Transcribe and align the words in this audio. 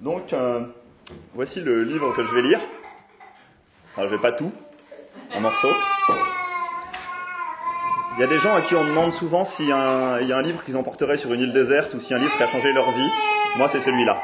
Donc, 0.00 0.34
voici 1.34 1.60
le 1.60 1.84
livre 1.84 2.14
que 2.14 2.22
je 2.24 2.34
vais 2.34 2.42
lire. 2.42 2.60
Alors, 3.96 4.08
je 4.08 4.14
vais 4.16 4.22
pas 4.22 4.32
tout, 4.32 4.52
un 5.34 5.40
morceau. 5.40 5.68
Il 8.16 8.20
y 8.20 8.24
a 8.24 8.26
des 8.26 8.38
gens 8.38 8.54
à 8.54 8.60
qui 8.60 8.74
on 8.74 8.84
demande 8.84 9.12
souvent 9.12 9.44
s'il 9.44 9.68
y, 9.68 9.72
a 9.72 9.76
un- 9.78 10.20
il 10.20 10.28
y 10.28 10.32
a 10.32 10.36
un 10.36 10.42
livre 10.42 10.64
qu'ils 10.64 10.76
emporteraient 10.76 11.16
sur 11.16 11.32
une 11.32 11.40
île 11.40 11.52
déserte 11.52 11.94
ou 11.94 12.00
a 12.14 12.16
un 12.16 12.20
livre 12.20 12.36
qui 12.36 12.42
a 12.42 12.46
changé 12.48 12.72
leur 12.72 12.90
vie. 12.90 13.08
Moi, 13.56 13.68
c'est 13.68 13.80
celui-là. 13.80 14.20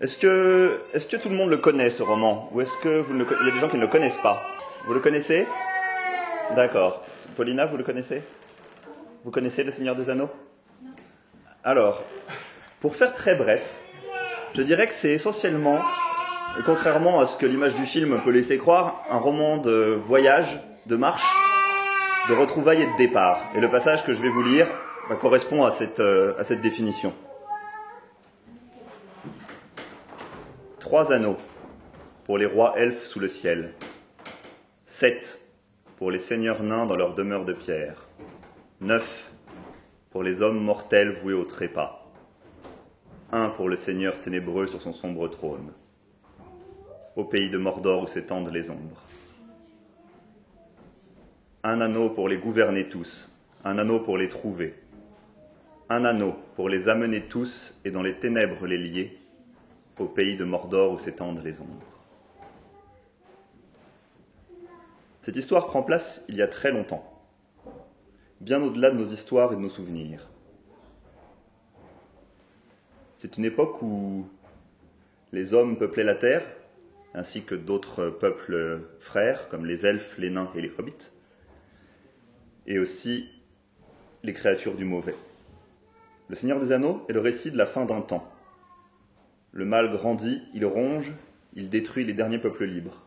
Est-ce 0.00 0.18
que, 0.18 0.80
tout 1.16 1.28
le 1.28 1.36
monde 1.36 1.50
le 1.50 1.56
connaît, 1.58 1.90
ce 1.90 2.02
roman? 2.02 2.48
Ou 2.52 2.60
est-ce 2.60 2.76
que 2.82 3.00
vous 3.00 3.14
il 3.14 3.46
y 3.46 3.50
a 3.50 3.54
des 3.54 3.60
gens 3.60 3.68
qui 3.68 3.76
ne 3.76 3.82
le 3.82 3.88
connaissent 3.88 4.18
pas? 4.18 4.42
Vous 4.86 4.94
le 4.94 5.00
connaissez? 5.00 5.46
D'accord. 6.54 7.02
Paulina, 7.36 7.66
vous 7.66 7.76
le 7.76 7.84
connaissez? 7.84 8.22
Vous 9.24 9.30
connaissez 9.30 9.64
Le 9.64 9.72
Seigneur 9.72 9.94
des 9.96 10.10
Anneaux? 10.10 10.30
Alors, 11.66 12.04
pour 12.78 12.94
faire 12.94 13.12
très 13.12 13.34
bref, 13.34 13.74
je 14.54 14.62
dirais 14.62 14.86
que 14.86 14.94
c'est 14.94 15.10
essentiellement, 15.10 15.80
contrairement 16.64 17.18
à 17.18 17.26
ce 17.26 17.36
que 17.36 17.44
l'image 17.44 17.74
du 17.74 17.86
film 17.86 18.20
peut 18.22 18.30
laisser 18.30 18.56
croire, 18.56 19.02
un 19.10 19.18
roman 19.18 19.56
de 19.56 19.98
voyage, 20.00 20.60
de 20.86 20.94
marche, 20.94 21.26
de 22.28 22.34
retrouvailles 22.34 22.82
et 22.82 22.86
de 22.86 22.96
départ. 22.98 23.40
Et 23.56 23.60
le 23.60 23.68
passage 23.68 24.04
que 24.04 24.14
je 24.14 24.22
vais 24.22 24.28
vous 24.28 24.44
lire 24.44 24.68
bah, 25.08 25.16
correspond 25.16 25.64
à 25.64 25.72
cette, 25.72 25.98
euh, 25.98 26.38
à 26.38 26.44
cette 26.44 26.60
définition. 26.60 27.12
Trois 30.78 31.12
anneaux 31.12 31.38
pour 32.26 32.38
les 32.38 32.46
rois 32.46 32.74
elfes 32.76 33.02
sous 33.02 33.18
le 33.18 33.26
ciel. 33.26 33.74
Sept 34.86 35.40
pour 35.96 36.12
les 36.12 36.20
seigneurs 36.20 36.62
nains 36.62 36.86
dans 36.86 36.94
leur 36.94 37.14
demeure 37.14 37.44
de 37.44 37.54
pierre. 37.54 38.06
Neuf 38.80 39.32
pour 40.16 40.22
les 40.22 40.40
hommes 40.40 40.64
mortels 40.64 41.18
voués 41.22 41.34
au 41.34 41.44
trépas. 41.44 42.08
Un 43.32 43.50
pour 43.50 43.68
le 43.68 43.76
seigneur 43.76 44.18
ténébreux 44.18 44.66
sur 44.66 44.80
son 44.80 44.94
sombre 44.94 45.28
trône. 45.28 45.74
Au 47.16 47.24
pays 47.24 47.50
de 47.50 47.58
Mordor 47.58 48.04
où 48.04 48.06
s'étendent 48.06 48.50
les 48.50 48.70
ombres. 48.70 49.02
Un 51.64 51.82
anneau 51.82 52.08
pour 52.08 52.30
les 52.30 52.38
gouverner 52.38 52.88
tous, 52.88 53.30
un 53.62 53.76
anneau 53.76 54.00
pour 54.00 54.16
les 54.16 54.30
trouver. 54.30 54.76
Un 55.90 56.06
anneau 56.06 56.34
pour 56.54 56.70
les 56.70 56.88
amener 56.88 57.20
tous 57.20 57.78
et 57.84 57.90
dans 57.90 58.00
les 58.00 58.14
ténèbres 58.14 58.66
les 58.66 58.78
lier 58.78 59.18
au 59.98 60.06
pays 60.06 60.38
de 60.38 60.44
Mordor 60.44 60.92
où 60.92 60.98
s'étendent 60.98 61.44
les 61.44 61.60
ombres. 61.60 61.92
Cette 65.20 65.36
histoire 65.36 65.66
prend 65.66 65.82
place 65.82 66.24
il 66.30 66.36
y 66.36 66.42
a 66.42 66.48
très 66.48 66.72
longtemps, 66.72 67.15
bien 68.40 68.62
au-delà 68.62 68.90
de 68.90 68.96
nos 68.96 69.06
histoires 69.06 69.52
et 69.52 69.56
de 69.56 69.60
nos 69.60 69.70
souvenirs. 69.70 70.28
C'est 73.18 73.38
une 73.38 73.44
époque 73.44 73.80
où 73.82 74.28
les 75.32 75.54
hommes 75.54 75.78
peuplaient 75.78 76.04
la 76.04 76.14
terre, 76.14 76.44
ainsi 77.14 77.42
que 77.42 77.54
d'autres 77.54 78.10
peuples 78.10 78.80
frères, 79.00 79.48
comme 79.48 79.64
les 79.64 79.86
elfes, 79.86 80.16
les 80.18 80.30
nains 80.30 80.50
et 80.54 80.60
les 80.60 80.72
hobbits, 80.78 81.10
et 82.66 82.78
aussi 82.78 83.30
les 84.22 84.34
créatures 84.34 84.76
du 84.76 84.84
mauvais. 84.84 85.14
Le 86.28 86.36
Seigneur 86.36 86.60
des 86.60 86.72
Anneaux 86.72 87.04
est 87.08 87.12
le 87.12 87.20
récit 87.20 87.50
de 87.50 87.56
la 87.56 87.66
fin 87.66 87.86
d'un 87.86 88.00
temps. 88.00 88.30
Le 89.52 89.64
mal 89.64 89.90
grandit, 89.90 90.42
il 90.52 90.66
ronge, 90.66 91.12
il 91.54 91.70
détruit 91.70 92.04
les 92.04 92.12
derniers 92.12 92.38
peuples 92.38 92.64
libres. 92.64 93.02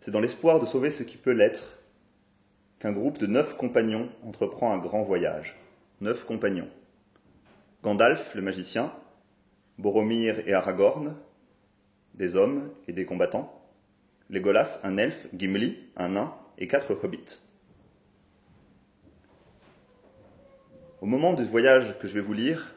C'est 0.00 0.12
dans 0.12 0.20
l'espoir 0.20 0.60
de 0.60 0.66
sauver 0.66 0.90
ce 0.90 1.02
qui 1.02 1.18
peut 1.18 1.32
l'être 1.32 1.79
qu'un 2.80 2.92
groupe 2.92 3.18
de 3.18 3.26
neuf 3.26 3.56
compagnons 3.56 4.08
entreprend 4.26 4.72
un 4.72 4.78
grand 4.78 5.02
voyage. 5.02 5.56
Neuf 6.00 6.24
compagnons. 6.24 6.68
Gandalf, 7.82 8.34
le 8.34 8.42
magicien, 8.42 8.92
Boromir 9.78 10.40
et 10.46 10.54
Aragorn, 10.54 11.14
des 12.14 12.36
hommes 12.36 12.70
et 12.88 12.92
des 12.92 13.04
combattants, 13.04 13.62
Legolas, 14.30 14.80
un 14.82 14.96
elfe, 14.96 15.28
Gimli, 15.34 15.76
un 15.96 16.10
nain, 16.10 16.34
et 16.58 16.68
quatre 16.68 16.92
hobbits. 17.02 17.40
Au 21.00 21.06
moment 21.06 21.32
du 21.32 21.44
voyage 21.44 21.98
que 21.98 22.06
je 22.06 22.14
vais 22.14 22.20
vous 22.20 22.34
lire, 22.34 22.74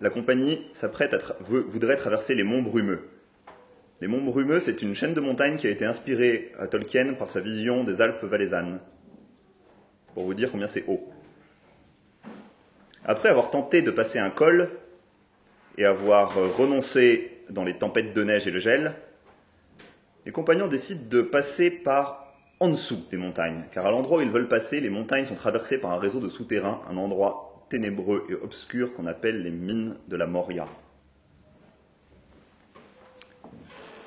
la 0.00 0.10
compagnie 0.10 0.66
s'apprête 0.72 1.14
à 1.14 1.18
voudrait 1.40 1.96
traverser 1.96 2.34
les 2.34 2.42
monts 2.42 2.62
brumeux. 2.62 3.08
Les 4.00 4.08
monts 4.08 4.20
brumeux, 4.20 4.58
c'est 4.58 4.82
une 4.82 4.96
chaîne 4.96 5.14
de 5.14 5.20
montagnes 5.20 5.56
qui 5.56 5.68
a 5.68 5.70
été 5.70 5.84
inspirée 5.84 6.52
à 6.58 6.66
Tolkien 6.66 7.14
par 7.14 7.30
sa 7.30 7.38
vision 7.38 7.84
des 7.84 8.00
Alpes 8.00 8.24
valaisannes. 8.24 8.80
Pour 10.14 10.24
vous 10.24 10.34
dire 10.34 10.50
combien 10.50 10.68
c'est 10.68 10.84
haut. 10.88 11.08
Après 13.04 13.28
avoir 13.28 13.50
tenté 13.50 13.82
de 13.82 13.90
passer 13.90 14.18
un 14.18 14.30
col 14.30 14.70
et 15.76 15.84
avoir 15.84 16.36
euh, 16.38 16.48
renoncé 16.48 17.44
dans 17.50 17.64
les 17.64 17.74
tempêtes 17.74 18.14
de 18.14 18.22
neige 18.22 18.46
et 18.46 18.50
le 18.50 18.60
gel, 18.60 18.94
les 20.24 20.32
compagnons 20.32 20.68
décident 20.68 21.08
de 21.08 21.22
passer 21.22 21.70
par 21.70 22.34
en 22.60 22.68
dessous 22.68 23.04
des 23.10 23.16
montagnes, 23.16 23.64
car 23.72 23.86
à 23.86 23.90
l'endroit 23.90 24.18
où 24.18 24.22
ils 24.22 24.30
veulent 24.30 24.48
passer, 24.48 24.78
les 24.78 24.88
montagnes 24.88 25.24
sont 25.24 25.34
traversées 25.34 25.78
par 25.78 25.90
un 25.90 25.98
réseau 25.98 26.20
de 26.20 26.28
souterrains, 26.28 26.80
un 26.88 26.96
endroit 26.96 27.66
ténébreux 27.70 28.24
et 28.28 28.34
obscur 28.34 28.94
qu'on 28.94 29.06
appelle 29.06 29.42
les 29.42 29.50
mines 29.50 29.96
de 30.06 30.16
la 30.16 30.26
Moria. 30.26 30.66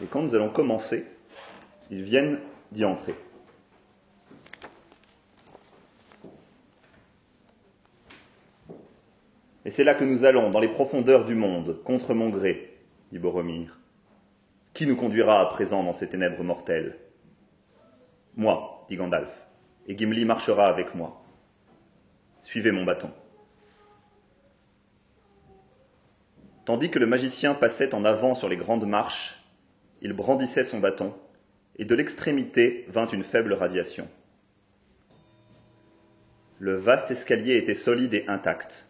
Et 0.01 0.05
quand 0.05 0.22
nous 0.22 0.35
allons 0.35 0.49
commencer, 0.49 1.05
ils 1.91 2.03
viennent 2.03 2.39
d'y 2.72 2.85
entrer. 2.85 3.16
Et 9.65 9.71
c'est 9.71 9.83
là 9.83 9.95
que 9.95 10.03
nous 10.03 10.25
allons, 10.25 10.51
dans 10.51 10.59
les 10.59 10.67
profondeurs 10.67 11.25
du 11.25 11.33
monde, 11.33 11.81
contre 11.83 12.13
mon 12.13 12.29
gré, 12.29 12.77
dit 13.11 13.17
Boromir. 13.17 13.79
Qui 14.75 14.85
nous 14.85 14.95
conduira 14.95 15.41
à 15.41 15.45
présent 15.47 15.83
dans 15.83 15.93
ces 15.93 16.07
ténèbres 16.07 16.43
mortelles? 16.43 16.99
Moi, 18.35 18.85
dit 18.87 18.95
Gandalf, 18.95 19.47
et 19.87 19.97
Gimli 19.97 20.23
marchera 20.23 20.67
avec 20.67 20.93
moi. 20.93 21.23
Suivez 22.43 22.71
mon 22.71 22.83
bâton. 22.83 23.09
Tandis 26.65 26.91
que 26.91 26.99
le 26.99 27.07
magicien 27.07 27.55
passait 27.55 27.95
en 27.95 28.05
avant 28.05 28.35
sur 28.35 28.49
les 28.49 28.57
grandes 28.57 28.85
marches, 28.85 29.43
il 30.01 30.13
brandissait 30.13 30.63
son 30.63 30.79
bâton, 30.79 31.15
et 31.77 31.85
de 31.85 31.95
l'extrémité 31.95 32.85
vint 32.89 33.07
une 33.07 33.23
faible 33.23 33.53
radiation. 33.53 34.07
Le 36.59 36.75
vaste 36.75 37.09
escalier 37.09 37.57
était 37.57 37.73
solide 37.73 38.13
et 38.13 38.25
intact. 38.27 38.89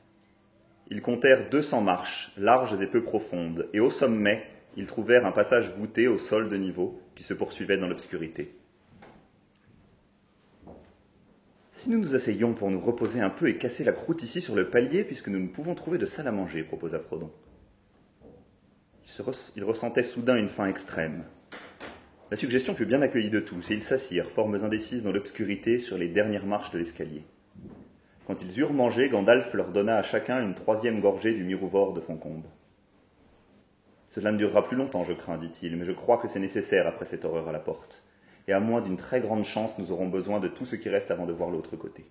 Ils 0.91 1.01
comptèrent 1.01 1.49
deux 1.49 1.63
cents 1.63 1.81
marches, 1.81 2.31
larges 2.37 2.79
et 2.81 2.87
peu 2.87 3.01
profondes, 3.01 3.67
et 3.73 3.79
au 3.79 3.89
sommet, 3.89 4.45
ils 4.77 4.85
trouvèrent 4.85 5.25
un 5.25 5.31
passage 5.31 5.69
voûté 5.69 6.07
au 6.07 6.17
sol 6.17 6.49
de 6.49 6.57
niveau 6.57 7.01
qui 7.15 7.23
se 7.23 7.33
poursuivait 7.33 7.77
dans 7.77 7.87
l'obscurité. 7.87 8.53
Si 11.71 11.89
nous 11.89 11.99
nous 11.99 12.15
asseyions 12.15 12.53
pour 12.53 12.71
nous 12.71 12.79
reposer 12.79 13.19
un 13.19 13.29
peu 13.29 13.47
et 13.47 13.57
casser 13.57 13.83
la 13.83 13.91
croûte 13.91 14.23
ici 14.23 14.41
sur 14.41 14.55
le 14.55 14.69
palier, 14.69 15.03
puisque 15.03 15.27
nous 15.27 15.39
ne 15.39 15.47
pouvons 15.47 15.75
trouver 15.75 15.97
de 15.97 16.05
salle 16.05 16.27
à 16.27 16.31
manger, 16.31 16.63
proposa 16.63 16.99
Frodon. 16.99 17.31
Il, 19.05 19.25
il 19.55 19.63
ressentait 19.63 20.03
soudain 20.03 20.37
une 20.37 20.49
faim 20.49 20.67
extrême. 20.67 21.25
La 22.31 22.37
suggestion 22.37 22.75
fut 22.75 22.85
bien 22.85 23.01
accueillie 23.01 23.29
de 23.29 23.39
tous, 23.39 23.69
et 23.69 23.73
ils 23.73 23.83
s'assirent, 23.83 24.31
formes 24.31 24.63
indécises 24.63 25.03
dans 25.03 25.11
l'obscurité, 25.11 25.79
sur 25.79 25.97
les 25.97 26.07
dernières 26.07 26.45
marches 26.45 26.71
de 26.71 26.79
l'escalier. 26.79 27.23
Quand 28.25 28.41
ils 28.41 28.59
eurent 28.59 28.73
mangé, 28.73 29.09
Gandalf 29.09 29.53
leur 29.53 29.69
donna 29.69 29.97
à 29.97 30.03
chacun 30.03 30.41
une 30.41 30.55
troisième 30.55 30.99
gorgée 30.99 31.33
du 31.33 31.43
mirouvore 31.43 31.93
de 31.93 32.01
Foncombe. 32.01 32.45
Cela 34.07 34.31
ne 34.31 34.37
durera 34.37 34.63
plus 34.63 34.77
longtemps, 34.77 35.03
je 35.03 35.13
crains, 35.13 35.37
dit-il, 35.37 35.75
mais 35.77 35.85
je 35.85 35.91
crois 35.91 36.17
que 36.17 36.27
c'est 36.27 36.39
nécessaire 36.39 36.87
après 36.87 37.05
cette 37.05 37.25
horreur 37.25 37.47
à 37.49 37.51
la 37.51 37.59
porte. 37.59 38.03
Et 38.47 38.53
à 38.53 38.59
moins 38.59 38.81
d'une 38.81 38.97
très 38.97 39.19
grande 39.19 39.43
chance, 39.43 39.77
nous 39.77 39.91
aurons 39.91 40.07
besoin 40.07 40.39
de 40.39 40.47
tout 40.47 40.65
ce 40.65 40.75
qui 40.75 40.89
reste 40.89 41.11
avant 41.11 41.25
de 41.25 41.33
voir 41.33 41.51
l'autre 41.51 41.75
côté. 41.75 42.05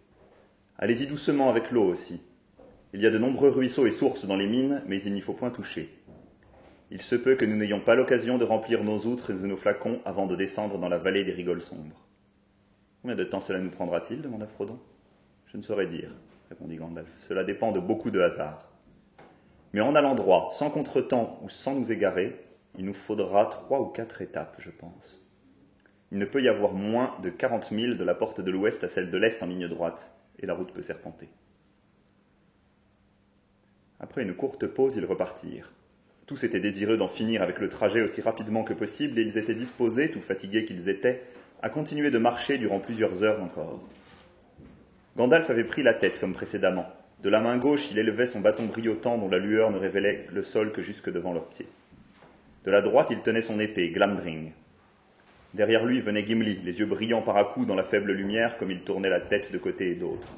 Allez-y 0.79 1.07
doucement 1.07 1.49
avec 1.49 1.71
l'eau 1.71 1.85
aussi. 1.85 2.21
Il 2.93 3.01
y 3.01 3.07
a 3.07 3.11
de 3.11 3.19
nombreux 3.19 3.49
ruisseaux 3.49 3.87
et 3.87 3.93
sources 3.93 4.25
dans 4.25 4.37
les 4.37 4.47
mines, 4.47 4.83
mais 4.87 5.01
il 5.03 5.15
n'y 5.15 5.21
faut 5.21 5.33
point 5.33 5.51
toucher. 5.51 5.93
Il 6.91 7.03
se 7.03 7.17
peut 7.17 7.35
que 7.35 7.45
nous 7.45 7.57
n'ayons 7.57 7.81
pas 7.81 7.97
l'occasion 7.97 8.39
de 8.39 8.45
remplir 8.45 8.85
nos 8.85 8.99
outres 9.07 9.31
et 9.31 9.49
nos 9.49 9.57
flacons 9.57 10.01
avant 10.05 10.27
de 10.27 10.37
descendre 10.37 10.79
dans 10.79 10.89
la 10.89 10.99
vallée 10.99 11.25
des 11.25 11.33
rigoles 11.33 11.63
sombres. 11.63 12.07
Combien 13.03 13.17
de 13.17 13.25
temps 13.25 13.41
cela 13.41 13.59
nous 13.59 13.71
prendra-t-il 13.71 14.23
demanda 14.23 14.47
Frodon. 14.47 14.79
Je 15.55 15.59
ne 15.59 15.63
saurais 15.63 15.87
dire, 15.87 16.11
répondit 16.49 16.75
Gandalf. 16.75 17.07
Cela 17.21 17.45
dépend 17.45 17.71
de 17.71 17.79
beaucoup 17.79 18.11
de 18.11 18.19
hasards. 18.19 18.69
Mais 19.73 19.81
en 19.81 19.95
allant 19.95 20.17
droit, 20.17 20.51
sans 20.53 20.69
contretemps 20.69 21.39
ou 21.45 21.49
sans 21.49 21.77
nous 21.77 21.93
égarer, 21.93 22.45
il 22.77 22.85
nous 22.85 22.93
faudra 22.93 23.47
trois 23.47 23.81
ou 23.81 23.87
quatre 23.87 24.21
étapes, 24.21 24.57
je 24.59 24.71
pense. 24.71 25.23
Il 26.11 26.19
ne 26.19 26.25
peut 26.25 26.43
y 26.43 26.49
avoir 26.49 26.73
moins 26.73 27.15
de 27.23 27.31
quarante 27.31 27.71
milles 27.71 27.97
de 27.97 28.03
la 28.03 28.17
porte 28.17 28.41
de 28.41 28.51
l'ouest 28.51 28.83
à 28.83 28.89
celle 28.89 29.13
de 29.13 29.17
l'est 29.17 29.41
en 29.45 29.47
ligne 29.47 29.69
droite, 29.69 30.13
et 30.41 30.47
la 30.47 30.55
route 30.55 30.73
peut 30.73 30.83
serpenter. 30.83 31.29
Après 34.01 34.25
une 34.25 34.35
courte 34.35 34.67
pause, 34.67 34.97
ils 34.97 35.07
repartirent. 35.07 35.71
Tous 36.27 36.43
étaient 36.43 36.59
désireux 36.59 36.97
d'en 36.97 37.07
finir 37.07 37.43
avec 37.43 37.61
le 37.61 37.69
trajet 37.69 38.03
aussi 38.03 38.21
rapidement 38.21 38.65
que 38.65 38.75
possible, 38.75 39.21
et 39.21 39.23
ils 39.23 39.39
étaient 39.39 39.55
disposés, 39.55 40.11
tout 40.11 40.21
fatigués 40.21 40.65
qu'ils 40.65 40.89
étaient, 40.89 41.23
à 41.63 41.69
continuer 41.69 42.11
de 42.11 42.19
marcher 42.19 42.59
durant 42.59 42.81
plusieurs 42.81 43.23
heures 43.23 43.41
encore. 43.41 43.81
Gandalf 45.17 45.49
avait 45.49 45.65
pris 45.65 45.85
la 45.85 45.95
tête 45.95 46.19
comme 46.19 46.33
précédemment, 46.33 46.87
De 47.23 47.31
la 47.31 47.41
main 47.41 47.57
gauche, 47.57 47.89
il 47.93 47.99
élevait 47.99 48.27
son 48.27 48.41
bâton 48.41 48.67
brillotant 48.67 49.17
dont 49.17 49.29
la 49.29 49.39
lueur 49.39 49.71
ne 49.71 49.79
révélait 49.79 50.27
le 50.33 50.43
sol 50.43 50.73
que 50.73 50.83
jusque 50.83 51.11
devant 51.11 51.33
leurs 51.33 51.49
pieds. 51.49 51.69
De 52.65 52.71
la 52.73 52.83
droite, 52.83 53.09
il 53.11 53.21
tenait 53.21 53.43
son 53.43 53.61
épée, 53.61 53.91
Glamdring. 53.91 54.53
Derrière 55.55 55.85
lui 55.85 56.01
venait 56.01 56.27
Gimli, 56.27 56.59
les 56.65 56.81
yeux 56.81 56.87
brillants 56.87 57.23
par 57.23 57.37
à 57.37 57.45
coups 57.45 57.67
dans 57.67 57.77
la 57.77 57.85
faible 57.85 58.11
lumière 58.11 58.59
comme 58.59 58.73
il 58.73 58.81
tournait 58.81 59.09
la 59.09 59.21
tête 59.21 59.53
de 59.53 59.59
côté 59.59 59.93
et 59.93 59.95
d'autre. 59.95 60.33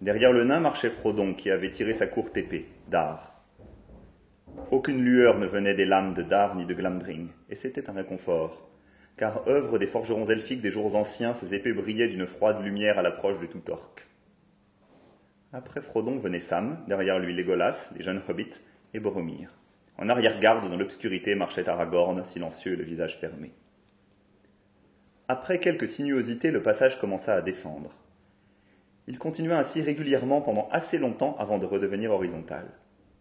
Derrière 0.00 0.32
le 0.32 0.44
nain 0.44 0.60
marchait 0.60 0.90
Frodon 0.90 1.34
qui 1.34 1.50
avait 1.50 1.70
tiré 1.70 1.92
sa 1.92 2.06
courte 2.06 2.36
épée, 2.38 2.66
Dar. 2.88 3.42
Aucune 4.70 5.04
lueur 5.04 5.38
ne 5.38 5.46
venait 5.46 5.74
des 5.74 5.84
lames 5.84 6.14
de 6.14 6.22
Dar 6.22 6.54
ni 6.54 6.64
de 6.64 6.72
Glamdring, 6.72 7.28
et 7.50 7.54
c'était 7.56 7.90
un 7.90 7.92
réconfort, 7.92 8.67
car 9.18 9.46
œuvre 9.48 9.78
des 9.78 9.88
forgerons 9.88 10.26
elfiques 10.26 10.62
des 10.62 10.70
jours 10.70 10.94
anciens, 10.94 11.34
ces 11.34 11.52
épées 11.52 11.72
brillaient 11.72 12.08
d'une 12.08 12.26
froide 12.26 12.62
lumière 12.62 12.98
à 12.98 13.02
l'approche 13.02 13.40
de 13.40 13.46
tout 13.46 13.70
orc. 13.70 13.96
Après 15.52 15.82
Frodon 15.82 16.18
venait 16.18 16.40
Sam, 16.40 16.78
derrière 16.86 17.18
lui 17.18 17.34
Légolas, 17.34 17.90
les 17.96 18.04
jeunes 18.04 18.22
hobbits, 18.28 18.60
et 18.94 19.00
Boromir. 19.00 19.50
En 19.98 20.08
arrière-garde, 20.08 20.70
dans 20.70 20.76
l'obscurité, 20.76 21.34
marchait 21.34 21.68
Aragorn, 21.68 22.24
silencieux 22.24 22.74
et 22.74 22.76
le 22.76 22.84
visage 22.84 23.18
fermé. 23.18 23.52
Après 25.26 25.58
quelques 25.58 25.88
sinuosités, 25.88 26.50
le 26.50 26.62
passage 26.62 26.98
commença 27.00 27.34
à 27.34 27.42
descendre. 27.42 27.90
Il 29.08 29.18
continua 29.18 29.58
ainsi 29.58 29.82
régulièrement 29.82 30.40
pendant 30.40 30.68
assez 30.70 30.98
longtemps 30.98 31.36
avant 31.38 31.58
de 31.58 31.66
redevenir 31.66 32.12
horizontal. 32.12 32.66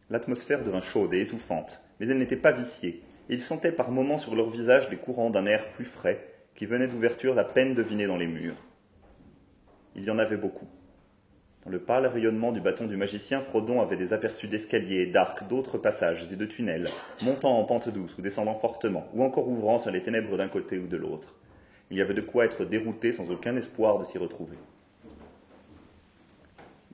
L'atmosphère 0.09 0.63
devint 0.63 0.81
chaude 0.81 1.13
et 1.13 1.21
étouffante, 1.21 1.81
mais 1.99 2.07
elle 2.07 2.19
n'était 2.19 2.35
pas 2.35 2.51
viciée, 2.51 3.01
ils 3.29 3.41
sentaient 3.41 3.71
par 3.71 3.91
moments 3.91 4.17
sur 4.17 4.35
leur 4.35 4.49
visage 4.49 4.89
des 4.89 4.97
courants 4.97 5.29
d'un 5.29 5.45
air 5.45 5.71
plus 5.73 5.85
frais 5.85 6.33
qui 6.55 6.65
venaient 6.65 6.87
d'ouvertures 6.87 7.37
à 7.37 7.43
peine 7.43 7.73
devinées 7.75 8.07
dans 8.07 8.17
les 8.17 8.27
murs. 8.27 8.55
Il 9.95 10.03
y 10.03 10.11
en 10.11 10.19
avait 10.19 10.37
beaucoup. 10.37 10.67
Dans 11.65 11.71
le 11.71 11.79
pâle 11.79 12.05
rayonnement 12.05 12.53
du 12.53 12.61
bâton 12.61 12.85
du 12.85 12.95
magicien, 12.95 13.41
Frodon 13.41 13.81
avait 13.81 13.97
des 13.97 14.13
aperçus 14.13 14.47
d'escaliers, 14.47 15.07
d'arcs, 15.07 15.47
d'autres 15.49 15.77
passages 15.77 16.31
et 16.31 16.35
de 16.35 16.45
tunnels, 16.45 16.87
montant 17.21 17.59
en 17.59 17.65
pente 17.65 17.89
douce 17.89 18.17
ou 18.17 18.21
descendant 18.21 18.55
fortement, 18.55 19.09
ou 19.13 19.23
encore 19.23 19.49
ouvrant 19.49 19.77
sur 19.77 19.91
les 19.91 20.01
ténèbres 20.01 20.37
d'un 20.37 20.47
côté 20.47 20.77
ou 20.77 20.87
de 20.87 20.95
l'autre. 20.95 21.35
Il 21.91 21.97
y 21.97 22.01
avait 22.01 22.13
de 22.13 22.21
quoi 22.21 22.45
être 22.45 22.63
dérouté 22.63 23.11
sans 23.11 23.29
aucun 23.29 23.55
espoir 23.57 23.99
de 23.99 24.05
s'y 24.05 24.17
retrouver. 24.17 24.57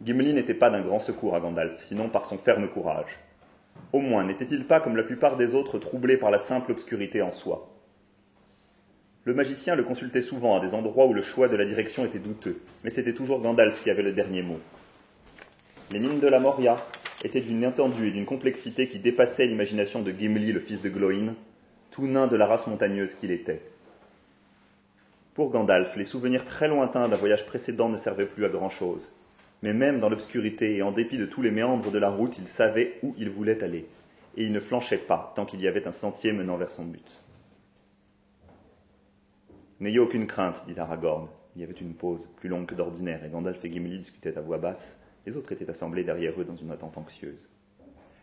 Gimli 0.03 0.33
n'était 0.33 0.53
pas 0.53 0.69
d'un 0.69 0.81
grand 0.81 0.99
secours 0.99 1.35
à 1.35 1.39
Gandalf, 1.39 1.77
sinon 1.77 2.09
par 2.09 2.25
son 2.25 2.37
ferme 2.37 2.67
courage. 2.67 3.19
Au 3.91 3.99
moins, 3.99 4.23
n'était-il 4.23 4.65
pas, 4.65 4.79
comme 4.79 4.97
la 4.97 5.03
plupart 5.03 5.37
des 5.37 5.55
autres, 5.55 5.77
troublé 5.79 6.17
par 6.17 6.31
la 6.31 6.39
simple 6.39 6.71
obscurité 6.71 7.21
en 7.21 7.31
soi 7.31 7.73
le 9.25 9.33
magicien 9.33 9.75
le 9.75 9.83
consultait 9.83 10.21
souvent 10.21 10.57
à 10.57 10.59
des 10.59 10.73
endroits 10.73 11.05
où 11.05 11.13
le 11.13 11.21
choix 11.21 11.47
de 11.47 11.55
la 11.55 11.63
direction 11.63 12.03
était 12.03 12.19
douteux, 12.19 12.59
mais 12.83 12.89
c'était 12.89 13.13
toujours 13.13 13.39
Gandalf 13.39 13.81
qui 13.81 13.89
avait 13.89 14.03
le 14.03 14.11
dernier 14.11 14.41
mot. 14.41 14.59
Les 15.91 15.99
mines 15.99 16.19
de 16.19 16.27
la 16.27 16.41
Moria 16.41 16.75
étaient 17.23 17.39
d'une 17.39 17.63
étendue 17.63 18.09
et 18.09 18.11
d'une 18.11 18.25
complexité 18.25 18.89
qui 18.89 18.99
dépassaient 18.99 19.45
l'imagination 19.45 20.01
de 20.01 20.11
Gimli, 20.11 20.51
le 20.51 20.59
fils 20.59 20.81
de 20.81 20.89
Gloin, 20.89 21.35
tout 21.91 22.05
nain 22.05 22.27
de 22.27 22.35
la 22.35 22.47
race 22.47 22.67
montagneuse 22.67 23.13
qu'il 23.13 23.31
était. 23.31 23.61
Pour 25.35 25.51
Gandalf, 25.51 25.95
les 25.95 26.03
souvenirs 26.03 26.43
très 26.43 26.67
lointains 26.67 27.07
d'un 27.07 27.15
voyage 27.15 27.45
précédent 27.45 27.87
ne 27.87 27.97
servaient 27.97 28.25
plus 28.25 28.43
à 28.43 28.49
grand-chose. 28.49 29.13
Mais 29.63 29.71
même 29.71 30.01
dans 30.01 30.09
l'obscurité 30.09 30.75
et 30.75 30.81
en 30.81 30.91
dépit 30.91 31.17
de 31.17 31.25
tous 31.25 31.41
les 31.41 31.49
méandres 31.49 31.89
de 31.89 31.97
la 31.97 32.09
route, 32.09 32.37
il 32.37 32.49
savait 32.49 32.99
où 33.01 33.15
il 33.17 33.29
voulait 33.29 33.63
aller. 33.63 33.87
Et 34.35 34.43
il 34.43 34.51
ne 34.51 34.59
flanchait 34.59 34.97
pas 34.97 35.31
tant 35.37 35.45
qu'il 35.45 35.61
y 35.61 35.69
avait 35.69 35.87
un 35.87 35.93
sentier 35.93 36.33
menant 36.33 36.57
vers 36.57 36.71
son 36.71 36.83
but. 36.83 37.23
N'ayez 39.79 39.99
aucune 39.99 40.27
crainte, 40.27 40.61
dit 40.67 40.77
Aragorn. 40.77 41.29
Il 41.55 41.61
y 41.61 41.63
avait 41.63 41.71
une 41.71 41.93
pause, 41.93 42.29
plus 42.35 42.49
longue 42.49 42.65
que 42.65 42.75
d'ordinaire, 42.75 43.23
et 43.23 43.29
Gandalf 43.29 43.63
et 43.63 43.71
Gimli 43.71 43.99
discutaient 43.99 44.37
à 44.37 44.41
voix 44.41 44.57
basse. 44.57 45.01
Les 45.25 45.37
autres 45.37 45.53
étaient 45.53 45.69
assemblés 45.69 46.03
derrière 46.03 46.37
eux 46.37 46.45
dans 46.45 46.57
une 46.57 46.71
attente 46.71 46.97
anxieuse. 46.97 47.49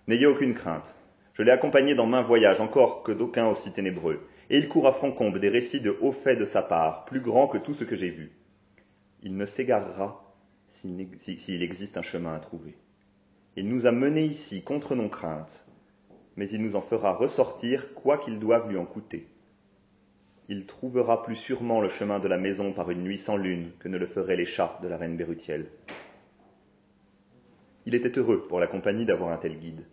N'ayez 0.09 0.27
aucune 0.27 0.53
crainte. 0.53 0.95
Je 1.33 1.43
l'ai 1.43 1.53
accompagné 1.53 1.95
dans 1.95 2.07
main 2.07 2.21
voyage, 2.21 2.61
encore 2.61 3.03
que 3.03 3.13
d'aucun 3.13 3.47
aussi 3.47 3.73
ténébreux. 3.73 4.29
Et 4.51 4.59
il 4.59 4.69
court 4.69 4.87
à 4.87 4.93
Francombe 4.93 5.39
des 5.39 5.49
récits 5.49 5.81
de 5.81 5.97
hauts 6.03 6.13
faits 6.13 6.39
de 6.39 6.45
sa 6.45 6.61
part, 6.61 7.07
plus 7.07 7.21
grands 7.21 7.49
que 7.49 7.57
tout 7.57 7.73
ce 7.73 7.85
que 7.85 7.97
j'ai 7.97 8.11
vu. 8.11 8.31
Il 9.23 9.39
ne 9.39 9.47
s'égarera 9.47 10.30
s'il 10.81 11.63
existe 11.63 11.97
un 11.97 12.03
chemin 12.03 12.35
à 12.35 12.41
trouver. 12.41 12.75
Il 13.57 13.69
nous 13.69 13.87
a 13.87 13.93
menés 13.93 14.27
ici 14.27 14.63
contre 14.63 14.95
nos 14.95 15.09
craintes, 15.09 15.65
mais 16.37 16.49
il 16.49 16.63
nous 16.63 16.77
en 16.77 16.83
fera 16.83 17.13
ressortir 17.13 17.95
quoi 17.95 18.19
qu'il 18.19 18.39
doive 18.39 18.69
lui 18.71 18.79
en 18.79 18.87
coûter 18.87 19.29
il 20.51 20.67
trouvera 20.67 21.23
plus 21.23 21.37
sûrement 21.37 21.81
le 21.81 21.89
chemin 21.89 22.19
de 22.19 22.27
la 22.27 22.37
maison 22.37 22.73
par 22.73 22.91
une 22.91 23.05
nuit 23.05 23.19
sans 23.19 23.37
lune 23.37 23.71
que 23.79 23.87
ne 23.87 23.97
le 23.97 24.09
feraient 24.09 24.37
les 24.37 24.47
chats 24.47 24.81
de 24.83 24.89
la 24.89 24.97
reine 24.97 25.17
Bérutielle. 25.17 25.67
Il 27.87 27.95
était 27.95 28.19
heureux 28.19 28.49
pour 28.49 28.59
la 28.59 28.67
compagnie 28.67 29.07
d'avoir 29.07 29.31
un 29.31 29.37
tel 29.37 29.57
guide. 29.61 29.85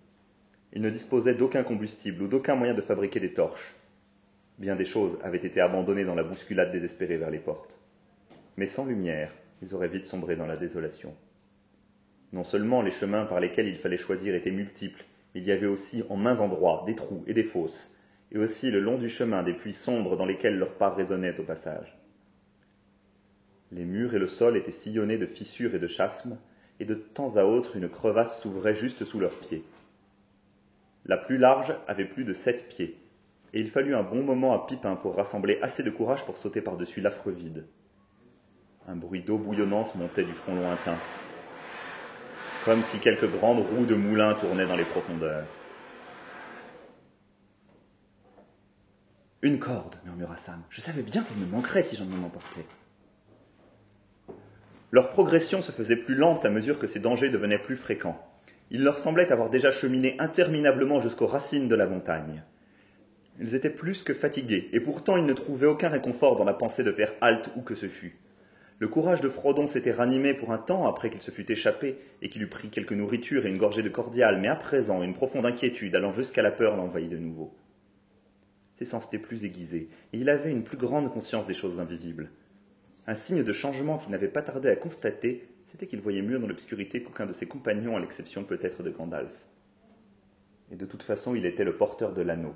Il 0.74 0.82
ne 0.82 0.90
disposait 0.90 1.36
d'aucun 1.36 1.62
combustible 1.62 2.24
ou 2.24 2.28
d'aucun 2.28 2.56
moyen 2.56 2.74
de 2.74 2.82
fabriquer 2.82 3.20
des 3.20 3.34
torches. 3.34 3.76
Bien 4.58 4.76
des 4.76 4.86
choses 4.86 5.20
avaient 5.24 5.46
été 5.46 5.62
abandonnées 5.62 6.06
dans 6.06 6.16
la 6.16 6.24
bousculade 6.24 6.72
désespérée 6.72 7.18
vers 7.18 7.30
les 7.30 7.38
portes. 7.38 7.80
Mais 8.58 8.66
sans 8.66 8.88
lumière, 8.88 9.32
ils 9.62 9.74
auraient 9.74 9.88
vite 9.88 10.08
sombré 10.08 10.36
dans 10.36 10.46
la 10.46 10.58
désolation. 10.58 11.16
Non 12.34 12.44
seulement 12.44 12.82
les 12.82 12.92
chemins 12.92 13.26
par 13.26 13.40
lesquels 13.40 13.68
il 13.68 13.78
fallait 13.78 13.98
choisir 13.98 14.36
étaient 14.36 14.52
multiples, 14.52 15.06
il 15.34 15.44
y 15.44 15.52
avait 15.52 15.68
aussi 15.68 16.04
en 16.10 16.18
mains 16.18 16.40
endroits 16.40 16.84
des 16.86 16.96
trous 16.96 17.24
et 17.28 17.34
des 17.34 17.44
fosses, 17.44 17.96
et 18.32 18.38
aussi 18.38 18.72
le 18.72 18.80
long 18.80 18.98
du 18.98 19.10
chemin 19.10 19.44
des 19.44 19.54
puits 19.54 19.74
sombres 19.74 20.18
dans 20.18 20.26
lesquels 20.26 20.58
leurs 20.58 20.74
pas 20.74 20.90
résonnaient 20.90 21.40
au 21.40 21.44
passage. 21.44 21.98
Les 23.72 23.86
murs 23.86 24.14
et 24.14 24.20
le 24.20 24.28
sol 24.28 24.58
étaient 24.58 24.72
sillonnés 24.72 25.18
de 25.18 25.26
fissures 25.26 25.76
et 25.76 25.80
de 25.80 25.88
chasmes, 25.88 26.38
et 26.80 26.86
de 26.86 26.96
temps 26.96 27.38
à 27.38 27.44
autre 27.44 27.76
une 27.76 27.90
crevasse 27.90 28.42
s'ouvrait 28.42 28.76
juste 28.76 29.04
sous 29.04 29.20
leurs 29.20 29.38
pieds. 29.40 29.64
La 31.06 31.18
plus 31.18 31.38
large 31.38 31.74
avait 31.88 32.06
plus 32.06 32.24
de 32.24 32.34
sept 32.34 32.68
pieds, 32.70 32.98
et 33.54 33.60
il 33.60 33.70
fallut 33.70 33.96
un 33.96 34.04
bon 34.04 34.24
moment 34.24 34.54
à 34.54 34.68
Pipin 34.68 34.96
pour 34.96 35.16
rassembler 35.16 35.60
assez 35.62 35.84
de 35.84 35.90
courage 35.90 36.26
pour 36.26 36.38
sauter 36.38 36.62
par-dessus 36.62 37.02
l'affreux 37.02 37.32
vide. 37.32 37.66
Un 38.90 38.96
bruit 38.96 39.22
d'eau 39.22 39.38
bouillonnante 39.38 39.96
montait 39.96 40.24
du 40.24 40.32
fond 40.32 40.56
lointain, 40.56 40.96
comme 42.64 42.82
si 42.82 43.00
quelques 43.00 43.30
grandes 43.30 43.60
roues 43.60 43.86
de 43.86 43.96
moulin 43.96 44.34
tournaient 44.34 44.66
dans 44.66 44.78
les 44.78 44.86
profondeurs. 44.86 45.44
Une 49.42 49.60
corde, 49.60 49.98
murmura 50.06 50.38
Sam. 50.38 50.62
Je 50.70 50.80
savais 50.80 51.02
bien 51.02 51.24
qu'elle 51.24 51.36
me 51.36 51.46
manquerait 51.46 51.84
si 51.84 51.98
j'en 51.98 52.06
m'emportais. 52.06 52.66
Leur 54.92 55.10
progression 55.10 55.62
se 55.62 55.74
faisait 55.74 55.98
plus 55.98 56.16
lente 56.16 56.46
à 56.46 56.50
mesure 56.50 56.80
que 56.80 56.88
ces 56.88 57.02
dangers 57.02 57.30
devenaient 57.30 57.60
plus 57.60 57.76
fréquents. 57.76 58.26
Il 58.72 58.86
leur 58.86 59.00
semblait 59.00 59.34
avoir 59.34 59.50
déjà 59.50 59.70
cheminé 59.70 60.16
interminablement 60.18 61.02
jusqu'aux 61.02 61.28
racines 61.28 61.68
de 61.68 61.76
la 61.76 61.88
montagne. 61.88 62.42
Ils 63.42 63.54
étaient 63.54 63.70
plus 63.70 64.02
que 64.02 64.14
fatigués, 64.14 64.70
et 64.72 64.80
pourtant 64.80 65.18
ils 65.18 65.26
ne 65.26 65.34
trouvaient 65.34 65.68
aucun 65.68 65.90
réconfort 65.90 66.38
dans 66.38 66.46
la 66.46 66.54
pensée 66.54 66.86
de 66.86 66.94
faire 66.94 67.12
halte 67.20 67.50
où 67.58 67.62
que 67.62 67.76
ce 67.76 67.90
fût. 67.90 68.18
Le 68.80 68.88
courage 68.88 69.22
de 69.22 69.30
Frodon 69.30 69.68
s'était 69.68 69.92
ranimé 69.92 70.34
pour 70.34 70.52
un 70.52 70.58
temps 70.58 70.88
après 70.88 71.10
qu'il 71.10 71.22
se 71.22 71.32
fût 71.32 71.52
échappé 71.52 71.98
et 72.22 72.30
qu'il 72.30 72.44
eût 72.44 72.48
pris 72.48 72.70
quelque 72.70 72.94
nourriture 72.94 73.46
et 73.46 73.50
une 73.50 73.58
gorgée 73.58 73.84
de 73.84 73.90
cordial, 73.90 74.40
mais 74.40 74.48
à 74.48 74.56
présent 74.56 75.02
une 75.02 75.16
profonde 75.16 75.46
inquiétude 75.46 75.96
allant 75.96 76.14
jusqu'à 76.14 76.42
la 76.44 76.52
peur 76.52 76.76
l'envahit 76.76 77.10
de 77.10 77.18
nouveau 77.18 77.54
ses 78.78 78.86
sens 78.86 79.08
étaient 79.08 79.18
plus 79.18 79.44
aiguisés, 79.44 79.90
et 80.14 80.20
il 80.20 80.30
avait 80.30 80.52
une 80.52 80.64
plus 80.64 80.78
grande 80.78 81.12
conscience 81.12 81.48
des 81.48 81.56
choses 81.56 81.80
invisibles. 81.80 82.30
Un 83.08 83.16
signe 83.16 83.44
de 83.44 83.54
changement 83.54 83.98
qu'il 83.98 84.12
n'avait 84.12 84.28
pas 84.28 84.44
tardé 84.44 84.70
à 84.70 84.76
constater, 84.76 85.48
c'était 85.66 85.88
qu'il 85.88 86.00
voyait 86.00 86.22
mieux 86.22 86.38
dans 86.38 86.48
l'obscurité 86.48 87.02
qu'aucun 87.02 87.26
de 87.26 87.34
ses 87.34 87.48
compagnons, 87.48 87.98
à 87.98 88.00
l'exception 88.00 88.44
peut-être 88.44 88.84
de 88.84 88.92
Gandalf. 88.92 89.32
Et 90.72 90.76
de 90.76 90.86
toute 90.86 91.02
façon, 91.02 91.34
il 91.34 91.46
était 91.46 91.64
le 91.64 91.76
porteur 91.76 92.14
de 92.14 92.22
l'anneau. 92.22 92.54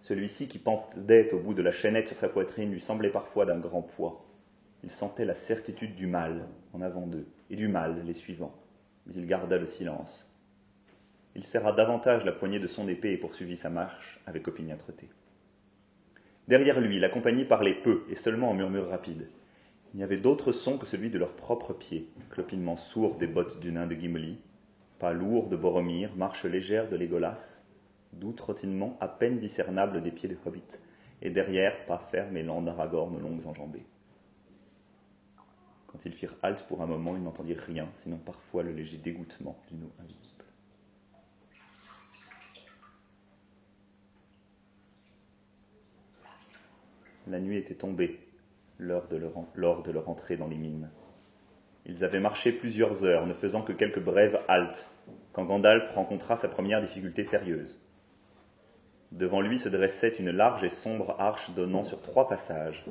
Celui-ci 0.00 0.48
qui 0.48 0.58
pendait 0.58 1.32
au 1.34 1.38
bout 1.38 1.54
de 1.54 1.62
la 1.62 1.70
chaînette 1.70 2.08
sur 2.08 2.16
sa 2.16 2.28
poitrine 2.28 2.72
lui 2.72 2.80
semblait 2.80 3.10
parfois 3.10 3.44
d'un 3.44 3.58
grand 3.58 3.82
poids. 3.82 4.24
Il 4.82 4.90
sentait 4.90 5.24
la 5.24 5.34
certitude 5.34 5.94
du 5.94 6.06
mal 6.06 6.48
en 6.72 6.80
avant 6.80 7.06
d'eux, 7.06 7.26
et 7.50 7.56
du 7.56 7.68
mal 7.68 8.02
les 8.04 8.14
suivants, 8.14 8.54
mais 9.06 9.14
il 9.16 9.26
garda 9.26 9.58
le 9.58 9.66
silence. 9.66 10.28
Il 11.34 11.44
serra 11.44 11.72
davantage 11.72 12.24
la 12.24 12.32
poignée 12.32 12.58
de 12.58 12.66
son 12.66 12.88
épée 12.88 13.12
et 13.12 13.16
poursuivit 13.16 13.56
sa 13.56 13.70
marche 13.70 14.20
avec 14.26 14.48
opiniâtreté. 14.48 15.08
Derrière 16.48 16.80
lui, 16.80 16.98
la 16.98 17.08
compagnie 17.08 17.44
parlait 17.44 17.80
peu 17.82 18.04
et 18.10 18.16
seulement 18.16 18.50
en 18.50 18.54
murmures 18.54 18.88
rapides. 18.88 19.28
Il 19.94 19.98
n'y 19.98 20.02
avait 20.02 20.16
d'autre 20.16 20.52
son 20.52 20.78
que 20.78 20.86
celui 20.86 21.10
de 21.10 21.18
leurs 21.18 21.36
propres 21.36 21.72
pieds, 21.72 22.08
clopinement 22.30 22.76
sourd 22.76 23.16
des 23.16 23.26
bottes 23.26 23.60
du 23.60 23.72
nain 23.72 23.86
de 23.86 23.94
Gimli, 23.94 24.38
pas 24.98 25.12
lourd 25.12 25.48
de 25.48 25.56
Boromir, 25.56 26.14
marche 26.16 26.44
légère 26.44 26.88
de 26.88 26.96
Légolas, 26.96 27.60
doux 28.12 28.32
trottinement 28.32 28.96
à 29.00 29.08
peine 29.08 29.38
discernable 29.38 30.02
des 30.02 30.10
pieds 30.10 30.28
de 30.28 30.36
Hobbit, 30.44 30.62
et 31.22 31.30
derrière, 31.30 31.86
pas 31.86 31.98
ferme 31.98 32.36
et 32.36 32.42
lent 32.42 32.62
d'Aragorn 32.62 33.18
longues 33.20 33.46
enjambées. 33.46 33.86
Quand 35.92 36.04
ils 36.06 36.12
firent 36.12 36.34
halte 36.42 36.66
pour 36.68 36.80
un 36.80 36.86
moment, 36.86 37.16
ils 37.16 37.22
n'entendirent 37.22 37.62
rien, 37.66 37.86
sinon 37.98 38.16
parfois 38.16 38.62
le 38.62 38.72
léger 38.72 38.96
dégoûtement 38.96 39.58
d'une 39.68 39.84
eau 39.84 39.92
invisible. 40.00 40.44
La 47.28 47.38
nuit 47.40 47.58
était 47.58 47.74
tombée, 47.74 48.18
l'heure 48.78 49.06
de, 49.08 49.18
de 49.18 49.90
leur 49.92 50.08
entrée 50.08 50.36
dans 50.36 50.48
les 50.48 50.56
mines. 50.56 50.90
Ils 51.84 52.04
avaient 52.04 52.20
marché 52.20 52.52
plusieurs 52.52 53.04
heures, 53.04 53.26
ne 53.26 53.34
faisant 53.34 53.62
que 53.62 53.72
quelques 53.72 54.02
brèves 54.02 54.40
haltes, 54.48 54.90
quand 55.32 55.44
Gandalf 55.44 55.94
rencontra 55.94 56.36
sa 56.36 56.48
première 56.48 56.80
difficulté 56.80 57.24
sérieuse. 57.24 57.78
Devant 59.10 59.40
lui 59.40 59.58
se 59.58 59.68
dressait 59.68 60.16
une 60.18 60.30
large 60.30 60.64
et 60.64 60.70
sombre 60.70 61.16
arche 61.20 61.50
donnant 61.50 61.82
sur 61.82 62.00
trois 62.00 62.28
passages. 62.28 62.84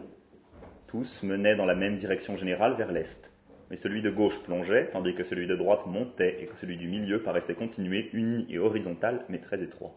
Tous 0.91 1.23
menaient 1.23 1.55
dans 1.55 1.65
la 1.65 1.73
même 1.73 1.95
direction 1.95 2.35
générale 2.35 2.73
vers 2.73 2.91
l'est, 2.91 3.31
mais 3.69 3.77
celui 3.77 4.01
de 4.01 4.09
gauche 4.09 4.43
plongeait, 4.43 4.89
tandis 4.91 5.15
que 5.15 5.23
celui 5.23 5.47
de 5.47 5.55
droite 5.55 5.87
montait 5.87 6.43
et 6.43 6.47
que 6.47 6.57
celui 6.57 6.75
du 6.75 6.89
milieu 6.89 7.23
paraissait 7.23 7.55
continuer 7.55 8.09
uni 8.11 8.45
et 8.49 8.59
horizontal, 8.59 9.23
mais 9.29 9.39
très 9.39 9.63
étroit. 9.63 9.95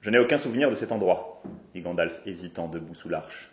Je 0.00 0.10
n'ai 0.10 0.18
aucun 0.18 0.38
souvenir 0.38 0.70
de 0.70 0.74
cet 0.74 0.90
endroit, 0.90 1.40
dit 1.72 1.82
Gandalf, 1.82 2.20
hésitant 2.26 2.66
debout 2.66 2.96
sous 2.96 3.08
l'arche. 3.08 3.52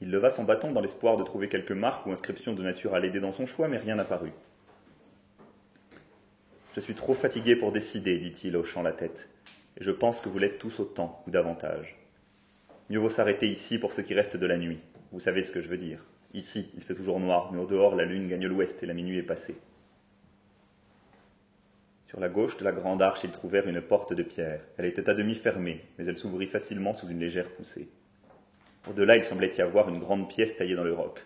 Il 0.00 0.10
leva 0.10 0.28
son 0.28 0.42
bâton 0.42 0.72
dans 0.72 0.80
l'espoir 0.80 1.16
de 1.16 1.22
trouver 1.22 1.48
quelque 1.48 1.72
marque 1.72 2.04
ou 2.04 2.10
inscription 2.10 2.52
de 2.52 2.64
nature 2.64 2.96
à 2.96 2.98
l'aider 2.98 3.20
dans 3.20 3.30
son 3.30 3.46
choix, 3.46 3.68
mais 3.68 3.78
rien 3.78 3.94
n'apparut. 3.94 4.32
Je 6.74 6.80
suis 6.80 6.94
trop 6.94 7.14
fatigué 7.14 7.54
pour 7.54 7.70
décider, 7.70 8.18
dit-il, 8.18 8.56
hochant 8.56 8.82
la 8.82 8.90
tête, 8.90 9.28
et 9.76 9.84
je 9.84 9.92
pense 9.92 10.20
que 10.20 10.28
vous 10.28 10.40
l'êtes 10.40 10.58
tous 10.58 10.80
autant, 10.80 11.22
ou 11.28 11.30
davantage. 11.30 11.96
Mieux 12.88 12.98
vaut 12.98 13.10
s'arrêter 13.10 13.48
ici 13.48 13.78
pour 13.78 13.92
ce 13.92 14.00
qui 14.00 14.14
reste 14.14 14.36
de 14.36 14.46
la 14.46 14.58
nuit. 14.58 14.78
Vous 15.12 15.20
savez 15.20 15.42
ce 15.42 15.50
que 15.50 15.60
je 15.60 15.68
veux 15.68 15.76
dire. 15.76 16.04
Ici, 16.34 16.70
il 16.76 16.82
fait 16.82 16.94
toujours 16.94 17.18
noir, 17.18 17.52
mais 17.52 17.60
au 17.60 17.66
dehors, 17.66 17.96
la 17.96 18.04
lune 18.04 18.28
gagne 18.28 18.46
l'ouest 18.46 18.82
et 18.82 18.86
la 18.86 18.94
minuit 18.94 19.18
est 19.18 19.22
passée. 19.22 19.56
Sur 22.06 22.20
la 22.20 22.28
gauche 22.28 22.56
de 22.56 22.64
la 22.64 22.72
grande 22.72 23.02
arche, 23.02 23.24
ils 23.24 23.30
trouvèrent 23.30 23.68
une 23.68 23.80
porte 23.80 24.12
de 24.12 24.22
pierre. 24.22 24.60
Elle 24.76 24.86
était 24.86 25.10
à 25.10 25.14
demi 25.14 25.34
fermée, 25.34 25.84
mais 25.98 26.04
elle 26.04 26.16
s'ouvrit 26.16 26.46
facilement 26.46 26.92
sous 26.92 27.08
une 27.08 27.20
légère 27.20 27.50
poussée. 27.50 27.88
Au-delà, 28.88 29.16
il 29.16 29.24
semblait 29.24 29.54
y 29.56 29.60
avoir 29.60 29.88
une 29.88 29.98
grande 29.98 30.28
pièce 30.28 30.56
taillée 30.56 30.76
dans 30.76 30.84
le 30.84 30.94
roc. 30.94 31.24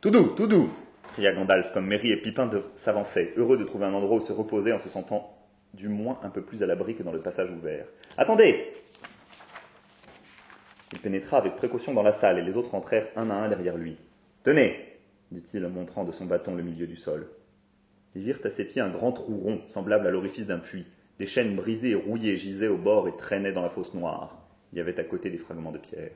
Tout 0.00 0.10
doux, 0.10 0.34
tout 0.36 0.46
doux 0.46 0.70
cria 1.14 1.32
Gandalf, 1.32 1.72
comme 1.72 1.86
Merry 1.86 2.10
et 2.10 2.16
Pipin 2.16 2.50
s'avançaient, 2.74 3.34
heureux 3.36 3.56
de 3.56 3.64
trouver 3.64 3.86
un 3.86 3.94
endroit 3.94 4.16
où 4.16 4.20
se 4.20 4.32
reposer 4.32 4.72
en 4.72 4.80
se 4.80 4.88
sentant 4.88 5.32
du 5.72 5.88
moins 5.88 6.18
un 6.22 6.30
peu 6.30 6.42
plus 6.42 6.62
à 6.62 6.66
l'abri 6.66 6.96
que 6.96 7.04
dans 7.04 7.12
le 7.12 7.20
passage 7.20 7.50
ouvert. 7.50 7.86
Attendez 8.16 8.72
Il 10.92 11.00
pénétra 11.00 11.38
avec 11.38 11.56
précaution 11.56 11.94
dans 11.94 12.02
la 12.02 12.12
salle 12.12 12.38
et 12.38 12.42
les 12.42 12.54
autres 12.54 12.74
entrèrent 12.74 13.08
un 13.16 13.30
à 13.30 13.34
un 13.34 13.48
derrière 13.48 13.76
lui. 13.76 13.96
Tenez 14.42 14.94
dit-il 15.30 15.64
en 15.64 15.70
montrant 15.70 16.04
de 16.04 16.12
son 16.12 16.26
bâton 16.26 16.54
le 16.54 16.62
milieu 16.62 16.86
du 16.86 16.96
sol. 16.96 17.28
Ils 18.14 18.22
virent 18.22 18.40
à 18.44 18.50
ses 18.50 18.64
pieds 18.64 18.80
un 18.80 18.90
grand 18.90 19.12
trou 19.12 19.36
rond, 19.36 19.60
semblable 19.66 20.06
à 20.06 20.10
l'orifice 20.10 20.46
d'un 20.46 20.58
puits. 20.58 20.86
Des 21.18 21.26
chaînes 21.26 21.56
brisées 21.56 21.90
et 21.90 21.94
rouillées 21.94 22.36
gisaient 22.36 22.68
au 22.68 22.76
bord 22.76 23.08
et 23.08 23.16
traînaient 23.16 23.52
dans 23.52 23.62
la 23.62 23.70
fosse 23.70 23.94
noire. 23.94 24.38
Il 24.72 24.78
y 24.78 24.80
avait 24.80 24.98
à 24.98 25.04
côté 25.04 25.30
des 25.30 25.38
fragments 25.38 25.72
de 25.72 25.78
pierre. 25.78 26.12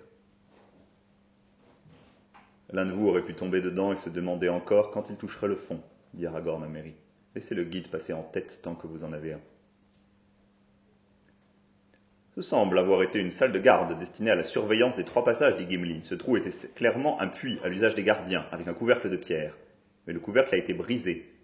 L'un 2.71 2.85
de 2.85 2.93
vous 2.93 3.09
aurait 3.09 3.25
pu 3.25 3.35
tomber 3.35 3.61
dedans 3.61 3.93
et 3.93 3.97
se 3.97 4.11
demander 4.11 4.49
encore 4.49 4.91
quand 4.91 5.09
il 5.11 5.17
toucherait 5.17 5.49
le 5.49 5.57
fond, 5.57 5.81
dit 6.15 6.27
Aragorn 6.27 6.63
à 6.63 6.69
Merry. 6.69 6.95
Laissez 7.35 7.55
le 7.55 7.65
guide 7.65 7.89
passer 7.89 8.13
en 8.13 8.23
tête 8.23 8.61
tant 8.63 8.75
que 8.75 8.87
vous 8.87 9.05
en 9.05 9.13
avez 9.13 9.33
un. 9.33 9.41
Ce 12.39 12.43
semble 12.43 12.79
avoir 12.79 13.03
été 13.03 13.19
une 13.19 13.33
salle 13.33 13.51
de 13.51 13.59
garde 13.59 13.99
destinée 13.99 14.31
à 14.31 14.37
la 14.37 14.45
surveillance 14.45 14.95
des 14.95 15.03
trois 15.03 15.25
passages, 15.25 15.57
dit 15.57 15.67
Gimli. 15.69 16.03
Ce 16.05 16.15
trou 16.15 16.37
était 16.37 16.55
clairement 16.77 17.21
un 17.21 17.27
puits 17.27 17.59
à 17.65 17.69
l'usage 17.69 17.97
des 17.97 18.05
gardiens, 18.05 18.47
avec 18.53 18.69
un 18.69 18.75
couvercle 18.75 19.11
de 19.11 19.17
pierre. 19.17 19.57
Mais 20.07 20.13
le 20.13 20.21
couvercle 20.21 20.55
a 20.55 20.59
été 20.59 20.73
brisé, 20.73 21.35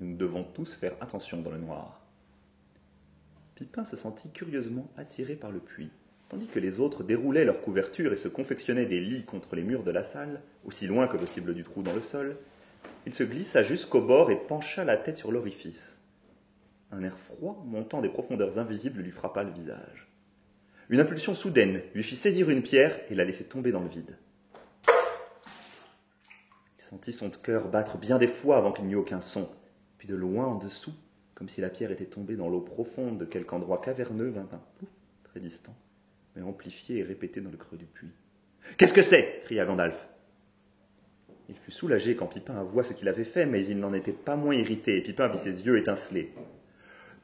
nous 0.00 0.16
devons 0.16 0.42
tous 0.42 0.74
faire 0.74 0.96
attention 1.00 1.40
dans 1.40 1.52
le 1.52 1.58
noir. 1.58 2.00
Pipin 3.54 3.84
se 3.84 3.94
sentit 3.94 4.28
curieusement 4.32 4.90
attiré 4.96 5.36
par 5.36 5.52
le 5.52 5.60
puits. 5.60 5.92
Tandis 6.28 6.48
que 6.48 6.58
les 6.58 6.80
autres 6.80 7.04
déroulaient 7.04 7.44
leur 7.44 7.60
couverture 7.60 8.12
et 8.12 8.16
se 8.16 8.26
confectionnaient 8.26 8.86
des 8.86 9.00
lits 9.00 9.22
contre 9.22 9.54
les 9.54 9.62
murs 9.62 9.84
de 9.84 9.92
la 9.92 10.02
salle, 10.02 10.40
aussi 10.64 10.88
loin 10.88 11.06
que 11.06 11.16
possible 11.16 11.54
du 11.54 11.62
trou 11.62 11.84
dans 11.84 11.94
le 11.94 12.02
sol, 12.02 12.36
il 13.06 13.14
se 13.14 13.22
glissa 13.22 13.62
jusqu'au 13.62 14.00
bord 14.00 14.32
et 14.32 14.36
pencha 14.48 14.82
la 14.82 14.96
tête 14.96 15.18
sur 15.18 15.30
l'orifice. 15.30 16.02
Un 16.90 17.04
air 17.04 17.16
froid 17.16 17.62
montant 17.64 18.02
des 18.02 18.08
profondeurs 18.08 18.58
invisibles 18.58 19.00
lui 19.00 19.12
frappa 19.12 19.44
le 19.44 19.52
visage. 19.52 20.08
Une 20.90 21.00
impulsion 21.00 21.34
soudaine 21.34 21.82
lui 21.94 22.02
fit 22.02 22.16
saisir 22.16 22.50
une 22.50 22.62
pierre 22.62 22.98
et 23.10 23.14
la 23.14 23.24
laisser 23.24 23.44
tomber 23.44 23.72
dans 23.72 23.80
le 23.80 23.88
vide. 23.88 24.16
Il 26.78 26.84
sentit 26.84 27.12
son 27.12 27.30
cœur 27.30 27.68
battre 27.68 27.98
bien 27.98 28.18
des 28.18 28.28
fois 28.28 28.58
avant 28.58 28.72
qu'il 28.72 28.84
n'y 28.84 28.92
eût 28.92 28.96
aucun 28.96 29.20
son 29.20 29.48
de 30.06 30.14
loin 30.14 30.46
en 30.46 30.56
dessous, 30.56 30.94
comme 31.34 31.48
si 31.48 31.60
la 31.60 31.70
pierre 31.70 31.90
était 31.90 32.04
tombée 32.04 32.36
dans 32.36 32.48
l'eau 32.48 32.60
profonde 32.60 33.18
de 33.18 33.24
quelque 33.24 33.52
endroit 33.52 33.80
caverneux, 33.80 34.30
vint 34.30 34.48
un 34.52 34.60
pouf 34.78 34.88
très 35.24 35.40
distant, 35.40 35.74
mais 36.36 36.42
amplifié 36.42 36.98
et 36.98 37.02
répété 37.02 37.40
dans 37.40 37.50
le 37.50 37.56
creux 37.56 37.76
du 37.76 37.86
puits. 37.86 38.12
Qu'est-ce 38.76 38.94
que 38.94 39.02
c'est? 39.02 39.42
cria 39.44 39.64
Gandalf. 39.64 40.08
Il 41.48 41.56
fut 41.56 41.72
soulagé 41.72 42.16
quand 42.16 42.26
Pipin 42.26 42.56
avoua 42.56 42.84
ce 42.84 42.94
qu'il 42.94 43.08
avait 43.08 43.24
fait, 43.24 43.44
mais 43.44 43.66
il 43.66 43.78
n'en 43.78 43.92
était 43.92 44.12
pas 44.12 44.36
moins 44.36 44.54
irrité, 44.54 44.96
et 44.96 45.02
Pipin 45.02 45.28
vit 45.28 45.38
ses 45.38 45.66
yeux 45.66 45.76
étinceler. 45.76 46.32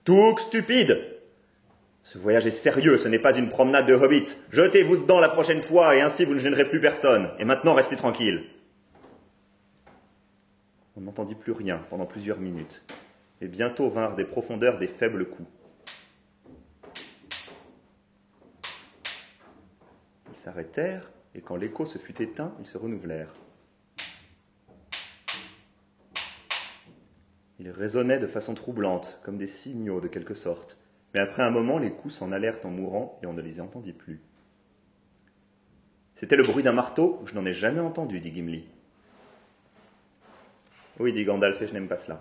Tout 0.04 0.36
stupide 0.38 0.98
Ce 2.02 2.18
voyage 2.18 2.46
est 2.46 2.50
sérieux, 2.50 2.98
ce 2.98 3.08
n'est 3.08 3.18
pas 3.18 3.36
une 3.36 3.48
promenade 3.48 3.86
de 3.86 3.94
hobbit. 3.94 4.36
Jetez-vous 4.50 4.96
dedans 4.96 5.20
la 5.20 5.28
prochaine 5.28 5.62
fois, 5.62 5.94
et 5.94 6.00
ainsi 6.00 6.24
vous 6.24 6.34
ne 6.34 6.40
gênerez 6.40 6.68
plus 6.68 6.80
personne. 6.80 7.30
Et 7.38 7.44
maintenant, 7.44 7.74
restez 7.74 7.96
tranquille. 7.96 8.44
On 10.96 11.02
n'entendit 11.02 11.34
plus 11.34 11.52
rien 11.52 11.78
pendant 11.88 12.06
plusieurs 12.06 12.40
minutes, 12.40 12.82
et 13.40 13.48
bientôt 13.48 13.88
vinrent 13.88 14.16
des 14.16 14.24
profondeurs 14.24 14.78
des 14.78 14.88
faibles 14.88 15.26
coups. 15.26 15.48
Ils 20.30 20.36
s'arrêtèrent, 20.36 21.10
et 21.34 21.40
quand 21.40 21.56
l'écho 21.56 21.86
se 21.86 21.98
fut 21.98 22.20
éteint, 22.20 22.52
ils 22.60 22.66
se 22.66 22.76
renouvelèrent. 22.76 23.32
Ils 27.60 27.70
résonnaient 27.70 28.18
de 28.18 28.26
façon 28.26 28.54
troublante, 28.54 29.20
comme 29.22 29.36
des 29.36 29.46
signaux 29.46 30.00
de 30.00 30.08
quelque 30.08 30.34
sorte, 30.34 30.78
mais 31.14 31.20
après 31.20 31.42
un 31.42 31.50
moment, 31.50 31.78
les 31.78 31.90
coups 31.90 32.14
s'en 32.14 32.32
allèrent 32.32 32.64
en 32.64 32.70
mourant, 32.70 33.18
et 33.22 33.26
on 33.26 33.32
ne 33.32 33.42
les 33.42 33.60
entendit 33.60 33.92
plus. 33.92 34.20
C'était 36.14 36.36
le 36.36 36.42
bruit 36.42 36.62
d'un 36.62 36.72
marteau, 36.72 37.22
je 37.24 37.34
n'en 37.34 37.46
ai 37.46 37.54
jamais 37.54 37.80
entendu, 37.80 38.20
dit 38.20 38.32
Gimli. 38.32 38.68
Oui, 40.98 41.14
dit 41.14 41.24
Gandalf, 41.24 41.62
et 41.62 41.66
je 41.66 41.72
n'aime 41.72 41.88
pas 41.88 41.96
cela. 41.96 42.20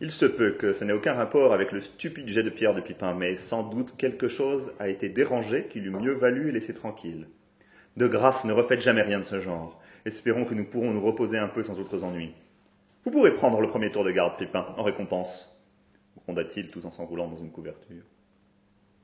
Il 0.00 0.10
se 0.10 0.26
peut 0.26 0.50
que 0.52 0.74
ce 0.74 0.84
n'ait 0.84 0.92
aucun 0.92 1.14
rapport 1.14 1.54
avec 1.54 1.72
le 1.72 1.80
stupide 1.80 2.28
jet 2.28 2.42
de 2.42 2.50
pierre 2.50 2.74
de 2.74 2.82
Pipin, 2.82 3.14
mais 3.14 3.36
sans 3.36 3.62
doute 3.62 3.96
quelque 3.96 4.28
chose 4.28 4.70
a 4.78 4.88
été 4.88 5.08
dérangé 5.08 5.66
qui 5.68 5.80
lui 5.80 5.90
mieux 5.90 6.12
valu 6.12 6.50
laisser 6.52 6.74
tranquille. 6.74 7.26
De 7.96 8.06
grâce, 8.06 8.44
ne 8.44 8.52
refaites 8.52 8.82
jamais 8.82 9.00
rien 9.00 9.18
de 9.18 9.24
ce 9.24 9.40
genre. 9.40 9.80
Espérons 10.04 10.44
que 10.44 10.54
nous 10.54 10.66
pourrons 10.66 10.92
nous 10.92 11.00
reposer 11.00 11.38
un 11.38 11.48
peu 11.48 11.62
sans 11.62 11.80
autres 11.80 12.04
ennuis. 12.04 12.34
Vous 13.04 13.10
pourrez 13.10 13.34
prendre 13.34 13.62
le 13.62 13.68
premier 13.68 13.90
tour 13.90 14.04
de 14.04 14.10
garde, 14.10 14.36
Pipin, 14.36 14.66
en 14.76 14.82
récompense, 14.82 15.58
gronda-t-il 16.24 16.70
tout 16.70 16.84
en 16.84 16.92
s'enroulant 16.92 17.28
dans 17.28 17.38
une 17.38 17.50
couverture. 17.50 18.04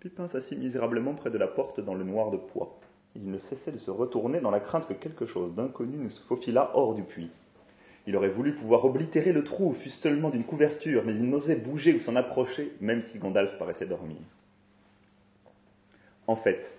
Pipin 0.01 0.29
s'assit 0.29 0.57
misérablement 0.57 1.15
près 1.15 1.31
de 1.31 1.39
la 1.39 1.49
porte 1.49 1.81
dans 1.81 1.95
le 1.95 2.05
noir 2.05 2.31
de 2.31 2.37
poids. 2.37 2.79
Il 3.17 3.33
ne 3.33 3.39
cessait 3.39 3.73
de 3.73 3.79
se 3.79 3.91
retourner 3.91 4.41
dans 4.41 4.53
la 4.53 4.61
crainte 4.61 4.87
que 4.87 4.95
quelque 4.95 5.27
chose 5.27 5.57
d'inconnu 5.57 5.97
ne 5.97 6.09
se 6.09 6.21
faufilât 6.21 6.71
hors 6.75 6.95
du 6.95 7.03
puits. 7.03 7.31
Il 8.07 8.17
aurait 8.17 8.29
voulu 8.29 8.55
pouvoir 8.55 8.85
oblitérer 8.85 9.33
le 9.33 9.43
trou, 9.43 9.73
fût 9.73 9.91
seulement 9.91 10.31
d'une 10.31 10.45
couverture, 10.45 11.03
mais 11.05 11.15
il 11.15 11.29
n'osait 11.29 11.57
bouger 11.57 11.95
ou 11.95 12.01
s'en 12.01 12.15
approcher, 12.15 12.73
même 12.81 13.03
si 13.03 13.19
Gandalf 13.19 13.59
paraissait 13.59 13.87
dormir. 13.87 14.19
En 16.29 16.37
fait, 16.37 16.73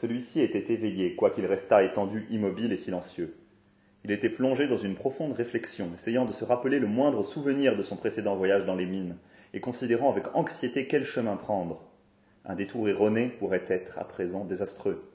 celui-ci 0.00 0.40
était 0.40 0.72
éveillé, 0.72 1.14
quoiqu'il 1.14 1.44
restât 1.44 1.84
étendu, 1.84 2.26
immobile 2.30 2.72
et 2.72 2.78
silencieux. 2.78 3.36
Il 4.04 4.10
était 4.10 4.30
plongé 4.30 4.66
dans 4.66 4.78
une 4.78 4.94
profonde 4.94 5.34
réflexion, 5.34 5.90
essayant 5.94 6.24
de 6.24 6.32
se 6.32 6.44
rappeler 6.44 6.78
le 6.78 6.86
moindre 6.86 7.22
souvenir 7.22 7.76
de 7.76 7.82
son 7.82 7.96
précédent 7.96 8.34
voyage 8.34 8.64
dans 8.64 8.74
les 8.74 8.86
mines, 8.86 9.18
et 9.52 9.60
considérant 9.60 10.10
avec 10.10 10.34
anxiété 10.34 10.86
quel 10.86 11.04
chemin 11.04 11.36
prendre. 11.36 11.82
Un 12.44 12.56
détour 12.56 12.88
erroné 12.88 13.28
pourrait 13.28 13.64
être, 13.68 13.98
à 13.98 14.04
présent, 14.04 14.44
désastreux. 14.44 15.08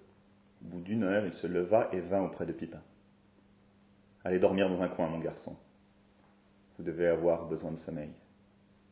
Au 0.64 0.70
bout 0.70 0.82
d'une 0.82 1.04
heure, 1.04 1.26
il 1.26 1.34
se 1.34 1.48
leva 1.48 1.90
et 1.92 2.00
vint 2.00 2.24
auprès 2.24 2.46
de 2.46 2.54
Pipin. 2.54 2.82
Allez 4.24 4.40
dormir 4.40 4.70
dans 4.70 4.82
un 4.82 4.88
coin, 4.88 5.08
mon 5.08 5.20
garçon. 5.20 5.56
Vous 6.78 6.84
devez 6.84 7.08
avoir 7.08 7.46
besoin 7.46 7.72
de 7.72 7.78
sommeil. 7.78 8.10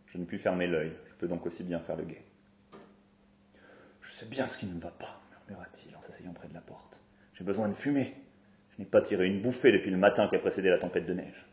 Je 0.07 0.17
ne 0.17 0.25
puis 0.25 0.37
fermer 0.37 0.67
l'œil, 0.67 0.93
je 1.07 1.13
peux 1.15 1.27
donc 1.27 1.45
aussi 1.45 1.63
bien 1.63 1.79
faire 1.79 1.95
le 1.95 2.03
guet. 2.03 2.23
Je 4.01 4.11
sais 4.11 4.25
bien 4.25 4.47
ce 4.47 4.57
qui 4.57 4.65
ne 4.65 4.79
va 4.79 4.91
pas, 4.91 5.19
murmura-t-il 5.47 5.95
en 5.95 6.01
s'asseyant 6.01 6.33
près 6.33 6.47
de 6.47 6.53
la 6.53 6.61
porte. 6.61 6.99
J'ai 7.33 7.43
besoin 7.43 7.67
de 7.67 7.73
fumer. 7.73 8.15
Je 8.71 8.81
n'ai 8.81 8.87
pas 8.87 9.01
tiré 9.01 9.27
une 9.27 9.41
bouffée 9.41 9.71
depuis 9.71 9.91
le 9.91 9.97
matin 9.97 10.27
qui 10.27 10.35
a 10.35 10.39
précédé 10.39 10.69
la 10.69 10.77
tempête 10.77 11.05
de 11.05 11.13
neige. 11.13 11.45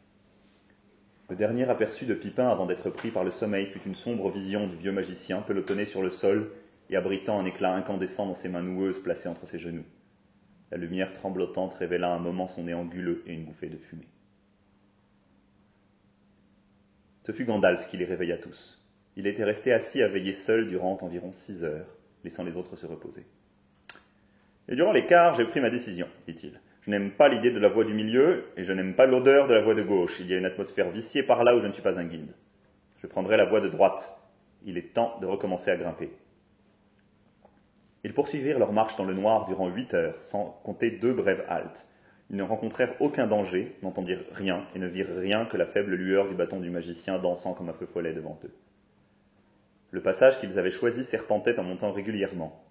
Le 1.29 1.37
dernier 1.37 1.69
aperçu 1.69 2.05
de 2.05 2.15
Pipin 2.15 2.49
avant 2.49 2.67
d'être 2.67 2.91
pris 2.91 3.11
par 3.11 3.25
le 3.25 3.31
sommeil 3.31 3.67
fut 3.67 3.81
une 3.87 3.95
sombre 3.95 4.31
vision 4.31 4.67
du 4.67 4.77
vieux 4.77 4.93
magicien 4.93 5.41
pelotonné 5.41 5.85
sur 5.87 6.03
le 6.03 6.11
sol 6.11 6.51
et 6.93 6.97
abritant 6.97 7.41
un 7.41 7.47
éclat 7.47 7.75
incandescent 7.75 8.27
dans 8.27 8.35
ses 8.35 8.51
mains 8.51 8.63
noueuses 8.63 9.03
placées 9.03 9.29
entre 9.29 9.47
ses 9.47 9.59
genoux. 9.59 9.85
La 10.71 10.77
lumière 10.77 11.13
tremblotante 11.13 11.75
révéla 11.75 12.13
un 12.13 12.19
moment 12.19 12.47
son 12.47 12.65
nez 12.65 12.75
anguleux 12.75 13.23
et 13.27 13.33
une 13.33 13.45
bouffée 13.45 13.69
de 13.69 13.79
fumée. 13.79 14.09
Ce 17.25 17.33
fut 17.33 17.45
Gandalf 17.45 17.89
qui 17.89 17.97
les 17.97 18.05
réveilla 18.05 18.37
tous. 18.37 18.83
Il 19.17 19.27
était 19.27 19.45
resté 19.45 19.73
assis 19.73 20.03
à 20.03 20.09
veiller 20.09 20.33
seul 20.33 20.69
durant 20.69 20.99
environ 21.01 21.33
six 21.33 21.65
heures, 21.65 21.87
laissant 22.25 22.45
les 22.45 22.57
autres 22.57 22.77
se 22.77 22.87
reposer. 22.87 23.25
Et 24.69 24.77
durant 24.77 24.93
l'écart, 24.93 25.35
j'ai 25.35 25.45
pris 25.45 25.61
ma 25.61 25.71
décision, 25.71 26.09
dit-il. 26.27 26.61
Je 26.83 26.91
n'aime 26.91 27.13
pas 27.13 27.29
l'idée 27.29 27.51
de 27.51 27.59
la 27.59 27.69
voie 27.69 27.85
du 27.85 27.95
milieu 27.95 28.45
et 28.57 28.65
je 28.65 28.73
n'aime 28.73 28.95
pas 28.95 29.07
l'odeur 29.07 29.47
de 29.47 29.55
la 29.55 29.63
voie 29.63 29.75
de 29.75 29.83
gauche. 29.83 30.19
Il 30.21 30.27
y 30.27 30.35
a 30.35 30.39
une 30.39 30.45
atmosphère 30.45 30.91
viciée 30.91 31.23
par 31.23 31.45
là 31.45 31.57
où 31.57 31.61
je 31.61 31.67
ne 31.67 31.73
suis 31.73 31.83
pas 31.83 31.99
un 31.99 32.05
guide. 32.05 32.33
Je 33.01 33.07
prendrai 33.07 33.37
la 33.37 33.45
voie 33.45 33.61
de 33.61 33.69
droite. 33.69 34.19
Il 34.65 34.77
est 34.77 34.93
temps 34.93 35.19
de 35.21 35.27
recommencer 35.27 35.71
à 35.71 35.77
grimper. 35.77 36.11
Ils 38.05 38.15
poursuivirent 38.15 38.59
leur 38.59 38.73
marche 38.73 38.97
dans 38.97 39.05
le 39.05 39.15
noir 39.15 39.47
durant 39.47 39.69
huit 39.69 39.95
heures, 39.95 40.21
sans 40.21 40.61
compter 40.65 40.91
deux 40.91 41.13
brèves 41.13 41.45
haltes. 41.49 41.87
Ils 42.31 42.37
ne 42.37 42.43
rencontrèrent 42.43 42.95
aucun 43.01 43.27
danger, 43.27 43.77
n'entendirent 43.83 44.25
rien 44.33 44.67
et 44.75 44.79
ne 44.79 44.89
virent 44.89 45.17
rien 45.17 45.45
que 45.45 45.57
la 45.57 45.67
faible 45.67 45.95
lueur 45.95 46.29
du 46.29 46.35
bâton 46.35 46.61
du 46.61 46.71
magicien 46.71 47.19
dansant 47.19 47.55
comme 47.55 47.69
un 47.69 47.75
feu 47.75 47.87
follet 47.87 48.13
devant 48.13 48.39
eux. 48.45 48.55
Le 49.91 50.01
passage 50.01 50.41
qu'ils 50.41 50.59
avaient 50.59 50.71
choisi 50.71 51.05
serpentait 51.05 51.61
en 51.61 51.65
montant 51.65 51.93
régulièrement. 51.93 52.65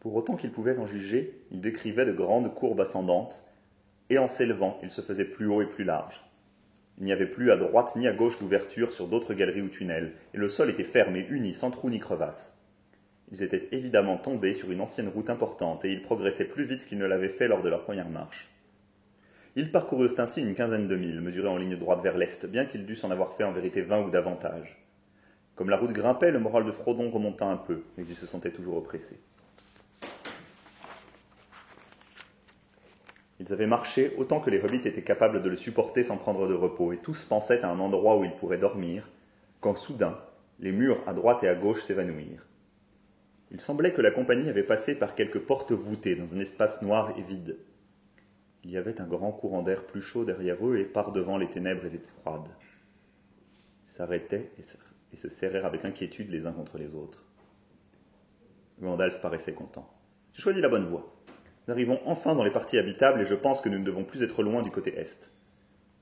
Pour 0.00 0.16
autant 0.16 0.34
qu'ils 0.34 0.50
pouvaient 0.50 0.78
en 0.78 0.86
juger, 0.86 1.38
il 1.52 1.60
décrivait 1.60 2.06
de 2.06 2.12
grandes 2.12 2.54
courbes 2.54 2.80
ascendantes, 2.80 3.44
et 4.10 4.18
en 4.18 4.26
s'élevant, 4.26 4.78
il 4.82 4.90
se 4.90 5.02
faisait 5.02 5.26
plus 5.26 5.46
haut 5.46 5.62
et 5.62 5.66
plus 5.66 5.84
large. 5.84 6.24
Il 6.98 7.04
n'y 7.04 7.12
avait 7.12 7.26
plus 7.26 7.50
à 7.50 7.56
droite 7.56 7.94
ni 7.94 8.08
à 8.08 8.12
gauche 8.12 8.38
d'ouverture 8.38 8.92
sur 8.92 9.06
d'autres 9.06 9.34
galeries 9.34 9.62
ou 9.62 9.68
tunnels, 9.68 10.14
et 10.34 10.38
le 10.38 10.48
sol 10.48 10.70
était 10.70 10.82
ferme 10.82 11.16
et 11.16 11.26
uni, 11.28 11.54
sans 11.54 11.70
trou 11.70 11.88
ni 11.88 12.00
crevasse. 12.00 12.52
Ils 13.32 13.42
étaient 13.42 13.68
évidemment 13.72 14.18
tombés 14.18 14.52
sur 14.52 14.70
une 14.70 14.82
ancienne 14.82 15.08
route 15.08 15.30
importante, 15.30 15.86
et 15.86 15.90
ils 15.90 16.02
progressaient 16.02 16.44
plus 16.44 16.64
vite 16.64 16.84
qu'ils 16.84 16.98
ne 16.98 17.06
l'avaient 17.06 17.30
fait 17.30 17.48
lors 17.48 17.62
de 17.62 17.70
leur 17.70 17.82
première 17.82 18.10
marche. 18.10 18.50
Ils 19.56 19.72
parcoururent 19.72 20.18
ainsi 20.18 20.42
une 20.42 20.54
quinzaine 20.54 20.86
de 20.86 20.96
milles, 20.96 21.22
mesurés 21.22 21.48
en 21.48 21.56
ligne 21.56 21.76
droite 21.76 22.02
vers 22.02 22.18
l'est, 22.18 22.44
bien 22.44 22.66
qu'ils 22.66 22.84
dussent 22.84 23.04
en 23.04 23.10
avoir 23.10 23.32
fait 23.34 23.44
en 23.44 23.52
vérité 23.52 23.80
vingt 23.80 24.02
ou 24.02 24.10
davantage. 24.10 24.78
Comme 25.56 25.70
la 25.70 25.78
route 25.78 25.92
grimpait, 25.92 26.30
le 26.30 26.40
moral 26.40 26.66
de 26.66 26.72
Frodon 26.72 27.10
remonta 27.10 27.46
un 27.46 27.56
peu, 27.56 27.82
mais 27.96 28.04
il 28.06 28.16
se 28.16 28.26
sentait 28.26 28.50
toujours 28.50 28.76
oppressé. 28.76 29.18
Ils 33.40 33.50
avaient 33.50 33.66
marché 33.66 34.14
autant 34.18 34.40
que 34.40 34.50
les 34.50 34.62
hobbits 34.62 34.86
étaient 34.86 35.02
capables 35.02 35.40
de 35.40 35.48
le 35.48 35.56
supporter 35.56 36.04
sans 36.04 36.18
prendre 36.18 36.46
de 36.46 36.54
repos, 36.54 36.92
et 36.92 36.98
tous 36.98 37.24
pensaient 37.24 37.62
à 37.62 37.70
un 37.70 37.80
endroit 37.80 38.18
où 38.18 38.24
ils 38.24 38.36
pourraient 38.36 38.58
dormir, 38.58 39.08
quand 39.60 39.76
soudain, 39.78 40.18
les 40.60 40.72
murs 40.72 41.02
à 41.06 41.14
droite 41.14 41.42
et 41.44 41.48
à 41.48 41.54
gauche 41.54 41.82
s'évanouirent. 41.82 42.46
Il 43.52 43.60
semblait 43.60 43.92
que 43.92 44.00
la 44.00 44.10
compagnie 44.10 44.48
avait 44.48 44.62
passé 44.62 44.94
par 44.94 45.14
quelques 45.14 45.40
portes 45.40 45.72
voûtées 45.72 46.16
dans 46.16 46.34
un 46.34 46.40
espace 46.40 46.80
noir 46.80 47.12
et 47.18 47.22
vide. 47.22 47.58
Il 48.64 48.70
y 48.70 48.78
avait 48.78 48.98
un 48.98 49.06
grand 49.06 49.30
courant 49.30 49.62
d'air 49.62 49.84
plus 49.84 50.00
chaud 50.00 50.24
derrière 50.24 50.66
eux, 50.66 50.78
et 50.78 50.84
par-devant 50.84 51.36
les 51.36 51.50
ténèbres 51.50 51.84
étaient 51.84 51.98
froides. 51.98 52.48
Ils 53.88 53.92
s'arrêtaient 53.92 54.50
et 55.12 55.16
se 55.16 55.28
serrèrent 55.28 55.66
avec 55.66 55.84
inquiétude 55.84 56.30
les 56.30 56.46
uns 56.46 56.52
contre 56.52 56.78
les 56.78 56.94
autres. 56.94 57.22
Gandalf 58.80 59.20
paraissait 59.20 59.52
content. 59.52 59.86
J'ai 60.32 60.42
choisi 60.42 60.62
la 60.62 60.70
bonne 60.70 60.86
voie. 60.86 61.14
Nous 61.66 61.72
arrivons 61.72 62.00
enfin 62.06 62.34
dans 62.34 62.44
les 62.44 62.50
parties 62.50 62.78
habitables 62.78 63.20
et 63.20 63.26
je 63.26 63.34
pense 63.34 63.60
que 63.60 63.68
nous 63.68 63.78
ne 63.78 63.84
devons 63.84 64.04
plus 64.04 64.22
être 64.22 64.42
loin 64.42 64.62
du 64.62 64.70
côté 64.70 64.96
est. 64.96 65.30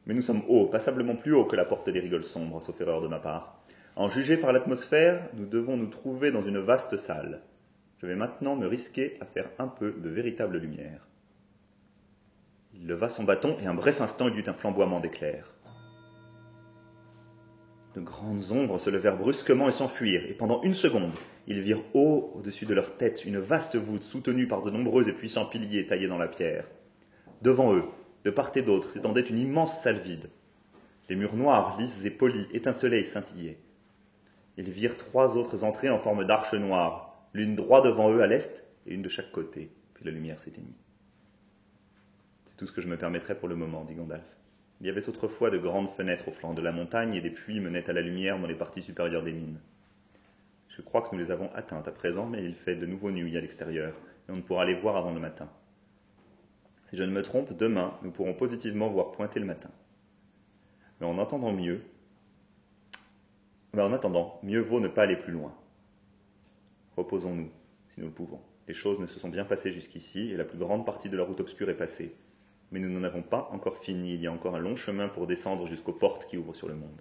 Mais 0.07 0.15
nous 0.15 0.23
sommes 0.23 0.43
hauts, 0.49 0.69
passablement 0.69 1.17
plus 1.17 1.35
hauts 1.35 1.45
que 1.47 1.57
la 1.57 1.65
porte 1.65 1.91
des 1.91 2.01
rigoles 2.01 2.25
sombres, 2.25 2.63
sauf 2.63 2.81
erreur 2.81 3.03
de 3.03 3.09
ma 3.09 3.19
part. 3.19 3.61
En 4.01 4.09
juger 4.09 4.39
par 4.39 4.55
l'atmosphère, 4.55 5.29
nous 5.35 5.45
devons 5.45 5.77
nous 5.77 5.89
trouver 5.89 6.31
dans 6.31 6.43
une 6.43 6.59
vaste 6.59 6.97
salle. 6.97 7.43
Je 7.99 8.07
vais 8.07 8.17
maintenant 8.17 8.57
me 8.57 8.67
risquer 8.67 9.19
à 9.21 9.27
faire 9.27 9.51
un 9.59 9.69
peu 9.69 9.93
de 9.93 10.09
véritable 10.09 10.57
lumière. 10.57 11.07
Il 12.73 12.87
leva 12.87 13.11
son 13.11 13.25
bâton 13.25 13.59
et 13.63 13.67
un 13.67 13.75
bref 13.75 14.01
instant 14.01 14.29
il 14.29 14.37
y 14.37 14.39
eut 14.39 14.49
un 14.49 14.55
flamboiement 14.55 15.01
d'éclairs. 15.01 15.53
De 17.95 18.01
grandes 18.01 18.53
ombres 18.53 18.79
se 18.79 18.89
levèrent 18.89 19.19
brusquement 19.19 19.69
et 19.69 19.73
s'enfuirent, 19.73 20.25
et 20.31 20.33
pendant 20.33 20.63
une 20.63 20.73
seconde, 20.73 21.13
ils 21.47 21.61
virent 21.61 21.85
haut 21.93 22.33
au-dessus 22.37 22.65
de 22.65 22.73
leur 22.73 22.97
tête 22.97 23.27
une 23.27 23.39
vaste 23.39 23.77
voûte 23.77 24.05
soutenue 24.05 24.49
par 24.49 24.63
de 24.63 24.71
nombreux 24.71 25.11
et 25.11 25.13
puissants 25.13 25.45
piliers 25.45 25.85
taillés 25.85 26.09
dans 26.09 26.17
la 26.17 26.29
pierre. 26.29 26.65
Devant 27.43 27.75
eux, 27.75 27.85
de 28.25 28.31
part 28.31 28.53
et 28.55 28.63
d'autre, 28.63 28.93
s'étendait 28.93 29.29
une 29.29 29.39
immense 29.39 29.83
salle 29.83 29.99
vide. 29.99 30.31
Les 31.11 31.17
murs 31.17 31.37
noirs, 31.37 31.77
lisses 31.79 32.03
et 32.07 32.11
polis, 32.11 32.47
étincelaient 32.55 33.01
et 33.01 33.05
scintillaient. 33.05 33.59
Ils 34.57 34.71
virent 34.71 34.97
trois 34.97 35.37
autres 35.37 35.65
entrées 35.65 35.91
en 35.91 35.99
forme 35.99 36.25
d'arches 36.25 36.55
noires, 36.55 37.15
l'une 37.33 37.57
droit 37.57 37.83
devant 37.83 38.11
eux 38.13 38.23
à 38.23 38.27
l'est 38.27 38.65
et 38.87 38.95
une 38.95 39.03
de 39.03 39.09
chaque 39.09 39.33
côté, 39.33 39.71
puis 39.95 40.05
la 40.05 40.11
lumière 40.11 40.41
s'éteignit. 40.41 40.77
C'est 42.47 42.57
tout 42.57 42.67
ce 42.67 42.73
que 42.73 42.81
je 42.81 42.89
me 42.89 42.97
permettrai 42.97 43.35
pour 43.35 43.49
le 43.49 43.57
moment, 43.57 43.85
dit 43.85 43.95
Gandalf. 43.95 44.25
Il 44.81 44.87
y 44.87 44.91
avait 44.91 45.09
autrefois 45.09 45.51
de 45.51 45.59
grandes 45.59 45.91
fenêtres 45.91 46.29
au 46.29 46.33
flanc 46.33 46.55
de 46.55 46.63
la 46.63 46.73
montagne 46.73 47.15
et 47.15 47.21
des 47.21 47.31
puits 47.31 47.61
menaient 47.61 47.89
à 47.89 47.93
la 47.93 48.01
lumière 48.01 48.39
dans 48.39 48.47
les 48.47 48.55
parties 48.55 48.83
supérieures 48.83 49.23
des 49.23 49.33
mines. 49.33 49.61
Je 50.69 50.83
crois 50.83 51.03
que 51.03 51.15
nous 51.15 51.21
les 51.21 51.31
avons 51.31 51.51
atteintes 51.55 51.89
à 51.89 51.93
présent, 51.93 52.27
mais 52.27 52.43
il 52.45 52.55
fait 52.55 52.77
de 52.77 52.87
nouveau 52.87 53.11
nuit 53.11 53.37
à 53.37 53.41
l'extérieur, 53.41 53.95
et 54.29 54.33
on 54.33 54.37
ne 54.37 54.43
pourra 54.43 54.65
les 54.65 54.75
voir 54.75 54.97
avant 54.97 55.13
le 55.13 55.21
matin. 55.21 55.49
Si 56.89 56.97
je 56.97 57.05
ne 57.05 57.13
me 57.13 57.23
trompe, 57.23 57.57
demain, 57.57 57.95
nous 58.03 58.11
pourrons 58.11 58.35
positivement 58.35 58.89
voir 58.89 59.13
pointer 59.13 59.39
le 59.39 59.47
matin. 59.47 59.71
Mais 61.01 61.07
en 61.07 61.19
entendant 61.19 61.53
mieux, 61.53 61.83
en 63.79 63.93
attendant, 63.93 64.41
mieux 64.43 64.61
vaut 64.61 64.81
ne 64.81 64.89
pas 64.89 65.03
aller 65.03 65.17
plus 65.17 65.33
loin. 65.33 65.55
Reposons-nous, 66.97 67.51
si 67.89 68.01
nous 68.01 68.07
le 68.07 68.13
pouvons. 68.13 68.41
Les 68.69 68.75
choses 68.75 69.01
ne 69.01 69.07
se 69.07 69.21
sont 69.21 69.29
bien 69.29 69.45
passées 69.45 69.73
jusqu'ici, 69.73 70.31
et 70.31 70.37
la 70.37 70.45
plus 70.45 70.59
grande 70.59 70.85
partie 70.85 71.09
de 71.09 71.17
la 71.17 71.25
route 71.25 71.41
obscure 71.41 71.71
est 71.71 71.77
passée 71.77 72.15
mais 72.71 72.79
nous 72.79 72.89
n'en 72.89 73.05
avons 73.05 73.23
pas 73.23 73.49
encore 73.53 73.79
fini. 73.79 74.15
Il 74.15 74.21
y 74.21 74.27
a 74.27 74.33
encore 74.33 74.55
un 74.55 74.61
long 74.61 74.77
chemin 74.77 75.09
pour 75.09 75.27
descendre 75.27 75.67
jusqu'aux 75.67 75.93
portes 75.93 76.27
qui 76.27 76.37
ouvrent 76.37 76.55
sur 76.55 76.69
le 76.69 76.75
monde. 76.75 77.01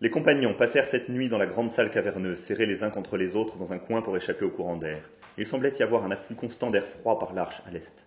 Les 0.00 0.10
compagnons 0.10 0.54
passèrent 0.54 0.88
cette 0.88 1.08
nuit 1.08 1.28
dans 1.28 1.38
la 1.38 1.46
grande 1.46 1.70
salle 1.70 1.90
caverneuse, 1.90 2.38
serrés 2.38 2.66
les 2.66 2.82
uns 2.82 2.90
contre 2.90 3.16
les 3.16 3.36
autres 3.36 3.56
dans 3.56 3.72
un 3.72 3.78
coin 3.78 4.02
pour 4.02 4.16
échapper 4.16 4.44
au 4.44 4.50
courant 4.50 4.76
d'air. 4.76 5.08
Il 5.38 5.46
semblait 5.46 5.72
y 5.78 5.82
avoir 5.82 6.04
un 6.04 6.10
afflux 6.10 6.34
constant 6.34 6.70
d'air 6.70 6.84
froid 6.84 7.18
par 7.18 7.32
l'arche 7.32 7.62
à 7.66 7.70
l'est. 7.70 8.06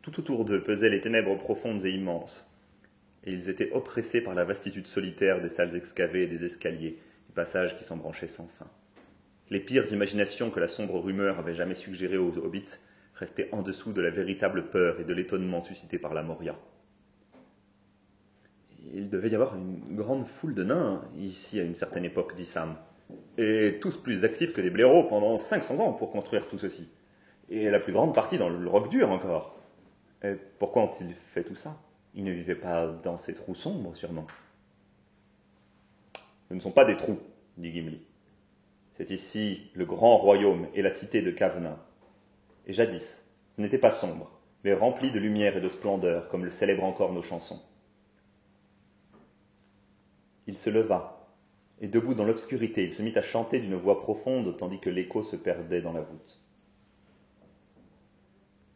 Tout 0.00 0.18
autour 0.20 0.44
d'eux 0.44 0.62
pesaient 0.62 0.88
les 0.88 1.00
ténèbres 1.00 1.36
profondes 1.36 1.84
et 1.84 1.90
immenses, 1.90 2.47
et 3.28 3.32
ils 3.32 3.50
étaient 3.50 3.70
oppressés 3.72 4.22
par 4.22 4.34
la 4.34 4.44
vastitude 4.44 4.86
solitaire 4.86 5.42
des 5.42 5.50
salles 5.50 5.76
excavées 5.76 6.22
et 6.22 6.26
des 6.26 6.44
escaliers, 6.44 6.98
des 7.28 7.34
passages 7.34 7.76
qui 7.76 7.84
s'embranchaient 7.84 8.26
sans 8.26 8.48
fin. 8.58 8.66
Les 9.50 9.60
pires 9.60 9.92
imaginations 9.92 10.50
que 10.50 10.60
la 10.60 10.66
sombre 10.66 10.98
rumeur 10.98 11.38
avait 11.38 11.54
jamais 11.54 11.74
suggérées 11.74 12.16
aux 12.16 12.38
hobbits 12.38 12.78
restait 13.14 13.50
en 13.52 13.60
dessous 13.60 13.92
de 13.92 14.00
la 14.00 14.08
véritable 14.08 14.70
peur 14.70 14.98
et 14.98 15.04
de 15.04 15.12
l'étonnement 15.12 15.60
suscité 15.60 15.98
par 15.98 16.14
la 16.14 16.22
Moria. 16.22 16.56
Il 18.94 19.10
devait 19.10 19.28
y 19.28 19.34
avoir 19.34 19.56
une 19.56 19.94
grande 19.94 20.26
foule 20.26 20.54
de 20.54 20.64
nains 20.64 21.02
ici 21.18 21.60
à 21.60 21.64
une 21.64 21.74
certaine 21.74 22.06
époque, 22.06 22.34
dit 22.34 22.46
Sam, 22.46 22.76
et 23.36 23.78
tous 23.82 23.98
plus 23.98 24.24
actifs 24.24 24.54
que 24.54 24.62
des 24.62 24.70
blaireaux 24.70 25.04
pendant 25.04 25.36
500 25.36 25.80
ans 25.80 25.92
pour 25.92 26.10
construire 26.10 26.48
tout 26.48 26.58
ceci. 26.58 26.88
Et 27.50 27.68
la 27.68 27.80
plus 27.80 27.92
grande 27.92 28.14
partie 28.14 28.38
dans 28.38 28.48
le 28.48 28.68
roc 28.68 28.88
dur 28.88 29.10
encore. 29.10 29.58
Et 30.22 30.34
pourquoi 30.58 30.84
ont-ils 30.84 31.14
fait 31.34 31.44
tout 31.44 31.56
ça? 31.56 31.78
Ils 32.18 32.24
ne 32.24 32.32
vivaient 32.32 32.56
pas 32.56 32.88
dans 32.88 33.16
ces 33.16 33.32
trous 33.32 33.54
sombres, 33.54 33.94
sûrement. 33.94 34.26
Ce 36.48 36.54
ne 36.54 36.58
sont 36.58 36.72
pas 36.72 36.84
des 36.84 36.96
trous, 36.96 37.20
dit 37.56 37.70
Gimli. 37.70 38.00
C'est 38.94 39.12
ici 39.12 39.70
le 39.74 39.84
grand 39.84 40.18
royaume 40.18 40.66
et 40.74 40.82
la 40.82 40.90
cité 40.90 41.22
de 41.22 41.30
Kavna, 41.30 41.78
et 42.66 42.72
jadis, 42.72 43.24
ce 43.54 43.60
n'était 43.60 43.78
pas 43.78 43.92
sombre, 43.92 44.32
mais 44.64 44.74
rempli 44.74 45.12
de 45.12 45.20
lumière 45.20 45.56
et 45.56 45.60
de 45.60 45.68
splendeur, 45.68 46.28
comme 46.28 46.44
le 46.44 46.50
célèbrent 46.50 46.82
encore 46.82 47.12
nos 47.12 47.22
chansons. 47.22 47.62
Il 50.48 50.58
se 50.58 50.70
leva, 50.70 51.24
et 51.80 51.86
debout 51.86 52.14
dans 52.14 52.24
l'obscurité, 52.24 52.82
il 52.82 52.94
se 52.94 53.02
mit 53.02 53.16
à 53.16 53.22
chanter 53.22 53.60
d'une 53.60 53.76
voix 53.76 54.00
profonde, 54.00 54.56
tandis 54.56 54.80
que 54.80 54.90
l'écho 54.90 55.22
se 55.22 55.36
perdait 55.36 55.82
dans 55.82 55.92
la 55.92 56.00
voûte. 56.02 56.40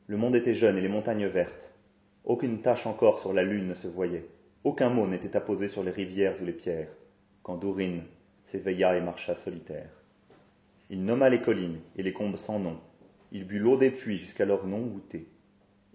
Le 0.06 0.16
monde 0.16 0.36
était 0.36 0.54
jeune 0.54 0.78
et 0.78 0.80
les 0.80 0.88
montagnes 0.88 1.26
vertes. 1.26 1.74
Aucune 2.24 2.62
tache 2.62 2.86
encore 2.86 3.18
sur 3.18 3.32
la 3.32 3.42
lune 3.42 3.68
ne 3.68 3.74
se 3.74 3.88
voyait. 3.88 4.28
Aucun 4.64 4.90
mot 4.90 5.06
n'était 5.06 5.36
apposé 5.36 5.66
sur 5.66 5.82
les 5.82 5.90
rivières 5.90 6.40
ou 6.40 6.44
les 6.44 6.52
pierres, 6.52 6.92
quand 7.42 7.56
Dourine 7.56 8.02
s'éveilla 8.46 8.96
et 8.96 9.00
marcha 9.00 9.34
solitaire. 9.34 9.90
Il 10.88 11.04
nomma 11.04 11.28
les 11.28 11.40
collines 11.40 11.80
et 11.96 12.02
les 12.02 12.12
combes 12.12 12.36
sans 12.36 12.60
nom, 12.60 12.78
il 13.32 13.46
but 13.46 13.58
l'eau 13.58 13.78
des 13.78 13.90
puits 13.90 14.18
jusqu'alors 14.18 14.66
non 14.66 14.82
goûtée. 14.82 15.26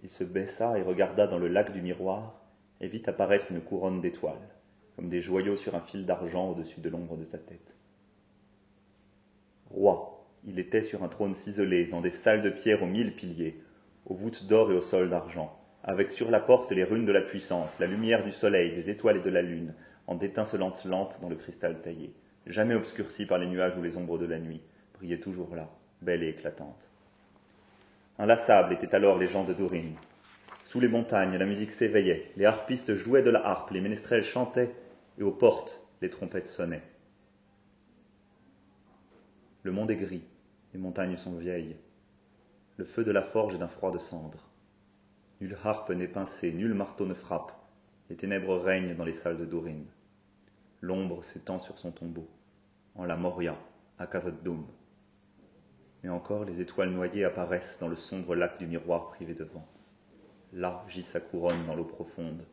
Il 0.02 0.10
se 0.10 0.24
baissa 0.24 0.76
et 0.76 0.82
regarda 0.82 1.28
dans 1.28 1.38
le 1.38 1.48
lac 1.48 1.72
du 1.72 1.80
miroir 1.80 2.34
et 2.80 2.88
vit 2.88 3.02
apparaître 3.06 3.50
une 3.50 3.60
couronne 3.60 4.00
d'étoiles, 4.00 4.48
comme 4.96 5.08
des 5.08 5.20
joyaux 5.20 5.56
sur 5.56 5.76
un 5.76 5.80
fil 5.80 6.04
d'argent 6.04 6.50
au-dessus 6.50 6.80
de 6.80 6.88
l'ombre 6.88 7.16
de 7.16 7.24
sa 7.24 7.38
tête. 7.38 7.74
Roi, 9.70 10.26
il 10.44 10.58
était 10.58 10.82
sur 10.82 11.04
un 11.04 11.08
trône 11.08 11.34
ciselé, 11.34 11.86
dans 11.86 12.00
des 12.00 12.10
salles 12.10 12.42
de 12.42 12.50
pierre 12.50 12.82
aux 12.82 12.86
mille 12.86 13.14
piliers, 13.14 13.60
aux 14.04 14.14
voûtes 14.14 14.46
d'or 14.46 14.72
et 14.72 14.76
au 14.76 14.82
sol 14.82 15.08
d'argent, 15.08 15.57
avec 15.88 16.10
sur 16.10 16.30
la 16.30 16.38
porte 16.38 16.70
les 16.70 16.84
runes 16.84 17.06
de 17.06 17.12
la 17.12 17.22
puissance, 17.22 17.80
la 17.80 17.86
lumière 17.86 18.22
du 18.22 18.30
soleil, 18.30 18.74
des 18.74 18.90
étoiles 18.90 19.16
et 19.16 19.22
de 19.22 19.30
la 19.30 19.40
lune, 19.40 19.72
en 20.06 20.16
d'étincelantes 20.16 20.84
lampes 20.84 21.18
dans 21.22 21.30
le 21.30 21.34
cristal 21.34 21.80
taillé, 21.80 22.12
jamais 22.46 22.74
obscurcies 22.74 23.24
par 23.24 23.38
les 23.38 23.46
nuages 23.46 23.74
ou 23.74 23.82
les 23.82 23.96
ombres 23.96 24.18
de 24.18 24.26
la 24.26 24.38
nuit, 24.38 24.60
brillait 24.92 25.18
toujours 25.18 25.56
là, 25.56 25.70
belle 26.02 26.22
et 26.22 26.28
éclatante. 26.28 26.90
Inlassables 28.18 28.74
étaient 28.74 28.94
alors 28.94 29.16
les 29.16 29.28
gens 29.28 29.44
de 29.44 29.54
Dourine. 29.54 29.94
Sous 30.66 30.78
les 30.78 30.88
montagnes, 30.88 31.38
la 31.38 31.46
musique 31.46 31.72
s'éveillait, 31.72 32.32
les 32.36 32.44
harpistes 32.44 32.94
jouaient 32.94 33.22
de 33.22 33.30
la 33.30 33.46
harpe, 33.46 33.70
les 33.70 33.80
ménestrels 33.80 34.24
chantaient, 34.24 34.74
et 35.18 35.22
aux 35.22 35.32
portes, 35.32 35.80
les 36.02 36.10
trompettes 36.10 36.48
sonnaient. 36.48 36.82
Le 39.62 39.72
monde 39.72 39.90
est 39.90 39.96
gris, 39.96 40.24
les 40.74 40.80
montagnes 40.80 41.16
sont 41.16 41.38
vieilles. 41.38 41.76
Le 42.76 42.84
feu 42.84 43.04
de 43.04 43.10
la 43.10 43.22
forge 43.22 43.54
est 43.54 43.58
d'un 43.58 43.68
froid 43.68 43.90
de 43.90 43.98
cendre. 43.98 44.47
Nulle 45.40 45.56
harpe 45.62 45.90
n'est 45.90 46.08
pincée, 46.08 46.52
nul 46.52 46.74
marteau 46.74 47.06
ne 47.06 47.14
frappe. 47.14 47.52
Les 48.10 48.16
ténèbres 48.16 48.58
règnent 48.58 48.96
dans 48.96 49.04
les 49.04 49.14
salles 49.14 49.38
de 49.38 49.44
Dorine. 49.44 49.86
L'ombre 50.80 51.22
s'étend 51.22 51.58
sur 51.60 51.78
son 51.78 51.92
tombeau, 51.92 52.28
en 52.96 53.04
la 53.04 53.16
Moria, 53.16 53.56
à 53.98 54.06
Khazad-dûm. 54.06 54.64
Et 56.02 56.08
encore 56.08 56.44
les 56.44 56.60
étoiles 56.60 56.90
noyées 56.90 57.24
apparaissent 57.24 57.78
dans 57.80 57.88
le 57.88 57.96
sombre 57.96 58.34
lac 58.34 58.58
du 58.58 58.66
miroir 58.66 59.08
privé 59.08 59.34
de 59.34 59.44
vent. 59.44 59.66
Là 60.52 60.84
gît 60.88 61.02
sa 61.02 61.20
couronne 61.20 61.66
dans 61.66 61.74
l'eau 61.74 61.84
profonde, 61.84 62.44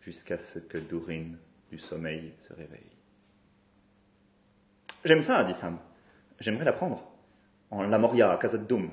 jusqu'à 0.00 0.38
ce 0.38 0.58
que 0.58 0.78
Dorine, 0.78 1.36
du 1.70 1.78
sommeil, 1.78 2.32
se 2.38 2.52
réveille. 2.52 2.92
J'aime 5.04 5.22
ça, 5.22 5.44
dit 5.44 5.54
Sam. 5.54 5.78
J'aimerais 6.40 6.64
la 6.64 6.72
prendre. 6.72 7.02
En 7.70 7.82
la 7.82 7.98
Moria, 7.98 8.30
à 8.30 8.36
Khazad-dûm. 8.36 8.90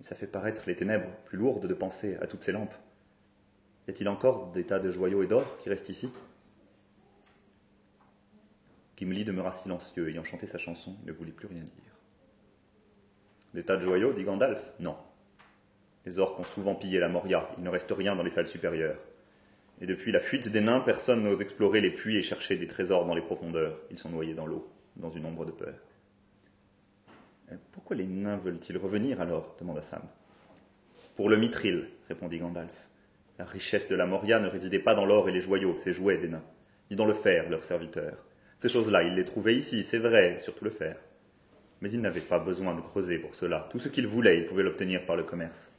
Ça 0.00 0.14
fait 0.14 0.26
paraître 0.26 0.62
les 0.66 0.76
ténèbres 0.76 1.10
plus 1.26 1.38
lourdes 1.38 1.66
de 1.66 1.74
penser 1.74 2.16
à 2.20 2.26
toutes 2.26 2.44
ces 2.44 2.52
lampes. 2.52 2.74
Y 3.86 3.90
a-t-il 3.90 4.08
encore 4.08 4.50
des 4.52 4.64
tas 4.64 4.78
de 4.78 4.90
joyaux 4.90 5.22
et 5.22 5.26
d'or 5.26 5.58
qui 5.58 5.68
restent 5.68 5.88
ici? 5.88 6.10
Gimli 8.96 9.24
demeura 9.24 9.52
silencieux, 9.52 10.08
ayant 10.08 10.24
chanté 10.24 10.46
sa 10.46 10.58
chanson, 10.58 10.94
ne 11.06 11.12
voulut 11.12 11.32
plus 11.32 11.46
rien 11.46 11.62
dire. 11.62 11.94
Des 13.54 13.62
tas 13.62 13.76
de 13.76 13.82
joyaux, 13.82 14.12
dit 14.12 14.24
Gandalf 14.24 14.60
Non. 14.78 14.96
Les 16.06 16.18
orques 16.18 16.38
ont 16.38 16.44
souvent 16.44 16.74
pillé 16.74 16.98
la 16.98 17.08
Moria, 17.08 17.48
il 17.58 17.64
ne 17.64 17.70
reste 17.70 17.90
rien 17.90 18.14
dans 18.14 18.22
les 18.22 18.30
salles 18.30 18.48
supérieures. 18.48 18.98
Et 19.80 19.86
depuis 19.86 20.12
la 20.12 20.20
fuite 20.20 20.48
des 20.48 20.60
nains, 20.60 20.80
personne 20.80 21.24
n'ose 21.24 21.40
explorer 21.40 21.80
les 21.80 21.90
puits 21.90 22.16
et 22.16 22.22
chercher 22.22 22.56
des 22.56 22.66
trésors 22.66 23.06
dans 23.06 23.14
les 23.14 23.22
profondeurs. 23.22 23.78
Ils 23.90 23.98
sont 23.98 24.10
noyés 24.10 24.34
dans 24.34 24.46
l'eau, 24.46 24.70
dans 24.96 25.10
une 25.10 25.24
ombre 25.24 25.46
de 25.46 25.52
peur. 25.52 25.74
Euh, 27.50 27.56
pourquoi 27.72 27.96
les 27.96 28.06
nains 28.06 28.36
veulent-ils 28.36 28.78
revenir 28.78 29.20
alors? 29.20 29.56
demanda 29.58 29.82
Sam. 29.82 30.02
Pour 31.16 31.28
le 31.28 31.36
mithril, 31.36 31.88
répondit 32.08 32.38
Gandalf. 32.38 32.88
La 33.38 33.44
richesse 33.44 33.88
de 33.88 33.96
la 33.96 34.06
Moria 34.06 34.38
ne 34.40 34.48
résidait 34.48 34.78
pas 34.78 34.94
dans 34.94 35.06
l'or 35.06 35.28
et 35.28 35.32
les 35.32 35.40
joyaux, 35.40 35.76
ces 35.76 35.92
jouets 35.92 36.18
des 36.18 36.28
nains, 36.28 36.44
ni 36.90 36.96
dans 36.96 37.06
le 37.06 37.14
fer, 37.14 37.48
leurs 37.48 37.64
serviteurs. 37.64 38.24
Ces 38.58 38.68
choses-là, 38.68 39.02
ils 39.02 39.14
les 39.14 39.24
trouvaient 39.24 39.56
ici, 39.56 39.84
c'est 39.84 39.98
vrai, 39.98 40.38
surtout 40.40 40.64
le 40.64 40.70
fer. 40.70 40.96
Mais 41.80 41.90
ils 41.90 42.00
n'avaient 42.00 42.20
pas 42.20 42.38
besoin 42.38 42.74
de 42.74 42.82
creuser 42.82 43.18
pour 43.18 43.34
cela. 43.34 43.66
Tout 43.70 43.78
ce 43.78 43.88
qu'ils 43.88 44.06
voulaient, 44.06 44.38
ils 44.38 44.46
pouvaient 44.46 44.62
l'obtenir 44.62 45.06
par 45.06 45.16
le 45.16 45.22
commerce. 45.22 45.72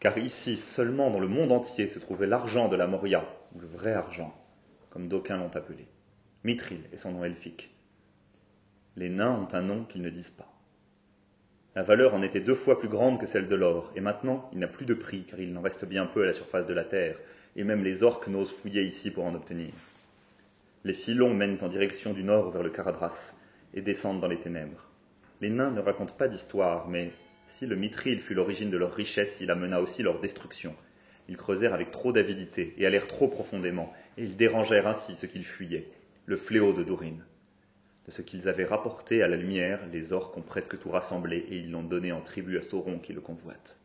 Car 0.00 0.16
ici, 0.16 0.56
seulement 0.56 1.10
dans 1.10 1.20
le 1.20 1.28
monde 1.28 1.52
entier, 1.52 1.86
se 1.86 1.98
trouvait 1.98 2.26
l'argent 2.26 2.68
de 2.68 2.76
la 2.76 2.86
Moria, 2.86 3.24
le 3.58 3.66
vrai 3.66 3.92
argent, 3.92 4.34
comme 4.88 5.08
d'aucuns 5.08 5.36
l'ont 5.36 5.54
appelé. 5.54 5.86
Mithril 6.42 6.80
est 6.92 6.98
son 6.98 7.12
nom 7.12 7.24
elfique. 7.24 7.74
Les 8.96 9.10
nains 9.10 9.38
ont 9.40 9.54
un 9.54 9.62
nom 9.62 9.84
qu'ils 9.84 10.02
ne 10.02 10.10
disent 10.10 10.30
pas. 10.30 10.53
La 11.76 11.82
valeur 11.82 12.14
en 12.14 12.22
était 12.22 12.40
deux 12.40 12.54
fois 12.54 12.78
plus 12.78 12.88
grande 12.88 13.18
que 13.18 13.26
celle 13.26 13.48
de 13.48 13.54
l'or, 13.56 13.90
et 13.96 14.00
maintenant 14.00 14.48
il 14.52 14.60
n'a 14.60 14.68
plus 14.68 14.86
de 14.86 14.94
prix, 14.94 15.24
car 15.24 15.40
il 15.40 15.52
n'en 15.52 15.60
reste 15.60 15.84
bien 15.84 16.06
peu 16.06 16.22
à 16.22 16.26
la 16.26 16.32
surface 16.32 16.66
de 16.66 16.74
la 16.74 16.84
terre, 16.84 17.18
et 17.56 17.64
même 17.64 17.82
les 17.82 18.04
orques 18.04 18.28
n'osent 18.28 18.52
fouiller 18.52 18.84
ici 18.84 19.10
pour 19.10 19.24
en 19.24 19.34
obtenir. 19.34 19.72
Les 20.84 20.92
filons 20.92 21.34
mènent 21.34 21.58
en 21.62 21.68
direction 21.68 22.12
du 22.12 22.22
nord 22.22 22.52
vers 22.52 22.62
le 22.62 22.70
Caradras, 22.70 23.36
et 23.74 23.82
descendent 23.82 24.20
dans 24.20 24.28
les 24.28 24.38
ténèbres. 24.38 24.88
Les 25.40 25.50
nains 25.50 25.72
ne 25.72 25.80
racontent 25.80 26.14
pas 26.14 26.28
d'histoire, 26.28 26.88
mais 26.88 27.10
si 27.48 27.66
le 27.66 27.74
mithril 27.74 28.20
fut 28.20 28.34
l'origine 28.34 28.70
de 28.70 28.76
leur 28.76 28.94
richesse, 28.94 29.40
il 29.40 29.50
amena 29.50 29.80
aussi 29.80 30.04
leur 30.04 30.20
destruction. 30.20 30.76
Ils 31.28 31.36
creusèrent 31.36 31.74
avec 31.74 31.90
trop 31.90 32.12
d'avidité 32.12 32.74
et 32.78 32.86
allèrent 32.86 33.08
trop 33.08 33.26
profondément, 33.26 33.92
et 34.16 34.22
ils 34.22 34.36
dérangèrent 34.36 34.86
ainsi 34.86 35.16
ce 35.16 35.26
qu'ils 35.26 35.44
fuyaient, 35.44 35.88
le 36.26 36.36
fléau 36.36 36.72
de 36.72 36.84
Dorine. 36.84 37.24
De 38.06 38.10
ce 38.10 38.22
qu'ils 38.22 38.48
avaient 38.48 38.64
rapporté 38.64 39.22
à 39.22 39.28
la 39.28 39.36
lumière, 39.36 39.80
les 39.90 40.12
orques 40.12 40.36
ont 40.36 40.42
presque 40.42 40.78
tout 40.78 40.90
rassemblé 40.90 41.38
et 41.48 41.56
ils 41.56 41.70
l'ont 41.70 41.82
donné 41.82 42.12
en 42.12 42.20
tribu 42.20 42.58
à 42.58 42.62
Sauron 42.62 42.98
qui 42.98 43.12
le 43.12 43.20
convoite. 43.20 43.80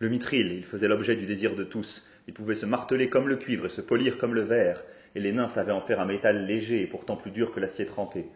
Le 0.00 0.08
mithril, 0.08 0.52
il 0.52 0.64
faisait 0.64 0.88
l'objet 0.88 1.14
du 1.14 1.26
désir 1.26 1.54
de 1.54 1.62
tous. 1.62 2.08
Il 2.26 2.34
pouvait 2.34 2.54
se 2.54 2.66
marteler 2.66 3.08
comme 3.08 3.28
le 3.28 3.36
cuivre 3.36 3.66
et 3.66 3.70
se 3.70 3.80
polir 3.80 4.18
comme 4.18 4.34
le 4.34 4.40
verre, 4.40 4.82
et 5.14 5.20
les 5.20 5.32
nains 5.32 5.46
savaient 5.46 5.72
en 5.72 5.80
faire 5.80 6.00
un 6.00 6.06
métal 6.06 6.46
léger 6.46 6.82
et 6.82 6.86
pourtant 6.86 7.16
plus 7.16 7.30
dur 7.30 7.52
que 7.52 7.60
l'acier 7.60 7.86
trempé. 7.86 8.26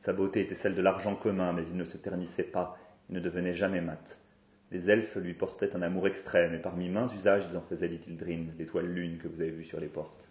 Sa 0.00 0.12
beauté 0.12 0.40
était 0.40 0.54
celle 0.54 0.74
de 0.74 0.82
l'argent 0.82 1.16
commun, 1.16 1.52
mais 1.52 1.66
il 1.68 1.76
ne 1.76 1.84
se 1.84 1.98
ternissait 1.98 2.42
pas, 2.44 2.78
il 3.08 3.16
ne 3.16 3.20
devenait 3.20 3.54
jamais 3.54 3.80
mat. 3.80 4.20
Les 4.70 4.88
elfes 4.88 5.16
lui 5.16 5.34
portaient 5.34 5.74
un 5.74 5.82
amour 5.82 6.06
extrême, 6.06 6.54
et 6.54 6.58
parmi 6.58 6.88
mains 6.88 7.08
usages, 7.08 7.44
ils 7.50 7.56
en 7.56 7.62
faisaient 7.62 7.88
l'Itildrin, 7.88 8.46
l'étoile 8.58 8.86
lune 8.86 9.18
que 9.18 9.28
vous 9.28 9.40
avez 9.40 9.50
vue 9.50 9.64
sur 9.64 9.80
les 9.80 9.88
portes. 9.88 10.28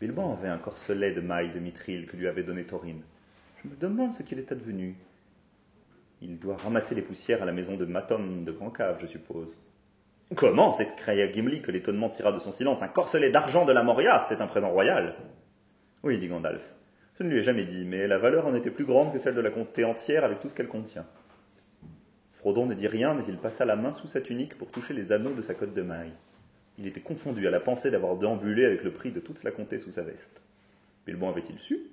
Bilban 0.00 0.34
avait 0.34 0.48
un 0.48 0.58
corselet 0.58 1.12
de 1.12 1.20
mailles 1.20 1.52
de 1.52 1.60
mithril 1.60 2.06
que 2.06 2.16
lui 2.16 2.26
avait 2.26 2.42
donné 2.42 2.64
Taurine. 2.64 3.02
Je 3.62 3.68
me 3.68 3.76
demande 3.76 4.14
ce 4.14 4.22
qu'il 4.22 4.38
est 4.38 4.52
advenu. 4.52 4.96
Il 6.22 6.38
doit 6.38 6.56
ramasser 6.56 6.94
les 6.94 7.02
poussières 7.02 7.42
à 7.42 7.46
la 7.46 7.52
maison 7.52 7.76
de 7.76 7.84
Matom 7.84 8.44
de 8.44 8.52
Grand 8.52 8.70
Cave, 8.70 8.98
je 9.00 9.06
suppose. 9.06 9.48
Comment 10.34 10.72
s'écria 10.72 11.30
Gimli 11.30 11.60
que 11.60 11.70
l'étonnement 11.70 12.08
tira 12.08 12.32
de 12.32 12.38
son 12.38 12.52
silence. 12.52 12.82
Un 12.82 12.88
corselet 12.88 13.30
d'argent 13.30 13.66
de 13.66 13.72
la 13.72 13.82
Moria, 13.82 14.20
c'était 14.20 14.40
un 14.40 14.46
présent 14.46 14.70
royal? 14.70 15.14
Oui, 16.02 16.18
dit 16.18 16.28
Gandalf. 16.28 16.62
Je 17.18 17.22
ne 17.22 17.28
lui 17.28 17.38
ai 17.38 17.42
jamais 17.42 17.64
dit, 17.64 17.84
mais 17.84 18.06
la 18.06 18.16
valeur 18.16 18.46
en 18.46 18.54
était 18.54 18.70
plus 18.70 18.86
grande 18.86 19.12
que 19.12 19.18
celle 19.18 19.34
de 19.34 19.40
la 19.42 19.50
comté 19.50 19.84
entière 19.84 20.24
avec 20.24 20.40
tout 20.40 20.48
ce 20.48 20.54
qu'elle 20.54 20.68
contient. 20.68 21.04
Frodon 22.38 22.64
ne 22.64 22.74
dit 22.74 22.88
rien, 22.88 23.12
mais 23.12 23.24
il 23.28 23.36
passa 23.36 23.66
la 23.66 23.76
main 23.76 23.92
sous 23.92 24.08
sa 24.08 24.22
tunique 24.22 24.56
pour 24.56 24.70
toucher 24.70 24.94
les 24.94 25.12
anneaux 25.12 25.34
de 25.34 25.42
sa 25.42 25.52
cotte 25.52 25.74
de 25.74 25.82
maille. 25.82 26.14
Il 26.78 26.86
était 26.86 27.00
confondu 27.00 27.46
à 27.46 27.50
la 27.50 27.60
pensée 27.60 27.90
d'avoir 27.90 28.16
déambulé 28.16 28.64
avec 28.64 28.84
le 28.84 28.92
prix 28.92 29.10
de 29.10 29.20
toute 29.20 29.44
la 29.44 29.50
comté 29.50 29.78
sous 29.78 29.92
sa 29.92 30.02
veste. 30.02 30.40
Bilbon 31.04 31.28
avait-il 31.28 31.58
su? 31.58 31.90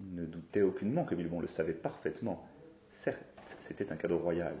Ne 0.00 0.24
doutait 0.24 0.62
aucunement 0.62 1.04
que 1.04 1.14
Bilbon 1.14 1.40
le 1.40 1.48
savait 1.48 1.72
parfaitement. 1.72 2.46
Certes, 2.90 3.24
c'était 3.60 3.92
un 3.92 3.96
cadeau 3.96 4.18
royal. 4.18 4.56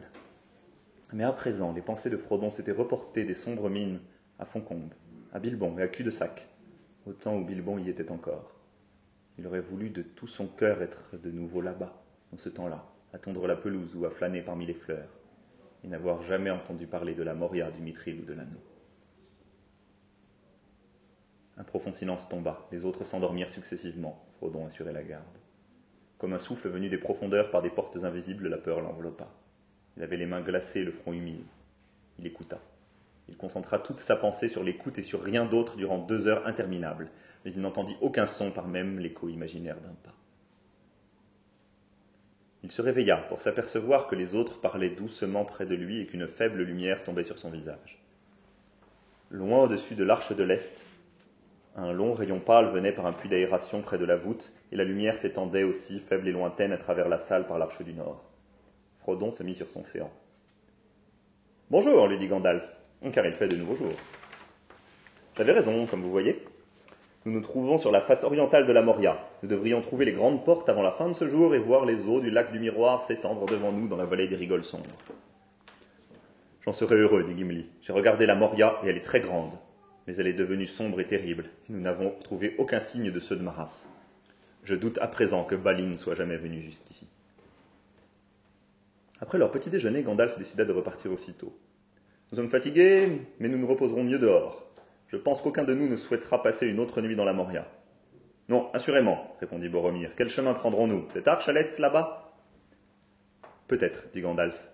Mais 1.12 1.24
à 1.24 1.32
présent, 1.32 1.72
les 1.72 1.82
pensées 1.82 2.10
de 2.10 2.16
Frodon 2.16 2.50
s'étaient 2.50 2.72
reportées 2.72 3.24
des 3.24 3.34
sombres 3.34 3.70
mines 3.70 4.00
à 4.38 4.44
Foncombe, 4.44 4.92
à 5.32 5.38
Bilbon 5.38 5.78
et 5.78 5.82
à 5.82 5.88
Cul-de-Sac, 5.88 6.48
au 7.06 7.12
temps 7.12 7.36
où 7.36 7.44
Bilbon 7.44 7.78
y 7.78 7.88
était 7.88 8.10
encore. 8.10 8.52
Il 9.38 9.46
aurait 9.46 9.60
voulu 9.60 9.90
de 9.90 10.02
tout 10.02 10.26
son 10.26 10.46
cœur 10.46 10.82
être 10.82 11.16
de 11.16 11.30
nouveau 11.30 11.60
là-bas, 11.60 12.02
dans 12.32 12.38
ce 12.38 12.48
temps-là, 12.48 12.84
à 13.12 13.18
tondre 13.18 13.46
la 13.46 13.56
pelouse 13.56 13.94
ou 13.94 14.04
à 14.04 14.10
flâner 14.10 14.42
parmi 14.42 14.66
les 14.66 14.74
fleurs, 14.74 15.08
et 15.84 15.88
n'avoir 15.88 16.22
jamais 16.22 16.50
entendu 16.50 16.86
parler 16.86 17.14
de 17.14 17.22
la 17.22 17.34
Moria, 17.34 17.70
du 17.70 17.82
Mithril 17.82 18.20
ou 18.20 18.24
de 18.24 18.32
l'anneau. 18.32 18.60
Un 21.58 21.64
profond 21.64 21.92
silence 21.92 22.28
tomba, 22.28 22.66
les 22.72 22.84
autres 22.84 23.04
s'endormirent 23.04 23.50
successivement. 23.50 24.25
Frodon 24.36 24.66
assurait 24.66 24.92
la 24.92 25.02
garde. 25.02 25.24
Comme 26.18 26.32
un 26.32 26.38
souffle 26.38 26.68
venu 26.68 26.88
des 26.88 26.98
profondeurs 26.98 27.50
par 27.50 27.62
des 27.62 27.70
portes 27.70 27.96
invisibles, 28.04 28.48
la 28.48 28.58
peur 28.58 28.80
l'enveloppa. 28.80 29.28
Il 29.96 30.02
avait 30.02 30.16
les 30.16 30.26
mains 30.26 30.40
glacées 30.40 30.84
le 30.84 30.92
front 30.92 31.12
humide. 31.12 31.44
Il 32.18 32.26
écouta. 32.26 32.60
Il 33.28 33.36
concentra 33.36 33.78
toute 33.78 33.98
sa 33.98 34.16
pensée 34.16 34.48
sur 34.48 34.62
l'écoute 34.62 34.98
et 34.98 35.02
sur 35.02 35.22
rien 35.22 35.44
d'autre 35.44 35.76
durant 35.76 35.98
deux 35.98 36.26
heures 36.26 36.46
interminables, 36.46 37.10
mais 37.44 37.52
il 37.52 37.60
n'entendit 37.60 37.96
aucun 38.00 38.26
son 38.26 38.50
par 38.50 38.68
même 38.68 38.98
l'écho 38.98 39.28
imaginaire 39.28 39.80
d'un 39.80 39.94
pas. 40.04 40.14
Il 42.62 42.70
se 42.70 42.82
réveilla 42.82 43.16
pour 43.16 43.40
s'apercevoir 43.40 44.06
que 44.06 44.16
les 44.16 44.34
autres 44.34 44.60
parlaient 44.60 44.90
doucement 44.90 45.44
près 45.44 45.66
de 45.66 45.74
lui 45.74 46.00
et 46.00 46.06
qu'une 46.06 46.26
faible 46.26 46.62
lumière 46.62 47.04
tombait 47.04 47.24
sur 47.24 47.38
son 47.38 47.50
visage. 47.50 48.02
Loin 49.30 49.64
au-dessus 49.64 49.94
de 49.94 50.04
l'arche 50.04 50.34
de 50.34 50.42
l'Est, 50.42 50.86
un 51.76 51.92
long 51.92 52.14
rayon 52.14 52.40
pâle 52.40 52.70
venait 52.70 52.92
par 52.92 53.04
un 53.06 53.12
puits 53.12 53.28
d'aération 53.28 53.82
près 53.82 53.98
de 53.98 54.06
la 54.06 54.16
voûte, 54.16 54.52
et 54.72 54.76
la 54.76 54.84
lumière 54.84 55.16
s'étendait 55.16 55.62
aussi, 55.62 56.00
faible 56.00 56.26
et 56.26 56.32
lointaine, 56.32 56.72
à 56.72 56.78
travers 56.78 57.08
la 57.08 57.18
salle 57.18 57.46
par 57.46 57.58
l'arche 57.58 57.82
du 57.82 57.92
nord. 57.92 58.24
Frodon 59.00 59.30
se 59.30 59.42
mit 59.42 59.54
sur 59.54 59.68
son 59.68 59.84
séant. 59.84 60.10
Bonjour, 61.70 62.06
lui 62.06 62.18
dit 62.18 62.28
Gandalf, 62.28 62.64
car 63.12 63.26
il 63.26 63.34
fait 63.34 63.48
de 63.48 63.56
nouveaux 63.56 63.76
jours. 63.76 63.92
J'avais 65.36 65.52
raison, 65.52 65.84
comme 65.86 66.00
vous 66.00 66.10
voyez. 66.10 66.42
Nous 67.26 67.32
nous 67.32 67.40
trouvons 67.40 67.76
sur 67.76 67.92
la 67.92 68.00
face 68.00 68.24
orientale 68.24 68.66
de 68.66 68.72
la 68.72 68.82
Moria. 68.82 69.18
Nous 69.42 69.48
devrions 69.48 69.82
trouver 69.82 70.06
les 70.06 70.12
grandes 70.12 70.44
portes 70.44 70.68
avant 70.68 70.82
la 70.82 70.92
fin 70.92 71.08
de 71.08 71.12
ce 71.12 71.26
jour 71.26 71.54
et 71.54 71.58
voir 71.58 71.84
les 71.84 72.08
eaux 72.08 72.20
du 72.20 72.30
lac 72.30 72.52
du 72.52 72.58
miroir 72.58 73.02
s'étendre 73.02 73.44
devant 73.46 73.72
nous 73.72 73.88
dans 73.88 73.96
la 73.96 74.06
vallée 74.06 74.28
des 74.28 74.36
rigoles 74.36 74.64
sombres. 74.64 74.84
J'en 76.64 76.72
serais 76.72 76.94
heureux, 76.94 77.24
dit 77.24 77.36
Gimli. 77.36 77.66
J'ai 77.82 77.92
regardé 77.92 78.24
la 78.24 78.34
Moria 78.34 78.78
et 78.82 78.88
elle 78.88 78.96
est 78.96 79.04
très 79.04 79.20
grande 79.20 79.52
mais 80.06 80.16
elle 80.16 80.26
est 80.26 80.32
devenue 80.32 80.66
sombre 80.66 81.00
et 81.00 81.06
terrible. 81.06 81.50
Nous 81.68 81.80
n'avons 81.80 82.14
trouvé 82.22 82.54
aucun 82.58 82.80
signe 82.80 83.10
de 83.10 83.20
ceux 83.20 83.36
de 83.36 83.42
Maras. 83.42 83.88
Je 84.64 84.74
doute 84.74 84.98
à 84.98 85.08
présent 85.08 85.44
que 85.44 85.54
Balin 85.54 85.96
soit 85.96 86.14
jamais 86.14 86.36
venu 86.36 86.62
jusqu'ici. 86.62 87.08
Après 89.20 89.38
leur 89.38 89.50
petit 89.50 89.70
déjeuner, 89.70 90.02
Gandalf 90.02 90.36
décida 90.38 90.64
de 90.64 90.72
repartir 90.72 91.12
aussitôt. 91.12 91.56
Nous 92.30 92.36
sommes 92.36 92.50
fatigués, 92.50 93.22
mais 93.38 93.48
nous 93.48 93.58
nous 93.58 93.66
reposerons 93.66 94.04
mieux 94.04 94.18
dehors. 94.18 94.66
Je 95.08 95.16
pense 95.16 95.40
qu'aucun 95.40 95.64
de 95.64 95.74
nous 95.74 95.88
ne 95.88 95.96
souhaitera 95.96 96.42
passer 96.42 96.66
une 96.66 96.80
autre 96.80 97.00
nuit 97.00 97.16
dans 97.16 97.24
la 97.24 97.32
Moria. 97.32 97.66
Non, 98.48 98.70
assurément, 98.74 99.36
répondit 99.40 99.68
Boromir. 99.68 100.10
Quel 100.16 100.28
chemin 100.28 100.54
prendrons-nous? 100.54 101.06
Cette 101.12 101.28
arche 101.28 101.48
à 101.48 101.52
l'est 101.52 101.78
là-bas? 101.78 102.34
Peut-être, 103.68 104.04
dit 104.12 104.20
Gandalf, 104.20 104.68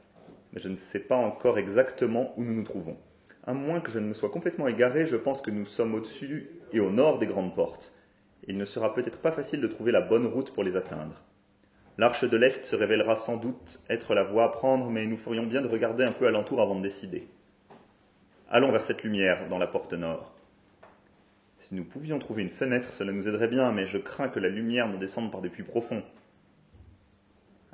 mais 0.52 0.60
je 0.60 0.68
ne 0.68 0.76
sais 0.76 0.98
pas 0.98 1.16
encore 1.16 1.58
exactement 1.58 2.34
où 2.36 2.44
nous 2.44 2.54
nous 2.54 2.64
trouvons. 2.64 2.98
À 3.44 3.54
moins 3.54 3.80
que 3.80 3.90
je 3.90 3.98
ne 3.98 4.06
me 4.06 4.14
sois 4.14 4.30
complètement 4.30 4.68
égaré, 4.68 5.04
je 5.06 5.16
pense 5.16 5.40
que 5.40 5.50
nous 5.50 5.66
sommes 5.66 5.94
au-dessus 5.94 6.50
et 6.72 6.78
au 6.78 6.90
nord 6.90 7.18
des 7.18 7.26
grandes 7.26 7.54
portes. 7.54 7.92
Il 8.46 8.56
ne 8.56 8.64
sera 8.64 8.94
peut-être 8.94 9.18
pas 9.18 9.32
facile 9.32 9.60
de 9.60 9.66
trouver 9.66 9.90
la 9.90 10.00
bonne 10.00 10.26
route 10.26 10.52
pour 10.52 10.62
les 10.62 10.76
atteindre. 10.76 11.20
L'arche 11.98 12.24
de 12.24 12.36
l'Est 12.36 12.64
se 12.64 12.76
révélera 12.76 13.16
sans 13.16 13.36
doute 13.36 13.80
être 13.90 14.14
la 14.14 14.22
voie 14.22 14.44
à 14.44 14.48
prendre, 14.48 14.90
mais 14.90 15.06
nous 15.06 15.16
ferions 15.16 15.44
bien 15.44 15.60
de 15.60 15.68
regarder 15.68 16.04
un 16.04 16.12
peu 16.12 16.26
alentour 16.26 16.60
avant 16.60 16.76
de 16.76 16.82
décider. 16.82 17.26
Allons 18.48 18.70
vers 18.70 18.84
cette 18.84 19.02
lumière 19.02 19.48
dans 19.48 19.58
la 19.58 19.66
porte 19.66 19.92
nord. 19.92 20.32
Si 21.58 21.74
nous 21.74 21.84
pouvions 21.84 22.18
trouver 22.18 22.42
une 22.42 22.50
fenêtre, 22.50 22.90
cela 22.92 23.12
nous 23.12 23.26
aiderait 23.26 23.48
bien, 23.48 23.72
mais 23.72 23.86
je 23.86 23.98
crains 23.98 24.28
que 24.28 24.40
la 24.40 24.48
lumière 24.48 24.88
ne 24.88 24.96
descende 24.96 25.32
par 25.32 25.42
des 25.42 25.48
puits 25.48 25.62
profonds. 25.62 26.02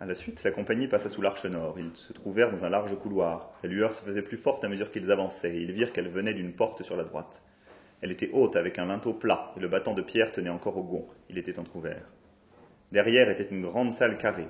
À 0.01 0.07
la 0.07 0.15
suite, 0.15 0.45
la 0.45 0.53
compagnie 0.53 0.87
passa 0.87 1.09
sous 1.09 1.23
l'arche 1.23 1.45
nord. 1.47 1.77
Ils 1.77 1.97
se 1.97 2.13
trouvèrent 2.13 2.53
dans 2.53 2.65
un 2.65 2.69
large 2.69 2.97
couloir. 3.01 3.51
La 3.65 3.69
lueur 3.69 3.95
se 3.97 4.03
faisait 4.03 4.23
plus 4.23 4.37
forte 4.37 4.63
à 4.63 4.69
mesure 4.69 4.93
qu'ils 4.93 5.11
avançaient, 5.11 5.57
et 5.57 5.61
ils 5.61 5.73
virent 5.73 5.93
qu'elle 5.93 6.09
venait 6.09 6.35
d'une 6.35 6.53
porte 6.53 6.85
sur 6.85 6.97
la 6.97 7.03
droite. 7.03 7.43
Elle 8.01 8.13
était 8.13 8.31
haute, 8.33 8.55
avec 8.55 8.79
un 8.79 8.87
linteau 8.87 9.13
plat, 9.13 9.53
et 9.57 9.61
le 9.61 9.67
battant 9.67 9.95
de 9.95 10.03
pierre 10.03 10.31
tenait 10.31 10.51
encore 10.51 10.77
au 10.77 10.85
gond. 10.85 11.09
Il 11.31 11.37
était 11.37 11.59
entr'ouvert. 11.59 12.09
Derrière 12.93 13.29
était 13.29 13.49
une 13.51 13.63
grande 13.63 13.93
salle 13.93 14.19
carrée. 14.19 14.47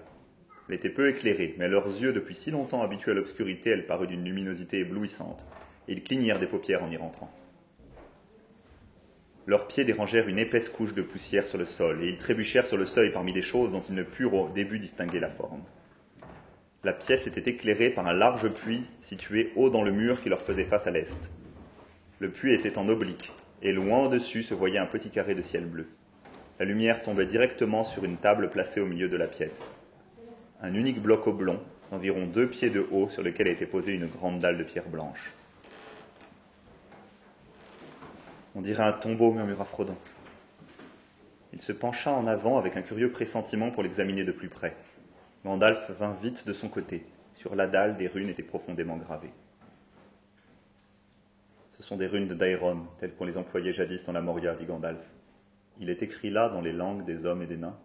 Elle 0.69 0.75
était 0.75 0.91
peu 0.91 1.09
éclairée, 1.09 1.55
mais 1.57 1.69
leurs 1.69 1.87
yeux, 1.87 2.13
depuis 2.13 2.35
si 2.35 2.51
longtemps 2.51 2.83
habitués 2.83 3.13
à 3.13 3.15
l'obscurité, 3.15 3.71
elle 3.71 3.87
parut 3.87 4.07
d'une 4.07 4.25
luminosité 4.25 4.81
éblouissante, 4.81 5.47
ils 5.89 6.03
clignèrent 6.03 6.39
des 6.39 6.47
paupières 6.47 6.85
en 6.85 6.91
y 6.91 6.99
rentrant. 6.99 7.31
Leurs 9.49 9.67
pieds 9.67 9.87
dérangèrent 9.87 10.29
une 10.29 10.39
épaisse 10.39 10.69
couche 10.69 10.93
de 10.93 11.01
poussière 11.01 11.47
sur 11.47 11.57
le 11.57 11.65
sol, 11.65 12.05
et 12.05 12.09
ils 12.09 12.19
trébuchèrent 12.19 12.67
sur 12.67 12.77
le 12.77 12.85
seuil 12.85 13.13
parmi 13.13 13.33
des 13.33 13.41
choses 13.41 13.73
dont 13.73 13.81
ils 13.81 13.95
ne 13.95 14.03
purent 14.03 14.35
au 14.35 14.51
début 14.51 14.79
distinguer 14.79 15.21
la 15.21 15.31
forme. 15.31 15.63
La 16.85 16.93
pièce 16.93 17.27
était 17.27 17.49
éclairée 17.49 17.89
par 17.89 18.07
un 18.07 18.13
large 18.13 18.51
puits 18.51 18.87
situé 19.01 19.51
haut 19.57 19.71
dans 19.71 19.83
le 19.83 19.91
mur 19.91 20.21
qui 20.21 20.29
leur 20.29 20.43
faisait 20.43 20.67
face 20.67 20.87
à 20.87 20.91
l'est. 20.91 21.31
Le 22.19 22.29
puits 22.29 22.53
était 22.53 22.77
en 22.77 22.91
oblique, 22.91 23.33
et 23.63 23.73
loin 23.73 24.01
au-dessus 24.01 24.43
se 24.43 24.53
voyait 24.53 24.77
un 24.77 24.85
petit 24.85 25.09
carré 25.09 25.35
de 25.35 25.41
ciel 25.41 25.65
bleu. 25.65 25.87
La 26.59 26.67
lumière 26.67 27.01
tombait 27.01 27.25
directement 27.25 27.85
sur 27.85 28.05
une 28.05 28.19
table 28.19 28.51
placée 28.51 28.81
au 28.81 28.87
milieu 28.87 29.09
de 29.09 29.17
la 29.17 29.29
pièce. 29.29 29.75
Un 30.61 30.75
unique 30.75 31.01
bloc 31.01 31.27
oblong, 31.27 31.59
d'environ 31.91 32.27
deux 32.27 32.49
pieds 32.49 32.69
de 32.69 32.87
haut, 32.91 33.09
sur 33.09 33.23
lequel 33.23 33.49
était 33.49 33.65
posée 33.65 33.95
une 33.95 34.09
grande 34.09 34.41
dalle 34.41 34.59
de 34.59 34.65
pierre 34.65 34.91
blanche. 34.91 35.33
On 38.59 38.61
dirait 38.61 38.83
un 38.83 38.93
tombeau, 38.93 39.31
murmura 39.31 39.65
Frodon. 39.65 39.97
Il 41.53 41.63
se 41.63 41.71
pencha 41.71 42.11
en 42.11 42.27
avant 42.27 42.59
avec 42.59 42.77
un 42.77 42.83
curieux 42.83 43.13
pressentiment 43.13 43.71
pour 43.71 43.85
l'examiner 43.85 44.25
de 44.25 44.33
plus 44.33 44.49
près. 44.49 44.75
Gandalf 45.45 45.93
vint 45.93 46.17
vite 46.21 46.45
de 46.45 46.53
son 46.53 46.69
côté. 46.69 47.07
Sur 47.37 47.55
la 47.55 47.69
dalle, 47.69 47.97
des 47.97 48.09
runes 48.09 48.29
étaient 48.29 48.43
profondément 48.43 48.97
gravées. 48.97 49.31
Ce 51.77 51.85
sont 51.85 51.97
des 51.97 52.09
runes 52.09 52.27
de 52.27 52.35
Daeron, 52.35 52.89
telles 52.99 53.15
qu'on 53.15 53.27
les 53.27 53.39
employait 53.39 53.73
jadis 53.73 54.03
dans 54.03 54.13
la 54.13 54.23
Moria, 54.23 54.57
dit 54.57 54.67
Gandalf. 54.67 55.07
Il 55.79 55.89
est 55.89 56.03
écrit 56.03 56.31
là 56.31 56.49
dans 56.49 56.61
les 56.61 56.73
langues 56.73 57.05
des 57.05 57.27
hommes 57.27 57.43
et 57.43 57.47
des 57.47 57.59
nains. 57.59 57.79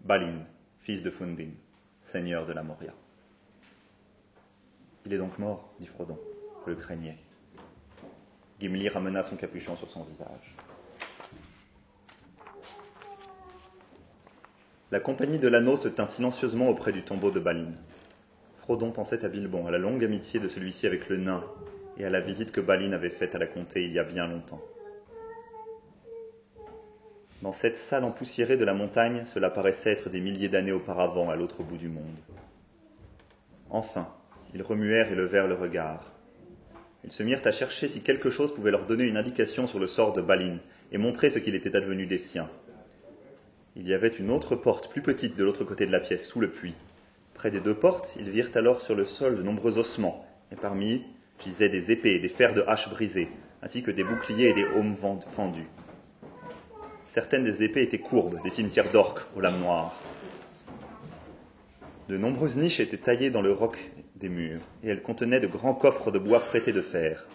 Balin, 0.00 0.40
fils 0.80 1.02
de 1.02 1.10
Fundin, 1.10 1.50
seigneur 2.02 2.46
de 2.46 2.52
la 2.52 2.64
Moria. 2.64 2.94
Il 5.06 5.12
est 5.12 5.18
donc 5.18 5.38
mort, 5.38 5.72
dit 5.78 5.86
Frodon. 5.86 6.18
Je 6.66 6.70
le 6.70 6.76
craignais. 6.76 7.16
Gimli 8.60 8.88
ramena 8.88 9.22
son 9.22 9.36
capuchon 9.36 9.76
sur 9.76 9.90
son 9.90 10.02
visage. 10.04 10.56
La 14.90 15.00
compagnie 15.00 15.38
de 15.38 15.48
l'anneau 15.48 15.76
se 15.76 15.88
tint 15.88 16.06
silencieusement 16.06 16.68
auprès 16.68 16.92
du 16.92 17.02
tombeau 17.02 17.30
de 17.30 17.38
Balin. 17.38 17.72
Frodon 18.60 18.90
pensait 18.90 19.24
à 19.24 19.28
Bilbon, 19.28 19.66
à 19.66 19.70
la 19.70 19.78
longue 19.78 20.02
amitié 20.02 20.40
de 20.40 20.48
celui-ci 20.48 20.86
avec 20.86 21.08
le 21.08 21.18
nain, 21.18 21.44
et 21.98 22.04
à 22.04 22.10
la 22.10 22.20
visite 22.20 22.52
que 22.52 22.60
Balin 22.60 22.92
avait 22.92 23.10
faite 23.10 23.34
à 23.34 23.38
la 23.38 23.46
comté 23.46 23.84
il 23.84 23.92
y 23.92 23.98
a 23.98 24.04
bien 24.04 24.26
longtemps. 24.26 24.62
Dans 27.42 27.52
cette 27.52 27.76
salle 27.76 28.02
empoussiérée 28.02 28.56
de 28.56 28.64
la 28.64 28.74
montagne, 28.74 29.24
cela 29.24 29.50
paraissait 29.50 29.92
être 29.92 30.10
des 30.10 30.20
milliers 30.20 30.48
d'années 30.48 30.72
auparavant 30.72 31.30
à 31.30 31.36
l'autre 31.36 31.62
bout 31.62 31.76
du 31.76 31.88
monde. 31.88 32.16
Enfin, 33.70 34.08
ils 34.54 34.62
remuèrent 34.62 35.12
et 35.12 35.14
levèrent 35.14 35.46
le 35.46 35.54
regard. 35.54 36.17
Ils 37.08 37.12
se 37.12 37.22
mirent 37.22 37.46
à 37.46 37.52
chercher 37.52 37.88
si 37.88 38.02
quelque 38.02 38.28
chose 38.28 38.54
pouvait 38.54 38.70
leur 38.70 38.84
donner 38.84 39.04
une 39.04 39.16
indication 39.16 39.66
sur 39.66 39.78
le 39.78 39.86
sort 39.86 40.12
de 40.12 40.20
Balin 40.20 40.58
et 40.92 40.98
montrer 40.98 41.30
ce 41.30 41.38
qu'il 41.38 41.54
était 41.54 41.74
advenu 41.74 42.04
des 42.04 42.18
siens. 42.18 42.50
Il 43.76 43.88
y 43.88 43.94
avait 43.94 44.08
une 44.08 44.30
autre 44.30 44.56
porte 44.56 44.90
plus 44.90 45.00
petite 45.00 45.34
de 45.34 45.42
l'autre 45.42 45.64
côté 45.64 45.86
de 45.86 45.90
la 45.90 46.00
pièce, 46.00 46.26
sous 46.26 46.38
le 46.38 46.50
puits. 46.50 46.74
Près 47.32 47.50
des 47.50 47.60
deux 47.60 47.72
portes, 47.72 48.14
ils 48.20 48.28
virent 48.28 48.50
alors 48.56 48.82
sur 48.82 48.94
le 48.94 49.06
sol 49.06 49.38
de 49.38 49.42
nombreux 49.42 49.78
ossements, 49.78 50.26
et 50.52 50.56
parmi 50.56 50.96
eux 50.96 51.00
gisaient 51.42 51.70
des 51.70 51.90
épées, 51.90 52.18
des 52.18 52.28
fers 52.28 52.52
de 52.52 52.62
hache 52.68 52.90
brisés, 52.90 53.28
ainsi 53.62 53.82
que 53.82 53.90
des 53.90 54.04
boucliers 54.04 54.50
et 54.50 54.52
des 54.52 54.66
aumes 54.66 54.96
fendus. 55.30 55.70
Certaines 57.08 57.44
des 57.44 57.62
épées 57.62 57.84
étaient 57.84 58.00
courbes, 58.00 58.38
des 58.44 58.50
cimetières 58.50 58.92
d'orques 58.92 59.24
aux 59.34 59.40
lames 59.40 59.60
noires. 59.60 59.98
De 62.10 62.18
nombreuses 62.18 62.58
niches 62.58 62.80
étaient 62.80 62.98
taillées 62.98 63.30
dans 63.30 63.40
le 63.40 63.52
roc 63.52 63.78
des 64.18 64.28
murs, 64.28 64.60
et 64.82 64.88
elles 64.88 65.02
contenaient 65.02 65.40
de 65.40 65.46
grands 65.46 65.74
coffres 65.74 66.10
de 66.10 66.18
bois 66.18 66.40
frétés 66.40 66.72
de 66.72 66.80
fer. 66.80 67.26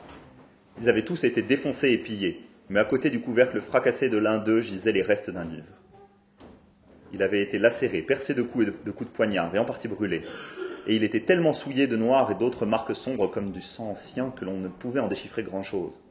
Ils 0.82 0.90
avaient 0.90 1.06
tous 1.06 1.24
été 1.24 1.42
défoncés 1.42 1.92
et 1.92 1.98
pillés, 1.98 2.42
mais 2.70 2.80
à 2.80 2.86
côté 2.86 3.10
du 3.10 3.22
couvercle 3.22 3.62
fracassé 3.62 4.10
de 4.10 4.18
l'un 4.18 4.38
d'eux 4.38 4.62
gisaient 4.62 4.92
les 4.92 5.02
restes 5.02 5.30
d'un 5.30 5.46
livre. 5.46 5.82
Il 7.14 7.22
avait 7.22 7.42
été 7.42 7.60
lacéré, 7.60 8.02
percé 8.02 8.34
de 8.34 8.42
coups 8.42 8.66
de, 8.66 8.92
coups 8.92 9.10
de 9.10 9.16
poignard, 9.16 9.56
et 9.56 9.60
en 9.60 9.66
partie 9.66 9.88
brûlé. 9.88 10.24
Et 10.88 10.96
il 10.96 11.04
était 11.04 11.22
tellement 11.22 11.54
souillé 11.54 11.88
de 11.88 11.96
noir 11.96 12.32
et 12.32 12.36
d'autres 12.36 12.66
marques 12.66 12.96
sombres 12.96 13.28
comme 13.28 13.52
du 13.52 13.62
sang 13.62 13.92
ancien 13.92 14.32
que 14.32 14.44
l'on 14.44 14.58
ne 14.58 14.68
pouvait 14.68 15.00
en 15.00 15.08
déchiffrer 15.08 15.44
grand-chose. 15.44 16.02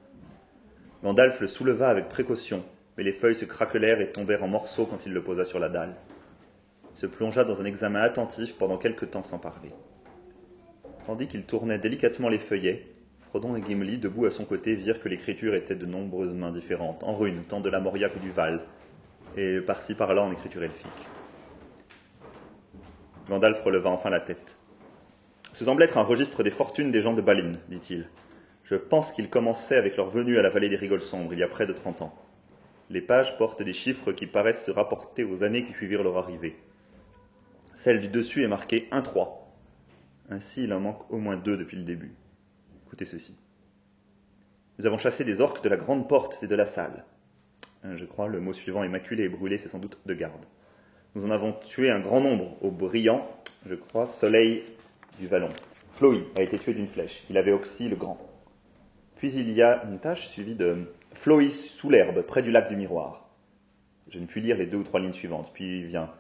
Gandalf 1.03 1.41
le 1.41 1.49
souleva 1.49 1.89
avec 1.89 2.09
précaution, 2.09 2.65
mais 2.97 3.03
les 3.03 3.13
feuilles 3.13 3.35
se 3.35 3.45
craquelèrent 3.45 4.01
et 4.01 4.13
tombèrent 4.13 4.45
en 4.45 4.49
morceaux 4.49 4.87
quand 4.87 5.05
il 5.05 5.13
le 5.13 5.23
posa 5.23 5.45
sur 5.45 5.59
la 5.59 5.69
dalle. 5.69 5.97
Il 6.95 6.99
se 6.99 7.07
plongea 7.07 7.45
dans 7.45 7.61
un 7.61 7.65
examen 7.65 8.01
attentif 8.01 8.55
pendant 8.57 8.79
quelque 8.79 9.05
temps 9.05 9.23
sans 9.23 9.39
parler. 9.39 9.71
Tandis 11.07 11.27
qu'il 11.27 11.45
tournait 11.45 11.79
délicatement 11.79 12.29
les 12.29 12.39
feuillets, 12.39 12.87
Frodon 13.23 13.57
et 13.57 13.63
Gimli, 13.63 13.99
debout 13.99 14.27
à 14.27 14.31
son 14.31 14.45
côté, 14.45 14.77
virent 14.77 15.01
que 15.01 15.09
l'écriture 15.09 15.55
était 15.55 15.75
de 15.75 15.87
nombreuses 15.87 16.35
mains 16.35 16.53
différentes, 16.53 17.03
en 17.03 17.17
runes, 17.17 17.43
tant 17.49 17.61
de 17.61 17.71
la 17.71 17.81
Moria 17.81 18.09
que 18.09 18.19
du 18.19 18.31
Val, 18.31 18.61
et 19.37 19.61
par-ci 19.61 19.95
par-là 19.95 20.23
en 20.23 20.31
écriture 20.31 20.63
elfique. 20.63 20.87
Gandalf 23.29 23.63
releva 23.65 23.91
enfin 23.91 24.11
la 24.11 24.21
tête. 24.21 24.57
Ce 25.55 25.65
semble 25.65 25.83
être 25.83 25.99
un 25.99 26.03
registre 26.03 26.43
des 26.43 26.51
fortunes 26.51 26.91
des 26.91 27.03
gens 27.03 27.15
de 27.15 27.23
Balin, 27.23 27.55
dit-il. 27.69 28.09
Je 28.65 28.77
pense 28.77 29.11
qu'ils 29.11 29.29
commençaient 29.29 29.77
avec 29.77 29.97
leur 29.97 30.09
venue 30.09 30.39
à 30.39 30.43
la 30.43 30.51
vallée 30.51 30.69
des 30.69 30.77
rigoles 30.77 31.03
sombres, 31.03 31.33
il 31.33 31.41
y 31.41 31.43
a 31.43 31.49
près 31.49 31.67
de 31.67 31.73
trente 31.73 32.03
ans. 32.03 32.15
Les 32.91 33.01
pages 33.01 33.37
portent 33.39 33.63
des 33.63 33.73
chiffres 33.73 34.13
qui 34.13 34.27
paraissent 34.27 34.65
se 34.65 34.71
rapporter 34.71 35.25
aux 35.25 35.43
années 35.43 35.65
qui 35.65 35.73
suivirent 35.73 36.05
leur 36.05 36.19
arrivée. 36.19 36.57
Celle 37.75 38.01
du 38.01 38.09
dessus 38.09 38.45
est 38.45 38.49
marquée 38.49 38.89
1-3, 38.93 39.42
ainsi, 40.31 40.65
il 40.65 40.73
en 40.73 40.81
manque 40.81 41.11
au 41.11 41.19
moins 41.19 41.37
deux 41.37 41.57
depuis 41.57 41.77
le 41.77 41.85
début. 41.85 42.15
Écoutez 42.87 43.05
ceci. 43.05 43.37
Nous 44.79 44.87
avons 44.87 44.99
chassé 44.99 45.25
des 45.25 45.41
orques 45.41 45.63
de 45.63 45.69
la 45.69 45.77
grande 45.77 46.09
porte 46.09 46.43
et 46.43 46.47
de 46.47 46.55
la 46.55 46.67
salle. 46.67 47.05
Euh, 47.85 47.97
je 47.97 48.05
crois 48.05 48.29
le 48.29 48.41
mot 48.41 48.53
suivant, 48.53 48.85
immaculé 48.85 49.25
et 49.25 49.29
brûlé, 49.29 49.59
c'est 49.59 49.69
sans 49.69 49.79
doute 49.79 49.99
de 50.07 50.15
garde. 50.15 50.45
Nous 51.15 51.25
en 51.25 51.31
avons 51.31 51.53
tué 51.53 51.91
un 51.91 52.01
grand 52.01 52.21
nombre 52.21 52.57
au 52.63 52.71
brillant, 52.71 53.29
je 53.67 53.75
crois, 53.75 54.07
soleil 54.07 54.63
du 55.19 55.27
vallon. 55.27 55.51
Floï 55.95 56.25
a 56.37 56.43
été 56.43 56.59
tué 56.59 56.75
d'une 56.75 56.89
flèche. 56.89 57.25
Il 57.29 57.37
avait 57.37 57.53
Oxy 57.53 57.89
le 57.89 57.97
grand. 57.97 58.19
Puis 59.17 59.33
il 59.35 59.53
y 59.53 59.63
a 59.63 59.85
une 59.85 59.99
tâche 59.99 60.29
suivie 60.29 60.55
de 60.55 60.91
Floï 61.13 61.51
sous 61.51 61.91
l'herbe, 61.91 62.23
près 62.23 62.43
du 62.43 62.51
lac 62.51 62.69
du 62.69 62.77
miroir. 62.77 63.29
Je 64.09 64.19
ne 64.19 64.27
puis 64.27 64.41
lire 64.41 64.57
les 64.57 64.67
deux 64.67 64.79
ou 64.79 64.85
trois 64.85 65.01
lignes 65.01 65.13
suivantes. 65.13 65.51
Puis 65.53 65.85
vient 65.85 66.11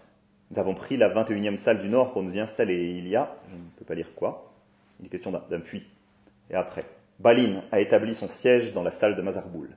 nous 0.52 0.58
avons 0.58 0.74
pris 0.74 0.98
la 0.98 1.08
21e 1.08 1.56
salle 1.56 1.80
du 1.80 1.88
Nord 1.88 2.12
pour 2.12 2.22
nous 2.22 2.36
y 2.36 2.40
installer. 2.40 2.98
il 2.98 3.08
y 3.08 3.16
a, 3.16 3.36
je 3.50 3.56
ne 3.56 3.62
peux 3.78 3.86
pas 3.86 3.94
lire 3.94 4.14
quoi, 4.14 4.52
il 5.00 5.06
est 5.06 5.08
question 5.08 5.32
d'un 5.32 5.60
puits. 5.60 5.86
Et 6.50 6.54
après, 6.54 6.84
Balin 7.18 7.62
a 7.72 7.80
établi 7.80 8.14
son 8.14 8.28
siège 8.28 8.74
dans 8.74 8.82
la 8.82 8.90
salle 8.90 9.16
de 9.16 9.22
Mazarboul. 9.22 9.70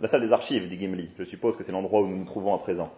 La 0.00 0.08
salle 0.08 0.20
des 0.20 0.32
archives, 0.32 0.68
dit 0.68 0.78
Gimli. 0.78 1.10
Je 1.18 1.24
suppose 1.24 1.56
que 1.56 1.64
c'est 1.64 1.72
l'endroit 1.72 2.02
où 2.02 2.06
nous 2.06 2.16
nous 2.16 2.24
trouvons 2.26 2.54
à 2.54 2.58
présent. 2.58 2.92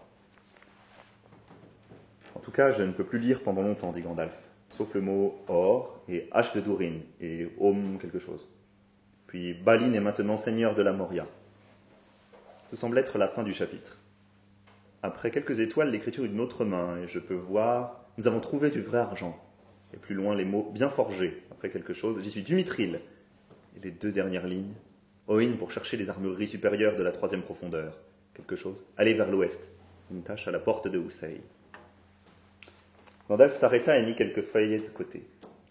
En 2.34 2.40
tout 2.40 2.50
cas, 2.50 2.72
je 2.72 2.82
ne 2.82 2.92
peux 2.92 3.04
plus 3.04 3.20
lire 3.20 3.42
pendant 3.42 3.62
longtemps, 3.62 3.92
dit 3.92 4.02
Gandalf, 4.02 4.36
sauf 4.76 4.92
le 4.94 5.02
mot 5.02 5.38
or 5.46 6.00
et 6.08 6.28
H 6.32 6.54
de 6.54 6.60
Durin 6.60 6.98
et 7.20 7.48
Om 7.60 7.98
quelque 8.00 8.18
chose. 8.18 8.48
Puis 9.28 9.54
Balin 9.54 9.92
est 9.92 10.00
maintenant 10.00 10.36
seigneur 10.36 10.74
de 10.74 10.82
la 10.82 10.92
Moria. 10.92 11.26
Ce 12.70 12.76
semble 12.76 12.98
être 12.98 13.18
la 13.18 13.28
fin 13.28 13.44
du 13.44 13.52
chapitre. 13.52 13.99
Après 15.02 15.30
quelques 15.30 15.60
étoiles, 15.60 15.90
l'écriture 15.90 16.24
d'une 16.24 16.40
autre 16.40 16.64
main, 16.64 16.98
et 16.98 17.08
je 17.08 17.18
peux 17.18 17.34
voir, 17.34 18.04
nous 18.18 18.26
avons 18.26 18.40
trouvé 18.40 18.70
du 18.70 18.82
vrai 18.82 18.98
argent. 18.98 19.38
Et 19.94 19.96
plus 19.96 20.14
loin, 20.14 20.34
les 20.34 20.44
mots 20.44 20.70
bien 20.72 20.90
forgés. 20.90 21.42
Après 21.50 21.70
quelque 21.70 21.94
chose, 21.94 22.20
j'y 22.22 22.30
suis 22.30 22.42
du 22.42 22.54
mithril. 22.54 23.00
Et 23.76 23.80
les 23.82 23.90
deux 23.90 24.12
dernières 24.12 24.46
lignes, 24.46 24.74
Oin 25.28 25.52
pour 25.58 25.70
chercher 25.70 25.96
les 25.96 26.10
armureries 26.10 26.48
supérieures 26.48 26.96
de 26.96 27.02
la 27.02 27.12
troisième 27.12 27.42
profondeur. 27.42 27.96
Quelque 28.34 28.56
chose, 28.56 28.84
aller 28.96 29.14
vers 29.14 29.30
l'ouest. 29.30 29.70
Une 30.10 30.22
tâche 30.22 30.48
à 30.48 30.50
la 30.50 30.58
porte 30.58 30.88
de 30.88 30.98
Hussein. 30.98 31.38
Gandalf 33.28 33.54
s'arrêta 33.54 33.96
et 33.96 34.04
mit 34.04 34.16
quelques 34.16 34.42
feuillets 34.42 34.80
de 34.80 34.88
côté. 34.88 35.22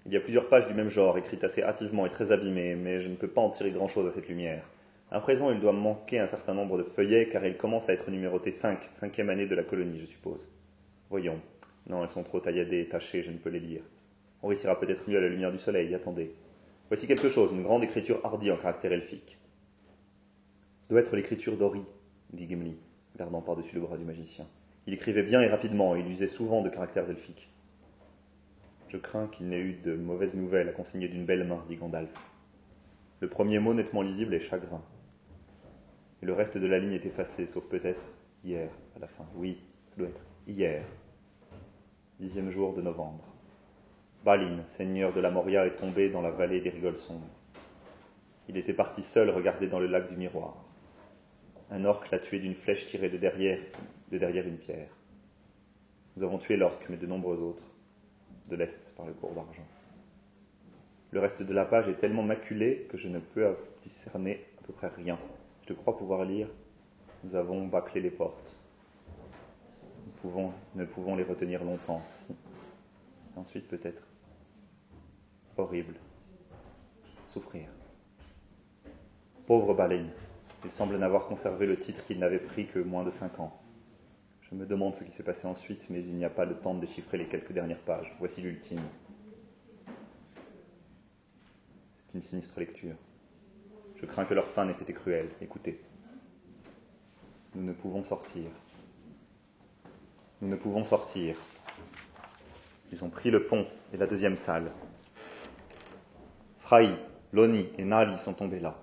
Il 0.05 0.13
y 0.13 0.17
a 0.17 0.21
plusieurs 0.21 0.47
pages 0.47 0.67
du 0.67 0.73
même 0.73 0.89
genre, 0.89 1.17
écrites 1.17 1.43
assez 1.43 1.61
hâtivement 1.61 2.05
et 2.05 2.09
très 2.09 2.31
abîmées, 2.31 2.75
mais 2.75 3.01
je 3.01 3.09
ne 3.09 3.15
peux 3.15 3.27
pas 3.27 3.41
en 3.41 3.49
tirer 3.49 3.71
grand-chose 3.71 4.07
à 4.07 4.11
cette 4.11 4.29
lumière. 4.29 4.63
À 5.11 5.19
présent, 5.19 5.49
il 5.49 5.59
doit 5.59 5.73
manquer 5.73 6.19
un 6.19 6.27
certain 6.27 6.53
nombre 6.53 6.77
de 6.77 6.83
feuillets 6.83 7.29
car 7.29 7.43
il 7.43 7.57
commence 7.57 7.89
à 7.89 7.93
être 7.93 8.11
numéroté 8.11 8.51
5, 8.51 8.77
cinquième 8.93 9.31
année 9.31 9.47
de 9.47 9.55
la 9.55 9.63
colonie, 9.63 9.99
je 10.01 10.05
suppose. 10.05 10.47
Voyons. 11.09 11.39
Non, 11.87 12.03
elles 12.03 12.09
sont 12.09 12.21
trop 12.21 12.39
tailladées 12.39 12.81
et 12.81 12.89
tachées, 12.89 13.23
je 13.23 13.31
ne 13.31 13.37
peux 13.37 13.49
les 13.49 13.59
lire. 13.59 13.81
On 14.43 14.49
réussira 14.49 14.79
peut-être 14.79 15.09
mieux 15.09 15.17
à 15.17 15.21
la 15.21 15.29
lumière 15.29 15.51
du 15.51 15.57
soleil, 15.57 15.95
attendez. 15.95 16.35
Voici 16.89 17.07
quelque 17.07 17.29
chose, 17.29 17.51
une 17.51 17.63
grande 17.63 17.83
écriture 17.83 18.23
hardie 18.23 18.51
en 18.51 18.57
caractère 18.57 18.93
elfique. 18.93 19.39
Doit 20.91 20.99
être 20.99 21.15
l'écriture 21.15 21.57
d'Ori, 21.57 21.81
dit 22.33 22.47
Gimli, 22.47 22.75
gardant 23.17 23.41
par-dessus 23.41 23.73
le 23.73 23.81
bras 23.81 23.97
du 23.97 24.05
magicien. 24.05 24.45
Il 24.85 24.93
écrivait 24.93 25.23
bien 25.23 25.41
et 25.41 25.47
rapidement, 25.47 25.95
et 25.95 26.01
il 26.01 26.11
usait 26.11 26.27
souvent 26.27 26.61
de 26.61 26.69
caractères 26.69 27.09
elfiques. 27.09 27.49
Je 28.89 28.97
crains 28.97 29.27
qu'il 29.27 29.47
n'ait 29.47 29.59
eu 29.59 29.73
de 29.83 29.95
mauvaises 29.95 30.35
nouvelles 30.35 30.69
à 30.69 30.73
consigner 30.73 31.07
d'une 31.07 31.25
belle 31.25 31.45
main, 31.45 31.63
dit 31.67 31.77
Gandalf. 31.77 32.13
Le 33.21 33.27
premier 33.27 33.57
mot 33.57 33.73
nettement 33.73 34.03
lisible 34.03 34.35
est 34.35 34.39
chagrin. 34.39 34.83
Et 36.21 36.25
le 36.25 36.33
reste 36.33 36.57
de 36.57 36.67
la 36.67 36.79
ligne 36.79 36.93
est 36.93 37.05
effacé, 37.05 37.45
sauf 37.47 37.63
peut-être 37.65 38.05
hier, 38.43 38.69
à 38.95 38.99
la 38.99 39.07
fin. 39.07 39.25
Oui, 39.35 39.57
ça 39.89 39.95
doit 39.97 40.09
être 40.09 40.21
hier, 40.47 40.83
dixième 42.19 42.49
jour 42.49 42.73
de 42.73 42.81
novembre. 42.81 43.23
Balin, 44.25 44.65
seigneur 44.65 45.13
de 45.13 45.21
la 45.21 45.31
Moria, 45.31 45.65
est 45.65 45.77
tombé 45.77 46.09
dans 46.09 46.21
la 46.21 46.31
vallée 46.31 46.59
des 46.59 46.69
rigoles 46.69 46.97
sombres. 46.97 47.29
Il 48.49 48.57
était 48.57 48.73
parti 48.73 49.01
seul 49.01 49.29
regarder 49.29 49.67
dans 49.67 49.79
le 49.79 49.87
lac 49.87 50.09
du 50.09 50.17
miroir. 50.17 50.65
Un 51.71 51.85
orc 51.85 52.03
l'a 52.11 52.19
tué 52.19 52.39
d'une 52.39 52.55
flèche 52.55 52.87
tirée 52.87 53.09
de 53.09 53.17
derrière, 53.17 53.59
de 54.11 54.17
derrière 54.17 54.47
une 54.47 54.57
pierre. 54.57 54.89
Nous 56.17 56.23
avons 56.23 56.39
tué 56.39 56.57
l'orc, 56.57 56.79
mais 56.89 56.97
de 56.97 57.05
nombreux 57.05 57.37
autres, 57.37 57.63
de 58.49 58.55
l'Est 58.55 58.93
par 58.97 59.05
le 59.05 59.13
cours 59.13 59.33
d'argent. 59.33 59.67
Le 61.11 61.19
reste 61.19 61.43
de 61.43 61.53
la 61.53 61.65
page 61.65 61.87
est 61.87 61.99
tellement 61.99 62.23
maculé 62.23 62.87
que 62.89 62.97
je 62.97 63.07
ne 63.07 63.19
peux 63.19 63.55
discerner 63.83 64.45
à 64.61 64.67
peu 64.67 64.73
près 64.73 64.89
rien. 64.89 65.17
Je 65.69 65.75
crois 65.75 65.95
pouvoir 65.95 66.25
lire 66.25 66.47
Nous 67.23 67.35
avons 67.35 67.67
bâclé 67.67 68.01
les 68.01 68.09
portes. 68.09 68.55
Nous 70.03 70.11
pouvons, 70.19 70.51
ne 70.73 70.83
pouvons 70.83 71.15
les 71.15 71.21
retenir 71.21 71.63
longtemps. 71.63 72.01
ensuite, 73.35 73.67
peut-être, 73.67 74.01
horrible, 75.57 75.93
souffrir. 77.27 77.69
Pauvre 79.45 79.75
Balin, 79.75 80.07
il 80.65 80.71
semble 80.71 80.97
n'avoir 80.97 81.27
conservé 81.27 81.67
le 81.67 81.77
titre 81.77 82.03
qu'il 82.07 82.17
n'avait 82.17 82.39
pris 82.39 82.65
que 82.65 82.79
moins 82.79 83.03
de 83.03 83.11
cinq 83.11 83.39
ans. 83.39 83.61
Je 84.41 84.55
me 84.55 84.65
demande 84.65 84.95
ce 84.95 85.03
qui 85.03 85.11
s'est 85.11 85.21
passé 85.21 85.45
ensuite, 85.45 85.87
mais 85.91 85.99
il 85.99 86.15
n'y 86.15 86.25
a 86.25 86.31
pas 86.31 86.45
le 86.45 86.55
temps 86.55 86.73
de 86.73 86.79
déchiffrer 86.81 87.19
les 87.19 87.27
quelques 87.27 87.51
dernières 87.51 87.83
pages. 87.83 88.15
Voici 88.17 88.41
l'ultime. 88.41 88.81
C'est 92.07 92.15
une 92.15 92.23
sinistre 92.23 92.59
lecture. 92.59 92.95
Je 93.99 94.05
crains 94.05 94.25
que 94.25 94.33
leur 94.33 94.47
fin 94.47 94.65
n'ait 94.65 94.71
été 94.71 94.93
cruelle. 94.93 95.29
Écoutez. 95.41 95.81
Nous 97.53 97.63
ne 97.63 97.73
pouvons 97.73 98.03
sortir. 98.03 98.49
Nous 100.41 100.47
ne 100.47 100.55
pouvons 100.55 100.85
sortir. 100.85 101.35
Ils 102.93 103.03
ont 103.03 103.09
pris 103.09 103.29
le 103.29 103.45
pont 103.45 103.67
et 103.93 103.97
la 103.97 104.07
deuxième 104.07 104.37
salle. 104.37 104.71
Fraï, 106.59 106.95
Loni 107.33 107.67
et 107.77 107.83
Nali 107.83 108.17
sont 108.19 108.33
tombés 108.33 108.59
là. 108.59 108.77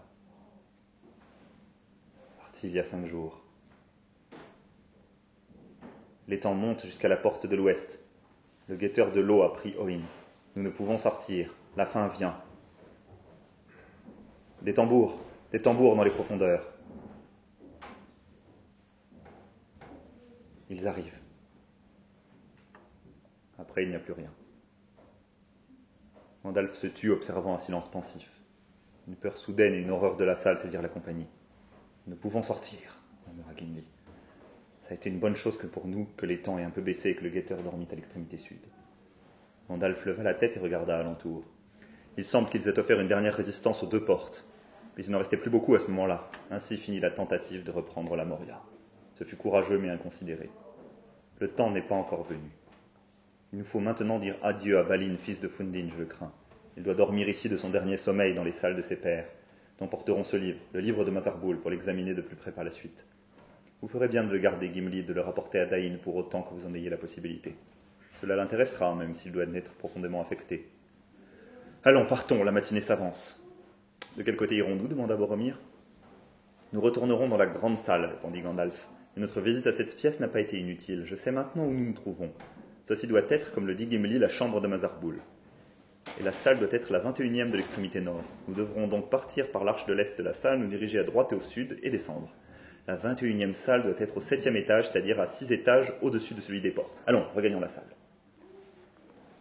Partis 2.38 2.66
il 2.66 2.72
y 2.72 2.79
a 2.79 2.85
cinq 2.85 3.07
jours. 3.07 3.40
L'étang 6.29 6.55
monte 6.55 6.85
jusqu'à 6.85 7.09
la 7.09 7.16
porte 7.16 7.46
de 7.46 7.57
l'ouest. 7.57 8.05
Le 8.68 8.76
guetteur 8.76 9.12
de 9.12 9.20
l'eau 9.20 9.42
a 9.42 9.52
pris 9.55 9.74
Oin. 9.79 10.02
Nous 10.57 10.62
ne 10.62 10.70
pouvons 10.70 10.98
sortir. 10.98 11.55
La 11.76 11.87
fin 11.87 12.09
vient. 12.09 12.37
Des 14.62 14.74
tambours, 14.74 15.18
des 15.52 15.62
tambours 15.62 15.96
dans 15.96 16.04
les 16.04 16.10
profondeurs. 16.10 16.72
Ils 20.68 20.88
arrivent. 20.88 21.18
Après, 23.58 23.84
il 23.84 23.90
n'y 23.90 23.94
a 23.94 24.00
plus 24.00 24.12
rien. 24.12 24.30
Gandalf 26.44 26.74
se 26.74 26.86
tue, 26.86 27.10
observant 27.10 27.54
un 27.54 27.58
silence 27.58 27.90
pensif. 27.90 28.30
Une 29.08 29.16
peur 29.16 29.36
soudaine 29.36 29.74
et 29.74 29.78
une 29.78 29.90
horreur 29.90 30.16
de 30.16 30.24
la 30.24 30.36
salle 30.36 30.58
saisirent 30.58 30.82
la 30.82 30.88
compagnie. 30.88 31.26
Nous 32.06 32.16
pouvons 32.16 32.42
sortir, 32.42 32.98
murmura 33.26 33.54
Gimli. 33.56 33.84
Ça 34.82 34.92
a 34.92 34.94
été 34.94 35.08
une 35.10 35.18
bonne 35.18 35.36
chose 35.36 35.58
que 35.58 35.66
pour 35.66 35.86
nous 35.86 36.06
que 36.16 36.26
les 36.26 36.40
temps 36.42 36.58
aient 36.58 36.64
un 36.64 36.70
peu 36.70 36.80
baissé 36.80 37.10
et 37.10 37.16
que 37.16 37.24
le 37.24 37.30
guetteur 37.30 37.62
dormit 37.62 37.88
à 37.90 37.94
l'extrémité 37.94 38.38
sud. 38.38 38.60
Gandalf 39.68 40.04
leva 40.04 40.22
la 40.22 40.34
tête 40.34 40.56
et 40.56 40.60
regarda 40.60 40.98
alentour. 40.98 41.44
Il 42.18 42.24
semble 42.24 42.48
qu'ils 42.48 42.66
aient 42.66 42.79
offert 42.79 43.00
une 43.00 43.09
dernière 43.09 43.35
résistance 43.35 43.83
aux 43.83 43.87
deux 43.87 44.05
portes. 44.05 44.46
Mais 44.96 45.05
il 45.05 45.11
n'en 45.11 45.18
restait 45.18 45.37
plus 45.37 45.50
beaucoup 45.50 45.74
à 45.74 45.79
ce 45.79 45.88
moment-là. 45.88 46.31
Ainsi 46.50 46.79
finit 46.79 47.00
la 47.00 47.11
tentative 47.11 47.62
de 47.62 47.70
reprendre 47.70 48.16
la 48.16 48.24
Moria. 48.24 48.62
Ce 49.14 49.24
fut 49.24 49.37
courageux 49.37 49.79
mais 49.79 49.90
inconsidéré. 49.90 50.48
Le 51.40 51.48
temps 51.48 51.70
n'est 51.70 51.83
pas 51.83 51.94
encore 51.94 52.24
venu. 52.24 52.50
Il 53.52 53.59
nous 53.59 53.64
faut 53.64 53.81
maintenant 53.81 54.18
dire 54.18 54.37
adieu 54.42 54.79
à 54.79 54.83
Balin, 54.83 55.16
fils 55.16 55.40
de 55.40 55.48
Fundin, 55.48 55.88
je 55.92 55.98
le 55.98 56.07
crains. 56.07 56.33
Il 56.76 56.83
doit 56.83 56.94
dormir 56.94 57.29
ici 57.29 57.48
de 57.48 57.57
son 57.57 57.70
dernier 57.70 57.98
sommeil 57.98 58.35
dans 58.35 58.44
les 58.44 58.52
salles 58.52 58.76
de 58.76 58.83
ses 58.83 58.96
pères. 58.96 59.29
Nous 59.81 59.87
porterons 59.87 60.24
ce 60.24 60.37
livre, 60.37 60.59
le 60.72 60.81
livre 60.81 61.05
de 61.05 61.11
Mazarboul, 61.11 61.59
pour 61.59 61.70
l'examiner 61.70 62.14
de 62.14 62.22
plus 62.22 62.37
près 62.37 62.50
par 62.50 62.64
la 62.64 62.70
suite. 62.70 63.05
Vous 63.83 63.88
ferez 63.88 64.09
bien 64.09 64.24
de 64.24 64.33
le 64.33 64.38
garder, 64.38 64.70
Gimli, 64.72 65.02
de 65.02 65.12
le 65.12 65.20
rapporter 65.20 65.61
à 65.61 65.66
Dain 65.66 65.98
pour 66.02 66.16
autant 66.16 66.42
que 66.42 66.55
vous 66.55 66.66
en 66.66 66.74
ayez 66.74 66.88
la 66.88 66.96
possibilité. 66.96 67.57
Cela 68.22 68.37
l'intéressera, 68.37 68.94
même 68.94 69.14
s'il 69.14 69.33
doit 69.33 69.44
être 69.55 69.74
profondément 69.74 70.22
affecté. 70.22 70.70
Allons, 71.87 72.05
partons, 72.05 72.42
la 72.42 72.51
matinée 72.51 72.81
s'avance. 72.81 73.40
De 74.16 74.25
quel 74.25 74.35
côté 74.35 74.57
irons-nous 74.57 74.88
demanda 74.88 75.14
Boromir. 75.14 75.61
Nous 76.72 76.81
retournerons 76.81 77.29
dans 77.29 77.37
la 77.37 77.46
grande 77.46 77.77
salle, 77.77 78.07
répondit 78.07 78.40
Gandalf. 78.40 78.88
Et 79.16 79.20
notre 79.20 79.40
visite 79.40 79.68
à 79.68 79.72
cette 79.72 79.94
pièce 79.94 80.18
n'a 80.18 80.27
pas 80.27 80.40
été 80.40 80.59
inutile. 80.59 81.05
Je 81.07 81.14
sais 81.14 81.31
maintenant 81.31 81.64
où 81.64 81.70
nous 81.70 81.85
nous 81.85 81.92
trouvons. 81.92 82.33
Ceci 82.87 83.07
doit 83.07 83.22
être, 83.29 83.53
comme 83.53 83.68
le 83.68 83.77
dit 83.77 83.87
Gimli, 83.88 84.18
la 84.18 84.29
chambre 84.29 84.61
de 84.61 84.66
Mazarboul. 84.66 85.20
Et 86.18 86.25
la 86.25 86.33
salle 86.33 86.59
doit 86.59 86.72
être 86.72 86.90
la 86.90 86.99
21e 86.99 87.53
de 87.53 87.57
l'extrémité 87.57 88.01
nord. 88.01 88.25
Nous 88.49 88.55
devrons 88.57 88.88
donc 88.88 89.09
partir 89.09 89.53
par 89.53 89.62
l'arche 89.62 89.87
de 89.87 89.92
l'est 89.92 90.18
de 90.18 90.25
la 90.25 90.33
salle, 90.33 90.59
nous 90.59 90.66
diriger 90.66 90.99
à 90.99 91.05
droite 91.05 91.33
et 91.35 91.37
au 91.37 91.40
sud 91.40 91.79
et 91.85 91.90
descendre. 91.90 92.35
La 92.88 92.96
21e 92.96 93.53
salle 93.53 93.85
doit 93.85 93.94
être 93.99 94.16
au 94.16 94.20
7e 94.20 94.57
étage, 94.57 94.90
c'est-à-dire 94.90 95.20
à 95.20 95.27
6 95.27 95.53
étages 95.53 95.92
au-dessus 96.03 96.35
de 96.35 96.40
celui 96.40 96.61
des 96.61 96.72
portes. 96.72 97.01
Allons, 97.07 97.27
regagnons 97.37 97.61
la 97.61 97.68
salle. 97.68 97.85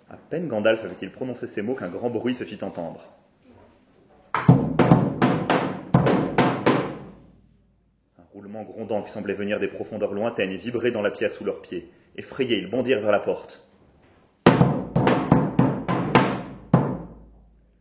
À 0.07 0.17
peine 0.17 0.47
Gandalf 0.47 0.83
avait-il 0.83 1.11
prononcé 1.11 1.47
ces 1.47 1.63
mots 1.63 1.73
qu'un 1.73 1.89
grand 1.89 2.11
bruit 2.11 2.35
se 2.35 2.43
fit 2.43 2.63
entendre. 2.63 3.15
roulement 8.33 8.63
grondant 8.63 9.01
qui 9.01 9.11
semblait 9.11 9.33
venir 9.33 9.59
des 9.61 9.69
profondeurs 9.69 10.13
lointaines 10.13 10.51
et 10.51 10.57
vibrer 10.57 10.91
dans 10.91 11.01
la 11.01 11.09
pièce 11.09 11.35
sous 11.35 11.45
leurs 11.45 11.61
pieds. 11.61 11.89
Effrayés, 12.17 12.57
ils 12.57 12.69
bondirent 12.69 12.99
vers 12.99 13.11
la 13.11 13.19
porte. 13.19 13.65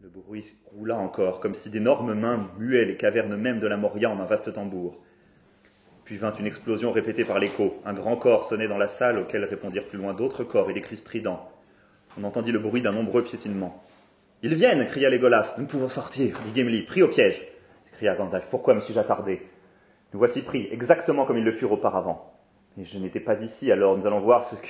Le 0.00 0.08
bruit 0.08 0.54
roula 0.66 0.96
encore, 0.96 1.40
comme 1.40 1.54
si 1.54 1.70
d'énormes 1.70 2.14
mains 2.14 2.48
muaient 2.58 2.84
les 2.84 2.96
cavernes 2.96 3.36
mêmes 3.36 3.58
de 3.58 3.66
la 3.66 3.76
Moria 3.76 4.10
en 4.10 4.20
un 4.20 4.24
vaste 4.24 4.52
tambour. 4.52 5.02
Puis 6.04 6.16
vint 6.16 6.34
une 6.34 6.46
explosion 6.46 6.92
répétée 6.92 7.24
par 7.24 7.40
l'écho. 7.40 7.82
Un 7.84 7.92
grand 7.92 8.16
corps 8.16 8.44
sonnait 8.44 8.68
dans 8.68 8.78
la 8.78 8.88
salle, 8.88 9.18
auquel 9.18 9.44
répondirent 9.44 9.88
plus 9.88 9.98
loin 9.98 10.14
d'autres 10.14 10.44
corps 10.44 10.70
et 10.70 10.74
des 10.74 10.82
cris 10.82 10.98
stridents. 10.98 11.50
On 12.16 12.22
entendit 12.22 12.52
le 12.52 12.60
bruit 12.60 12.80
d'un 12.80 12.92
nombreux 12.92 13.24
piétinement. 13.24 13.82
Ils 14.42 14.54
viennent 14.54 14.86
cria 14.86 15.10
Légolas. 15.10 15.56
Nous 15.58 15.66
pouvons 15.66 15.88
sortir, 15.88 16.38
dit 16.44 16.54
Gimli. 16.54 16.82
Pris 16.82 17.02
au 17.02 17.08
piège 17.08 17.42
s'écria 17.84 18.14
Gandalf. 18.14 18.46
Pourquoi 18.50 18.74
me 18.74 18.80
suis-je 18.80 19.00
attardé? 19.00 19.42
Nous 20.12 20.18
voici 20.18 20.42
pris, 20.42 20.68
exactement 20.70 21.24
comme 21.24 21.38
ils 21.38 21.44
le 21.44 21.50
furent 21.52 21.72
auparavant. 21.72 22.32
Et 22.78 22.84
je 22.84 22.98
n'étais 22.98 23.18
pas 23.18 23.40
ici, 23.42 23.72
alors 23.72 23.98
nous 23.98 24.06
allons 24.06 24.20
voir 24.20 24.44
ce 24.44 24.54
que... 24.54 24.66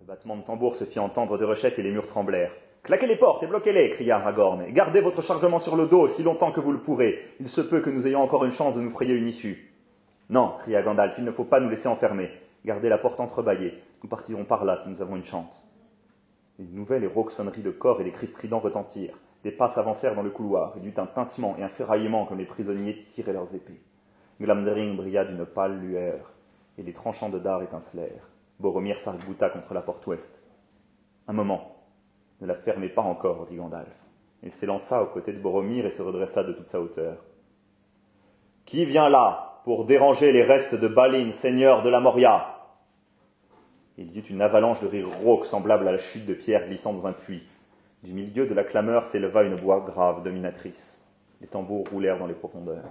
Le 0.00 0.06
battement 0.06 0.36
de 0.36 0.42
tambour 0.42 0.74
se 0.74 0.84
fit 0.84 0.98
entendre 0.98 1.38
de 1.38 1.44
rechef 1.44 1.78
et 1.78 1.82
les 1.82 1.92
murs 1.92 2.08
tremblèrent. 2.08 2.52
Claquez 2.82 3.06
les 3.06 3.16
portes 3.16 3.44
et 3.44 3.46
bloquez-les, 3.46 3.90
cria 3.90 4.16
Aragorn, 4.16 4.62
et 4.62 4.72
gardez 4.72 5.00
votre 5.00 5.22
chargement 5.22 5.60
sur 5.60 5.76
le 5.76 5.86
dos 5.86 6.00
aussi 6.00 6.24
longtemps 6.24 6.50
que 6.50 6.60
vous 6.60 6.72
le 6.72 6.78
pourrez. 6.78 7.20
Il 7.38 7.48
se 7.48 7.60
peut 7.60 7.80
que 7.80 7.90
nous 7.90 8.06
ayons 8.06 8.22
encore 8.22 8.44
une 8.44 8.52
chance 8.52 8.74
de 8.74 8.80
nous 8.80 8.90
frayer 8.90 9.14
une 9.14 9.28
issue. 9.28 9.72
Non, 10.28 10.54
cria 10.62 10.82
Gandalf, 10.82 11.14
il 11.18 11.24
ne 11.24 11.30
faut 11.32 11.44
pas 11.44 11.60
nous 11.60 11.70
laisser 11.70 11.88
enfermer. 11.88 12.30
Gardez 12.64 12.88
la 12.88 12.98
porte 12.98 13.20
entrebâillée. 13.20 13.80
Nous 14.02 14.08
partirons 14.08 14.44
par 14.44 14.64
là 14.64 14.76
si 14.76 14.88
nous 14.88 15.02
avons 15.02 15.16
une 15.16 15.24
chance. 15.24 15.66
Une 16.58 16.74
nouvelle 16.74 17.04
et 17.04 17.08
rauque 17.08 17.32
sonnerie 17.32 17.62
de 17.62 17.70
corps 17.70 18.00
et 18.00 18.04
des 18.04 18.12
cris 18.12 18.26
stridents 18.26 18.58
retentirent. 18.58 19.18
Des 19.44 19.50
pas 19.50 19.68
s'avancèrent 19.68 20.14
dans 20.14 20.22
le 20.22 20.30
couloir, 20.30 20.74
il 20.76 20.84
y 20.84 20.88
eut 20.88 20.94
un 20.98 21.06
tintement 21.06 21.56
et 21.56 21.62
un 21.62 21.68
ferraillement 21.68 22.26
comme 22.26 22.38
les 22.38 22.44
prisonniers 22.44 23.06
tiraient 23.10 23.32
leurs 23.32 23.54
épées. 23.54 23.80
Glamdring 24.40 24.96
brilla 24.96 25.24
d'une 25.24 25.46
pâle 25.46 25.78
lueur, 25.80 26.32
et 26.76 26.82
les 26.82 26.92
tranchants 26.92 27.30
de 27.30 27.38
dard 27.38 27.62
étincelèrent. 27.62 28.28
Boromir 28.58 28.98
sarc 28.98 29.18
contre 29.52 29.74
la 29.74 29.80
porte 29.80 30.06
ouest. 30.06 30.42
Un 31.28 31.32
moment. 31.32 31.76
Ne 32.40 32.46
la 32.46 32.54
fermez 32.54 32.90
pas 32.90 33.02
encore, 33.02 33.46
dit 33.46 33.56
Gandalf. 33.56 33.88
Il 34.42 34.52
s'élança 34.52 35.02
aux 35.02 35.06
côtés 35.06 35.32
de 35.32 35.40
Boromir 35.40 35.86
et 35.86 35.90
se 35.90 36.02
redressa 36.02 36.42
de 36.42 36.52
toute 36.52 36.68
sa 36.68 36.80
hauteur. 36.80 37.24
Qui 38.66 38.84
vient 38.84 39.08
là 39.08 39.62
pour 39.64 39.84
déranger 39.84 40.32
les 40.32 40.42
restes 40.42 40.74
de 40.74 40.88
Balin, 40.88 41.32
seigneur 41.32 41.82
de 41.82 41.90
la 41.90 42.00
Moria? 42.00 42.59
Il 44.00 44.16
y 44.16 44.18
eut 44.18 44.24
une 44.30 44.40
avalanche 44.40 44.80
de 44.80 44.86
rires 44.86 45.10
rauques 45.22 45.44
semblable 45.44 45.86
à 45.86 45.92
la 45.92 45.98
chute 45.98 46.24
de 46.24 46.32
pierre 46.32 46.66
glissant 46.66 46.94
dans 46.94 47.06
un 47.06 47.12
puits. 47.12 47.42
Du 48.02 48.14
milieu 48.14 48.46
de 48.46 48.54
la 48.54 48.64
clameur 48.64 49.06
s'éleva 49.06 49.42
une 49.42 49.56
voix 49.56 49.80
grave, 49.80 50.24
dominatrice. 50.24 51.04
Les 51.42 51.46
tambours 51.46 51.84
roulèrent 51.92 52.18
dans 52.18 52.26
les 52.26 52.32
profondeurs. 52.32 52.88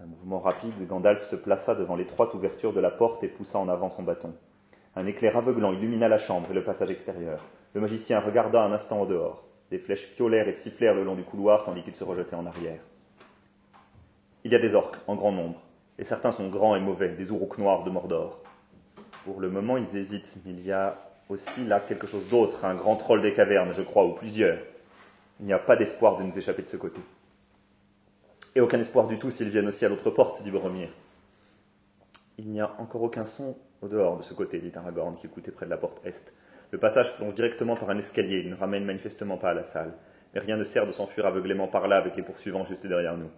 D'un 0.00 0.06
mouvement 0.06 0.40
rapide, 0.40 0.74
Gandalf 0.88 1.24
se 1.26 1.36
plaça 1.36 1.76
devant 1.76 1.94
l'étroite 1.94 2.34
ouverture 2.34 2.72
de 2.72 2.80
la 2.80 2.90
porte 2.90 3.22
et 3.22 3.28
poussa 3.28 3.60
en 3.60 3.68
avant 3.68 3.88
son 3.88 4.02
bâton. 4.02 4.34
Un 4.96 5.06
éclair 5.06 5.36
aveuglant 5.36 5.72
illumina 5.72 6.08
la 6.08 6.18
chambre 6.18 6.50
et 6.50 6.54
le 6.54 6.64
passage 6.64 6.90
extérieur. 6.90 7.38
Le 7.72 7.80
magicien 7.80 8.18
regarda 8.18 8.64
un 8.64 8.72
instant 8.72 9.00
au 9.00 9.06
dehors. 9.06 9.44
Des 9.70 9.78
flèches 9.78 10.12
piolèrent 10.16 10.48
et 10.48 10.54
sifflèrent 10.54 10.96
le 10.96 11.04
long 11.04 11.14
du 11.14 11.22
couloir 11.22 11.62
tandis 11.62 11.84
qu'il 11.84 11.94
se 11.94 12.02
rejetait 12.02 12.34
en 12.34 12.46
arrière. 12.46 12.80
Il 14.42 14.50
y 14.50 14.56
a 14.56 14.58
des 14.58 14.74
orques 14.74 14.98
en 15.06 15.14
grand 15.14 15.30
nombre, 15.30 15.62
et 16.02 16.04
certains 16.04 16.32
sont 16.32 16.48
grands 16.48 16.74
et 16.74 16.80
mauvais, 16.80 17.10
des 17.10 17.30
ourouks 17.30 17.58
noirs 17.58 17.84
de 17.84 17.90
Mordor. 17.90 18.40
Pour 19.24 19.40
le 19.40 19.48
moment, 19.48 19.76
ils 19.76 19.96
hésitent. 19.96 20.36
Il 20.44 20.60
y 20.66 20.72
a 20.72 20.98
aussi 21.28 21.64
là 21.64 21.78
quelque 21.78 22.08
chose 22.08 22.26
d'autre, 22.26 22.64
un 22.64 22.74
grand 22.74 22.96
troll 22.96 23.22
des 23.22 23.32
cavernes, 23.32 23.72
je 23.72 23.82
crois, 23.82 24.04
ou 24.04 24.14
plusieurs. 24.14 24.58
Il 25.38 25.46
n'y 25.46 25.52
a 25.52 25.60
pas 25.60 25.76
d'espoir 25.76 26.18
de 26.18 26.24
nous 26.24 26.36
échapper 26.36 26.62
de 26.62 26.68
ce 26.68 26.76
côté. 26.76 27.00
Et 28.56 28.60
aucun 28.60 28.80
espoir 28.80 29.06
du 29.06 29.16
tout 29.20 29.30
s'ils 29.30 29.50
viennent 29.50 29.68
aussi 29.68 29.84
à 29.84 29.88
l'autre 29.88 30.10
porte, 30.10 30.42
dit 30.42 30.50
Boromir. 30.50 30.88
Il 32.36 32.50
n'y 32.50 32.60
a 32.60 32.74
encore 32.80 33.02
aucun 33.04 33.24
son 33.24 33.56
au 33.80 33.86
dehors 33.86 34.18
de 34.18 34.24
ce 34.24 34.34
côté, 34.34 34.58
dit 34.58 34.72
Aragorn, 34.74 35.14
qui 35.14 35.26
écoutait 35.28 35.52
près 35.52 35.66
de 35.66 35.70
la 35.70 35.76
porte 35.76 36.04
est. 36.04 36.32
Le 36.72 36.78
passage 36.78 37.14
plonge 37.14 37.34
directement 37.34 37.76
par 37.76 37.90
un 37.90 37.98
escalier, 37.98 38.40
il 38.40 38.50
ne 38.50 38.56
ramène 38.56 38.84
manifestement 38.84 39.36
pas 39.36 39.50
à 39.50 39.54
la 39.54 39.64
salle. 39.64 39.92
Mais 40.34 40.40
rien 40.40 40.56
ne 40.56 40.64
sert 40.64 40.84
de 40.84 40.90
s'enfuir 40.90 41.26
aveuglément 41.26 41.68
par 41.68 41.86
là 41.86 41.96
avec 41.96 42.16
les 42.16 42.24
poursuivants 42.24 42.64
juste 42.64 42.88
derrière 42.88 43.16
nous. 43.16 43.30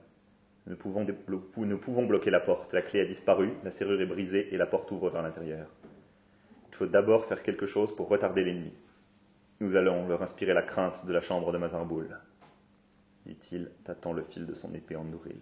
Nous 0.67 0.77
pouvons, 0.77 1.05
pouvons 1.05 2.07
bloquer 2.07 2.31
la 2.31 2.41
porte. 2.41 2.73
La 2.73 2.83
clé 2.83 3.01
a 3.01 3.05
disparu, 3.05 3.53
la 3.65 3.71
serrure 3.71 4.01
est 4.01 4.07
brisée 4.07 4.55
et 4.55 4.57
la 4.57 4.67
porte 4.67 4.91
ouvre 4.91 5.11
vers 5.11 5.23
l'intérieur. 5.23 5.69
Il 6.71 6.77
faut 6.77 6.87
d'abord 6.87 7.27
faire 7.27 7.43
quelque 7.43 7.67
chose 7.67 7.95
pour 7.95 8.09
retarder 8.09 8.43
l'ennemi. 8.43 8.73
Nous 9.61 9.77
allons 9.77 10.09
leur 10.09 10.23
inspirer 10.23 10.55
la 10.55 10.63
crainte 10.63 11.07
de 11.07 11.13
la 11.13 11.21
chambre 11.21 11.53
de 11.53 11.59
Mazarboul, 11.59 12.19
dit-il, 13.27 13.71
tâtant 13.85 14.13
le 14.13 14.25
fil 14.25 14.47
de 14.47 14.55
son 14.55 14.75
épée 14.75 14.97
en 14.97 15.05
nourril. 15.05 15.41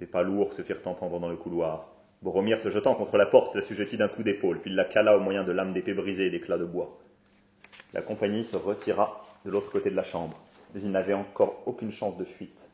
Les 0.00 0.06
pas 0.06 0.22
lourds 0.22 0.52
se 0.52 0.62
firent 0.62 0.86
entendre 0.86 1.18
dans 1.20 1.30
le 1.30 1.36
couloir. 1.36 1.88
Boromir 2.20 2.60
se 2.60 2.68
jetant 2.68 2.94
contre 2.94 3.16
la 3.16 3.26
porte 3.26 3.54
l'assujettit 3.54 3.96
d'un 3.96 4.08
coup 4.08 4.22
d'épaule, 4.22 4.60
puis 4.60 4.74
la 4.74 4.84
cala 4.84 5.16
au 5.16 5.20
moyen 5.20 5.44
de 5.44 5.52
lames 5.52 5.72
d'épée 5.72 5.94
brisées 5.94 6.26
et 6.26 6.30
d'éclats 6.30 6.58
de 6.58 6.64
bois. 6.64 6.98
La 7.94 8.02
compagnie 8.02 8.44
se 8.44 8.56
retira 8.56 9.24
de 9.44 9.50
l'autre 9.50 9.70
côté 9.70 9.90
de 9.90 9.96
la 9.96 10.04
chambre, 10.04 10.38
mais 10.74 10.82
il 10.82 10.90
n'avait 10.90 11.14
encore 11.14 11.62
aucune 11.66 11.92
chance 11.92 12.16
de 12.18 12.24
fuite. 12.24 12.65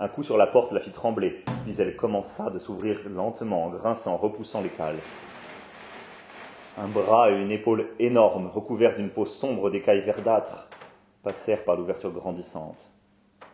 Un 0.00 0.08
coup 0.08 0.24
sur 0.24 0.36
la 0.36 0.48
porte 0.48 0.72
la 0.72 0.80
fit 0.80 0.90
trembler, 0.90 1.44
puis 1.64 1.76
elle 1.78 1.94
commença 1.94 2.50
de 2.50 2.58
s'ouvrir 2.58 2.98
lentement 3.08 3.64
en 3.64 3.70
grinçant, 3.70 4.16
repoussant 4.16 4.60
les 4.60 4.68
cales. 4.68 4.98
Un 6.76 6.88
bras 6.88 7.30
et 7.30 7.40
une 7.40 7.52
épaule 7.52 7.86
énormes, 8.00 8.48
recouverts 8.48 8.96
d'une 8.96 9.10
peau 9.10 9.24
sombre 9.24 9.70
d'écailles 9.70 10.00
verdâtres, 10.00 10.68
passèrent 11.22 11.62
par 11.62 11.76
l'ouverture 11.76 12.10
grandissante. 12.10 12.90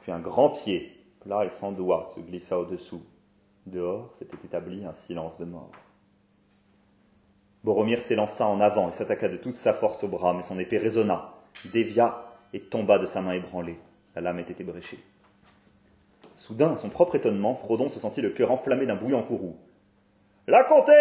Puis 0.01 0.13
un 0.13 0.19
grand 0.19 0.49
pied, 0.49 0.97
plat 1.21 1.45
et 1.45 1.51
sans 1.51 1.73
doigt, 1.73 2.11
se 2.15 2.21
glissa 2.21 2.59
au-dessous. 2.59 3.03
Dehors 3.67 4.11
s'était 4.19 4.39
établi 4.43 4.87
un 4.87 4.95
silence 4.95 5.37
de 5.39 5.45
mort. 5.45 5.71
Boromir 7.63 8.01
s'élança 8.01 8.47
en 8.47 8.61
avant 8.61 8.89
et 8.89 8.93
s'attaqua 8.93 9.29
de 9.29 9.37
toute 9.37 9.57
sa 9.57 9.75
force 9.75 10.03
au 10.03 10.09
bras, 10.09 10.33
mais 10.33 10.43
son 10.43 10.59
épée 10.59 10.79
résonna, 10.79 11.35
dévia 11.71 12.25
et 12.55 12.61
tomba 12.61 12.99
de 12.99 13.05
sa 13.05 13.21
main 13.21 13.35
ébranlée. 13.35 13.79
La 14.15 14.23
lame 14.23 14.39
était 14.39 14.63
ébréchée. 14.63 14.99
Soudain, 16.51 16.73
à 16.73 16.77
son 16.77 16.89
propre 16.89 17.15
étonnement, 17.15 17.55
Frodon 17.55 17.89
se 17.89 18.01
sentit 18.01 18.23
le 18.23 18.31
cœur 18.31 18.51
enflammé 18.51 18.85
d'un 18.85 18.97
bouillon 18.97 19.23
courroux. 19.23 19.55
La 20.49 20.65
comté 20.65 20.93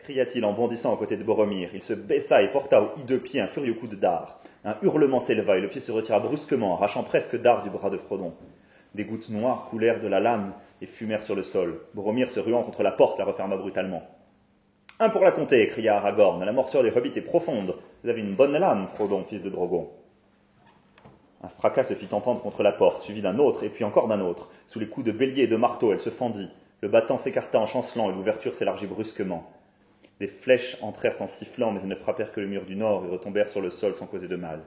cria-t-il 0.00 0.44
en 0.44 0.52
bondissant 0.52 0.92
aux 0.92 0.98
côtés 0.98 1.16
de 1.16 1.24
Boromir. 1.24 1.70
Il 1.72 1.82
se 1.82 1.94
baissa 1.94 2.42
et 2.42 2.52
porta 2.52 2.82
au 2.82 2.88
hideux 2.98 3.18
pied 3.18 3.40
un 3.40 3.46
furieux 3.46 3.72
coup 3.72 3.86
de 3.86 3.96
dard. 3.96 4.38
Un 4.66 4.76
hurlement 4.82 5.18
s'éleva 5.18 5.56
et 5.56 5.62
le 5.62 5.70
pied 5.70 5.80
se 5.80 5.92
retira 5.92 6.20
brusquement, 6.20 6.74
arrachant 6.74 7.04
presque 7.04 7.40
dard 7.40 7.62
du 7.62 7.70
bras 7.70 7.88
de 7.88 7.96
Frodon. 7.96 8.34
Des 8.94 9.04
gouttes 9.04 9.30
noires 9.30 9.68
coulèrent 9.70 10.00
de 10.00 10.08
la 10.08 10.20
lame 10.20 10.52
et 10.82 10.86
fumèrent 10.86 11.24
sur 11.24 11.34
le 11.34 11.42
sol. 11.42 11.80
Boromir, 11.94 12.30
se 12.30 12.40
ruant 12.40 12.62
contre 12.62 12.82
la 12.82 12.92
porte, 12.92 13.18
la 13.18 13.24
referma 13.24 13.56
brutalement. 13.56 14.02
Un 15.00 15.08
pour 15.08 15.24
la 15.24 15.32
comté 15.32 15.68
cria 15.68 15.96
Aragorn. 15.96 16.44
La 16.44 16.52
morsure 16.52 16.82
des 16.82 16.94
hobbits 16.94 17.16
est 17.16 17.22
profonde. 17.22 17.76
Vous 18.04 18.10
avez 18.10 18.20
une 18.20 18.34
bonne 18.34 18.58
lame, 18.58 18.88
Frodon, 18.94 19.24
fils 19.24 19.40
de 19.40 19.48
Drogon. 19.48 19.88
Un 21.42 21.48
fracas 21.48 21.84
se 21.84 21.94
fit 21.94 22.08
entendre 22.12 22.42
contre 22.42 22.62
la 22.62 22.72
porte, 22.72 23.02
suivi 23.02 23.22
d'un 23.22 23.38
autre, 23.38 23.62
et 23.62 23.68
puis 23.68 23.84
encore 23.84 24.08
d'un 24.08 24.20
autre. 24.20 24.50
Sous 24.66 24.80
les 24.80 24.88
coups 24.88 25.06
de 25.06 25.12
bélier 25.12 25.44
et 25.44 25.46
de 25.46 25.56
marteau, 25.56 25.92
elle 25.92 26.00
se 26.00 26.10
fendit. 26.10 26.50
Le 26.80 26.88
battant 26.88 27.16
s'écarta 27.16 27.60
en 27.60 27.66
chancelant 27.66 28.10
et 28.10 28.12
l'ouverture 28.12 28.54
s'élargit 28.54 28.86
brusquement. 28.86 29.50
Des 30.18 30.26
flèches 30.26 30.76
entrèrent 30.82 31.20
en 31.22 31.28
sifflant, 31.28 31.70
mais 31.70 31.80
elles 31.80 31.88
ne 31.88 31.94
frappèrent 31.94 32.32
que 32.32 32.40
le 32.40 32.48
mur 32.48 32.64
du 32.64 32.74
nord 32.74 33.04
et 33.04 33.08
retombèrent 33.08 33.48
sur 33.48 33.60
le 33.60 33.70
sol 33.70 33.94
sans 33.94 34.06
causer 34.06 34.26
de 34.26 34.36
mal. 34.36 34.60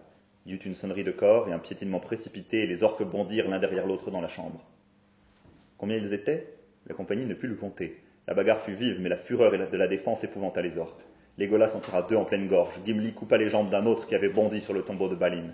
Il 0.45 0.53
y 0.53 0.55
eut 0.55 0.61
une 0.65 0.75
sonnerie 0.75 1.03
de 1.03 1.11
corps 1.11 1.49
et 1.49 1.53
un 1.53 1.59
piétinement 1.59 1.99
précipité, 1.99 2.63
et 2.63 2.67
les 2.67 2.83
orques 2.83 3.03
bondirent 3.03 3.49
l'un 3.49 3.59
derrière 3.59 3.85
l'autre 3.85 4.09
dans 4.09 4.21
la 4.21 4.29
chambre. 4.29 4.61
Combien 5.77 5.97
ils 5.97 6.13
étaient? 6.13 6.53
La 6.87 6.95
compagnie 6.95 7.25
ne 7.25 7.33
put 7.33 7.47
le 7.47 7.55
compter. 7.55 8.01
La 8.27 8.33
bagarre 8.33 8.61
fut 8.61 8.75
vive, 8.75 9.01
mais 9.01 9.09
la 9.09 9.17
fureur 9.17 9.51
de 9.51 9.77
la 9.77 9.87
défense 9.87 10.23
épouvanta 10.23 10.61
les 10.61 10.77
orques. 10.77 11.01
Legolas 11.37 11.75
en 11.75 11.79
tira 11.79 12.01
deux 12.03 12.15
en 12.15 12.25
pleine 12.25 12.47
gorge. 12.47 12.79
Gimli 12.85 13.13
coupa 13.13 13.37
les 13.37 13.49
jambes 13.49 13.69
d'un 13.69 13.85
autre 13.85 14.07
qui 14.07 14.15
avait 14.15 14.29
bondi 14.29 14.61
sur 14.61 14.73
le 14.73 14.83
tombeau 14.83 15.09
de 15.09 15.15
Balin. 15.15 15.51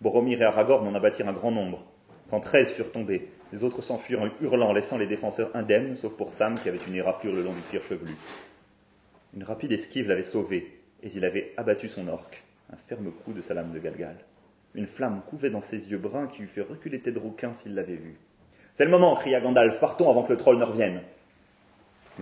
Boromir 0.00 0.40
et 0.40 0.44
Aragorn 0.44 0.86
en 0.86 0.94
abattirent 0.94 1.28
un 1.28 1.32
grand 1.32 1.50
nombre. 1.50 1.84
Quand 2.30 2.40
treize 2.40 2.70
furent 2.70 2.92
tombés, 2.92 3.28
les 3.52 3.64
autres 3.64 3.82
s'enfuirent 3.82 4.22
en 4.22 4.28
hurlant, 4.40 4.72
laissant 4.72 4.98
les 4.98 5.06
défenseurs 5.06 5.50
indemnes, 5.54 5.96
sauf 5.96 6.12
pour 6.12 6.32
Sam 6.32 6.58
qui 6.58 6.68
avait 6.68 6.78
une 6.86 6.94
éraflure 6.94 7.34
le 7.34 7.42
long 7.42 7.52
du 7.52 7.60
cuir 7.62 7.82
chevelu. 7.82 8.14
Une 9.34 9.44
rapide 9.44 9.72
esquive 9.72 10.08
l'avait 10.08 10.22
sauvé, 10.22 10.80
et 11.02 11.10
il 11.14 11.24
avait 11.24 11.52
abattu 11.56 11.88
son 11.88 12.08
orque, 12.08 12.44
un 12.72 12.76
ferme 12.88 13.10
coup 13.10 13.32
de 13.32 13.40
sa 13.40 13.54
lame 13.54 13.72
de 13.72 13.78
galgal. 13.78 14.16
Une 14.74 14.86
flamme 14.86 15.22
couvait 15.28 15.50
dans 15.50 15.62
ses 15.62 15.90
yeux 15.90 15.98
bruns 15.98 16.28
qui 16.28 16.42
eût 16.42 16.46
fait 16.46 16.60
reculer 16.60 17.02
Rouquin 17.16 17.52
s'il 17.52 17.74
l'avait 17.74 17.96
vu. 17.96 18.16
C'est 18.74 18.84
le 18.84 18.90
moment, 18.90 19.16
cria 19.16 19.40
Gandalf, 19.40 19.80
partons 19.80 20.10
avant 20.10 20.22
que 20.22 20.32
le 20.32 20.38
troll 20.38 20.58
ne 20.58 20.64
revienne. 20.64 21.00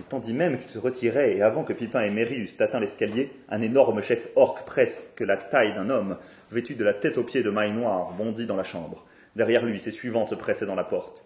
Temps 0.09 0.19
dit 0.19 0.33
même 0.33 0.59
qu'il 0.59 0.69
se 0.69 0.79
retirait, 0.79 1.35
et 1.35 1.41
avant 1.41 1.63
que 1.63 1.73
Pipin 1.73 2.01
et 2.01 2.11
Merry 2.11 2.39
eussent 2.39 2.61
atteint 2.61 2.79
l'escalier, 2.79 3.31
un 3.49 3.61
énorme 3.61 4.01
chef 4.01 4.27
orque 4.35 4.65
presque 4.65 5.19
la 5.19 5.37
taille 5.37 5.73
d'un 5.73 5.89
homme, 5.89 6.17
vêtu 6.51 6.75
de 6.75 6.83
la 6.83 6.93
tête 6.93 7.17
aux 7.17 7.23
pieds 7.23 7.43
de 7.43 7.49
mailles 7.49 7.73
noires, 7.73 8.13
bondit 8.13 8.45
dans 8.45 8.55
la 8.55 8.63
chambre. 8.63 9.05
Derrière 9.35 9.65
lui, 9.65 9.79
ses 9.79 9.91
suivants 9.91 10.27
se 10.27 10.35
pressaient 10.35 10.65
dans 10.65 10.75
la 10.75 10.83
porte. 10.83 11.25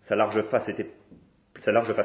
Sa 0.00 0.16
large 0.16 0.42
face, 0.42 0.68
était, 0.68 0.90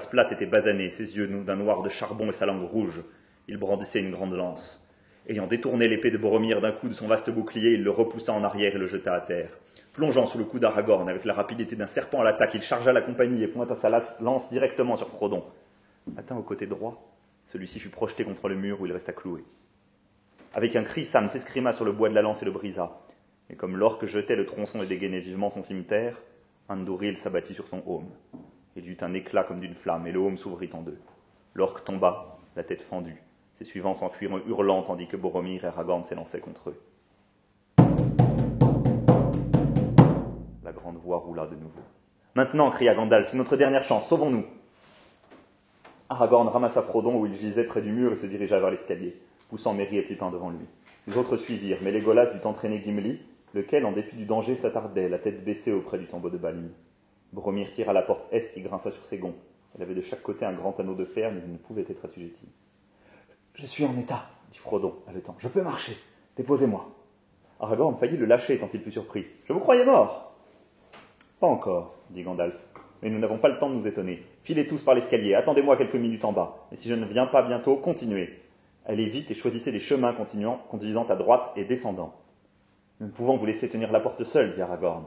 plate 0.10 0.32
était 0.32 0.46
basanée, 0.46 0.90
ses 0.90 1.18
yeux 1.18 1.28
d'un 1.28 1.56
noir 1.56 1.82
de 1.82 1.90
charbon 1.90 2.30
et 2.30 2.34
sa 2.34 2.46
langue 2.46 2.70
rouge. 2.70 3.04
Il 3.48 3.58
brandissait 3.58 4.00
une 4.00 4.12
grande 4.12 4.34
lance. 4.34 4.86
Ayant 5.28 5.48
détourné 5.48 5.88
l'épée 5.88 6.12
de 6.12 6.18
Boromir 6.18 6.60
d'un 6.60 6.72
coup 6.72 6.90
de 6.90 6.94
son 6.94 7.08
vaste 7.08 7.30
bouclier, 7.30 7.74
il 7.74 7.84
le 7.84 7.92
repoussa 7.92 8.34
en 8.34 8.44
arrière 8.44 8.76
et 8.76 8.80
le 8.80 8.88
jeta 8.88 9.14
à 9.14 9.22
terre. 9.22 9.58
Plongeant 9.94 10.26
sous 10.26 10.38
le 10.38 10.44
coup 10.44 10.60
d'Aragorn 10.60 11.08
avec 11.08 11.24
la 11.24 11.34
rapidité 11.34 11.76
d'un 11.76 11.88
serpent 11.88 12.22
à 12.22 12.24
l'attaque, 12.24 12.56
il 12.56 12.62
chargea 12.62 12.92
la 12.92 13.02
compagnie 13.02 13.44
et 13.44 13.48
pointa 13.48 13.76
sa 13.76 13.90
lance 13.90 14.50
directement 14.50 14.98
sur 14.98 15.10
Frodon. 15.10 15.46
Atteint 16.18 16.36
au 16.36 16.42
côté 16.42 16.66
droit, 16.66 17.14
celui-ci 17.52 17.80
fut 17.80 17.90
projeté 17.90 18.24
contre 18.24 18.50
le 18.50 18.56
mur 18.56 18.82
où 18.82 18.86
il 18.86 18.92
resta 18.92 19.14
cloué. 19.14 19.44
Avec 20.56 20.76
un 20.76 20.84
cri, 20.84 21.06
Sam 21.06 21.30
s'escrima 21.30 21.74
sur 21.74 21.84
le 21.84 21.92
bois 21.92 22.10
de 22.10 22.14
la 22.14 22.22
lance 22.22 22.44
et 22.44 22.46
le 22.46 22.52
brisa. 22.52 23.00
Et 23.50 23.56
comme 23.56 23.76
l'orque 23.76 24.06
jetait 24.06 24.36
le 24.36 24.46
tronçon 24.46 24.84
et 24.84 24.86
dégainait 24.86 25.20
vivement 25.20 25.50
son 25.50 25.64
cimetière, 25.64 26.22
Andoril 26.70 27.18
s'abattit 27.18 27.56
sur 27.56 27.68
son 27.68 27.82
haume. 27.88 28.12
Il 28.76 28.88
eut 28.88 28.98
un 29.02 29.16
éclat 29.16 29.46
comme 29.46 29.60
d'une 29.60 29.74
flamme, 29.74 30.06
et 30.06 30.12
le 30.12 30.20
haume 30.20 30.38
s'ouvrit 30.38 30.70
en 30.74 30.82
deux. 30.82 31.00
L'orque 31.56 31.84
tomba, 31.84 32.38
la 32.56 32.64
tête 32.64 32.84
fendue. 32.84 33.20
Ses 33.58 33.66
suivants 33.66 33.96
s'enfuirent 33.96 34.48
hurlant 34.48 34.84
tandis 34.84 35.08
que 35.08 35.18
Boromir 35.18 35.64
et 35.64 35.68
Aragorn 35.68 36.04
s'élançaient 36.04 36.40
contre 36.40 36.70
eux. 36.70 36.80
La 40.64 40.72
grande 40.72 40.98
voix 40.98 41.18
roula 41.18 41.48
de 41.48 41.56
nouveau. 41.56 41.82
Maintenant, 42.36 42.70
cria 42.70 42.94
Gandalf, 42.94 43.30
c'est 43.30 43.38
notre 43.38 43.58
dernière 43.58 43.84
chance, 43.84 44.08
sauvons-nous. 44.08 44.46
Aragorn 46.10 46.48
ramassa 46.48 46.84
Frodon 46.84 47.20
où 47.20 47.26
il 47.26 47.34
gisait 47.38 47.66
près 47.66 47.82
du 47.82 47.92
mur 47.92 48.14
et 48.14 48.18
se 48.18 48.28
dirigea 48.28 48.60
vers 48.60 48.70
l'escalier, 48.70 49.20
poussant 49.54 49.76
Merry 49.76 50.00
et 50.00 50.02
Pipin 50.02 50.32
devant 50.32 50.50
lui. 50.50 50.66
Les 51.06 51.16
autres 51.16 51.38
suivirent, 51.38 51.78
mais 51.84 51.92
Legolas 51.92 52.26
dut 52.26 52.44
entraîner 52.44 52.82
Gimli, 52.84 53.20
lequel, 53.54 53.86
en 53.86 53.92
dépit 53.92 54.16
du 54.16 54.26
danger, 54.26 54.56
s'attardait, 54.56 55.08
la 55.08 55.20
tête 55.20 55.46
baissée 55.46 55.72
auprès 55.72 56.00
du 56.00 56.08
tombeau 56.08 56.32
de 56.32 56.40
Balin. 56.40 56.70
Bromir 57.34 57.72
tira 57.72 57.94
la 57.94 58.02
porte 58.02 58.26
est 58.32 58.52
qui 58.52 58.62
grinça 58.62 58.90
sur 58.90 59.06
ses 59.06 59.20
gonds. 59.20 59.36
Elle 59.76 59.84
avait 59.84 59.94
de 59.94 60.02
chaque 60.02 60.24
côté 60.24 60.44
un 60.44 60.54
grand 60.54 60.80
anneau 60.80 60.96
de 60.96 61.06
fer, 61.06 61.32
mais 61.32 61.42
il 61.46 61.52
ne 61.52 61.60
pouvait 61.60 61.86
être 61.88 62.04
assujetti. 62.04 62.48
Je 63.54 63.68
suis 63.68 63.86
en 63.86 63.96
état, 63.96 64.26
dit 64.52 64.58
Frodon, 64.58 64.96
haletant. 65.08 65.36
Je 65.38 65.48
peux 65.48 65.62
marcher. 65.62 65.98
Déposez-moi. 66.36 66.90
Aragorn 67.60 67.96
faillit 68.00 68.18
le 68.18 68.26
lâcher 68.26 68.58
tant 68.58 68.70
il 68.74 68.82
fut 68.82 68.92
surpris. 68.92 69.28
Je 69.46 69.54
vous 69.54 69.60
croyais 69.60 69.86
mort. 69.86 70.34
Pas 71.40 71.46
encore, 71.46 71.94
dit 72.10 72.24
Gandalf. 72.24 72.56
Mais 73.04 73.12
nous 73.12 73.20
n'avons 73.20 73.38
pas 73.38 73.50
le 73.50 73.60
temps 73.60 73.70
de 73.70 73.76
nous 73.76 73.86
étonner. 73.86 74.24
Filez 74.42 74.66
tous 74.66 74.82
par 74.82 74.96
l'escalier, 74.96 75.36
attendez-moi 75.36 75.78
quelques 75.78 75.94
minutes 75.94 76.26
en 76.26 76.34
bas. 76.34 76.68
Et 76.72 76.76
si 76.76 76.90
je 76.90 76.96
ne 76.96 77.06
viens 77.06 77.28
pas 77.28 77.44
bientôt, 77.44 77.76
continuez. 77.76 78.43
Allez 78.86 79.06
vite 79.06 79.32
et 79.32 79.36
choisissez 79.36 79.72
des 79.72 79.80
chemins 79.80 80.14
continuant, 80.14 80.62
conduisant 80.70 81.08
à 81.08 81.16
droite 81.16 81.52
et 81.56 81.64
descendant. 81.64 82.14
Nous 83.00 83.08
ne 83.08 83.12
pouvons 83.12 83.38
vous 83.38 83.46
laisser 83.46 83.70
tenir 83.70 83.92
la 83.92 84.02
porte 84.02 84.24
seule, 84.24 84.52
dit 84.52 84.62
Aragorn. 84.62 85.06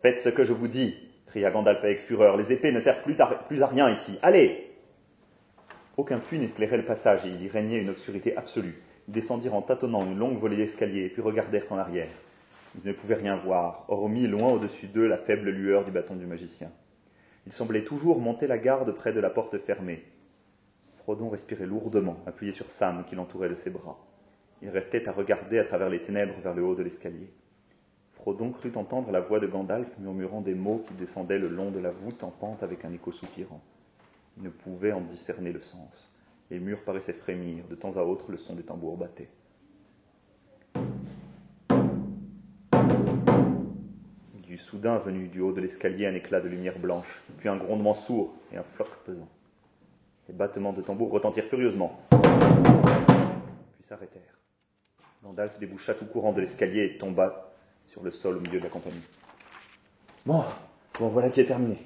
Faites 0.00 0.20
ce 0.20 0.28
que 0.28 0.44
je 0.44 0.52
vous 0.52 0.68
dis, 0.68 0.94
cria 1.26 1.50
Gandalf 1.50 1.82
avec 1.82 2.00
fureur. 2.00 2.36
Les 2.36 2.52
épées 2.52 2.72
ne 2.72 2.80
servent 2.80 3.02
plus, 3.02 3.20
à 3.62 3.66
rien 3.66 3.90
ici. 3.90 4.18
Allez 4.22 4.70
Aucun 5.96 6.18
puits 6.18 6.38
n'éclairait 6.38 6.76
le 6.76 6.84
passage 6.84 7.24
et 7.24 7.28
il 7.28 7.42
y 7.42 7.48
régnait 7.48 7.80
une 7.80 7.90
obscurité 7.90 8.36
absolue. 8.36 8.82
Ils 9.08 9.14
descendirent 9.14 9.54
en 9.54 9.62
tâtonnant 9.62 10.04
une 10.04 10.18
longue 10.18 10.38
volée 10.38 10.56
d'escalier, 10.56 11.08
puis 11.08 11.22
regardèrent 11.22 11.70
en 11.70 11.78
arrière. 11.78 12.10
Ils 12.76 12.88
ne 12.88 12.92
pouvaient 12.92 13.14
rien 13.14 13.36
voir, 13.36 13.84
hormis 13.88 14.26
loin 14.26 14.52
au-dessus 14.52 14.86
d'eux 14.86 15.06
la 15.06 15.18
faible 15.18 15.50
lueur 15.50 15.84
du 15.84 15.90
bâton 15.90 16.16
du 16.16 16.26
magicien. 16.26 16.70
Ils 17.46 17.52
semblaient 17.52 17.84
toujours 17.84 18.20
monter 18.20 18.46
la 18.46 18.58
garde 18.58 18.92
près 18.92 19.12
de 19.12 19.20
la 19.20 19.30
porte 19.30 19.58
fermée. 19.58 20.04
Frodon 21.04 21.28
respirait 21.28 21.66
lourdement, 21.66 22.16
appuyé 22.24 22.52
sur 22.52 22.70
Sam 22.70 23.04
qui 23.06 23.14
l'entourait 23.14 23.50
de 23.50 23.56
ses 23.56 23.68
bras. 23.68 23.98
Il 24.62 24.70
restait 24.70 25.06
à 25.06 25.12
regarder 25.12 25.58
à 25.58 25.64
travers 25.64 25.90
les 25.90 26.00
ténèbres 26.00 26.40
vers 26.42 26.54
le 26.54 26.64
haut 26.64 26.74
de 26.74 26.82
l'escalier. 26.82 27.28
Frodon 28.14 28.52
crut 28.52 28.74
entendre 28.78 29.10
la 29.10 29.20
voix 29.20 29.38
de 29.38 29.46
Gandalf 29.46 29.98
murmurant 29.98 30.40
des 30.40 30.54
mots 30.54 30.82
qui 30.88 30.94
descendaient 30.94 31.38
le 31.38 31.48
long 31.48 31.70
de 31.70 31.78
la 31.78 31.90
voûte 31.90 32.24
en 32.24 32.30
pente 32.30 32.62
avec 32.62 32.86
un 32.86 32.92
écho 32.94 33.12
soupirant. 33.12 33.60
Il 34.38 34.44
ne 34.44 34.48
pouvait 34.48 34.92
en 34.92 35.02
discerner 35.02 35.52
le 35.52 35.60
sens. 35.60 36.10
Les 36.50 36.58
murs 36.58 36.82
paraissaient 36.82 37.12
frémir, 37.12 37.66
de 37.68 37.74
temps 37.74 37.98
à 37.98 38.02
autre 38.02 38.30
le 38.30 38.38
son 38.38 38.54
des 38.54 38.62
tambours 38.62 38.96
battait. 38.96 39.28
Il 44.38 44.48
y 44.48 44.52
eut 44.54 44.58
soudain 44.58 44.96
venu 44.96 45.28
du 45.28 45.42
haut 45.42 45.52
de 45.52 45.60
l'escalier 45.60 46.06
un 46.06 46.14
éclat 46.14 46.40
de 46.40 46.48
lumière 46.48 46.78
blanche, 46.78 47.22
puis 47.36 47.50
un 47.50 47.58
grondement 47.58 47.92
sourd 47.92 48.34
et 48.52 48.56
un 48.56 48.62
floc 48.62 48.88
pesant. 49.04 49.28
Les 50.28 50.34
battements 50.34 50.72
de 50.72 50.80
tambour 50.80 51.10
retentirent 51.10 51.44
furieusement, 51.44 52.00
puis 52.10 53.82
s'arrêtèrent. 53.82 54.38
Gandalf 55.22 55.58
déboucha 55.58 55.94
tout 55.94 56.06
courant 56.06 56.32
de 56.32 56.40
l'escalier 56.40 56.84
et 56.84 56.98
tomba 56.98 57.52
sur 57.88 58.02
le 58.02 58.10
sol 58.10 58.38
au 58.38 58.40
milieu 58.40 58.58
de 58.58 58.64
la 58.64 58.70
compagnie. 58.70 59.02
Bon, 60.24 60.42
bon 60.98 61.08
voilà 61.08 61.28
qui 61.28 61.40
est 61.40 61.44
terminé. 61.44 61.76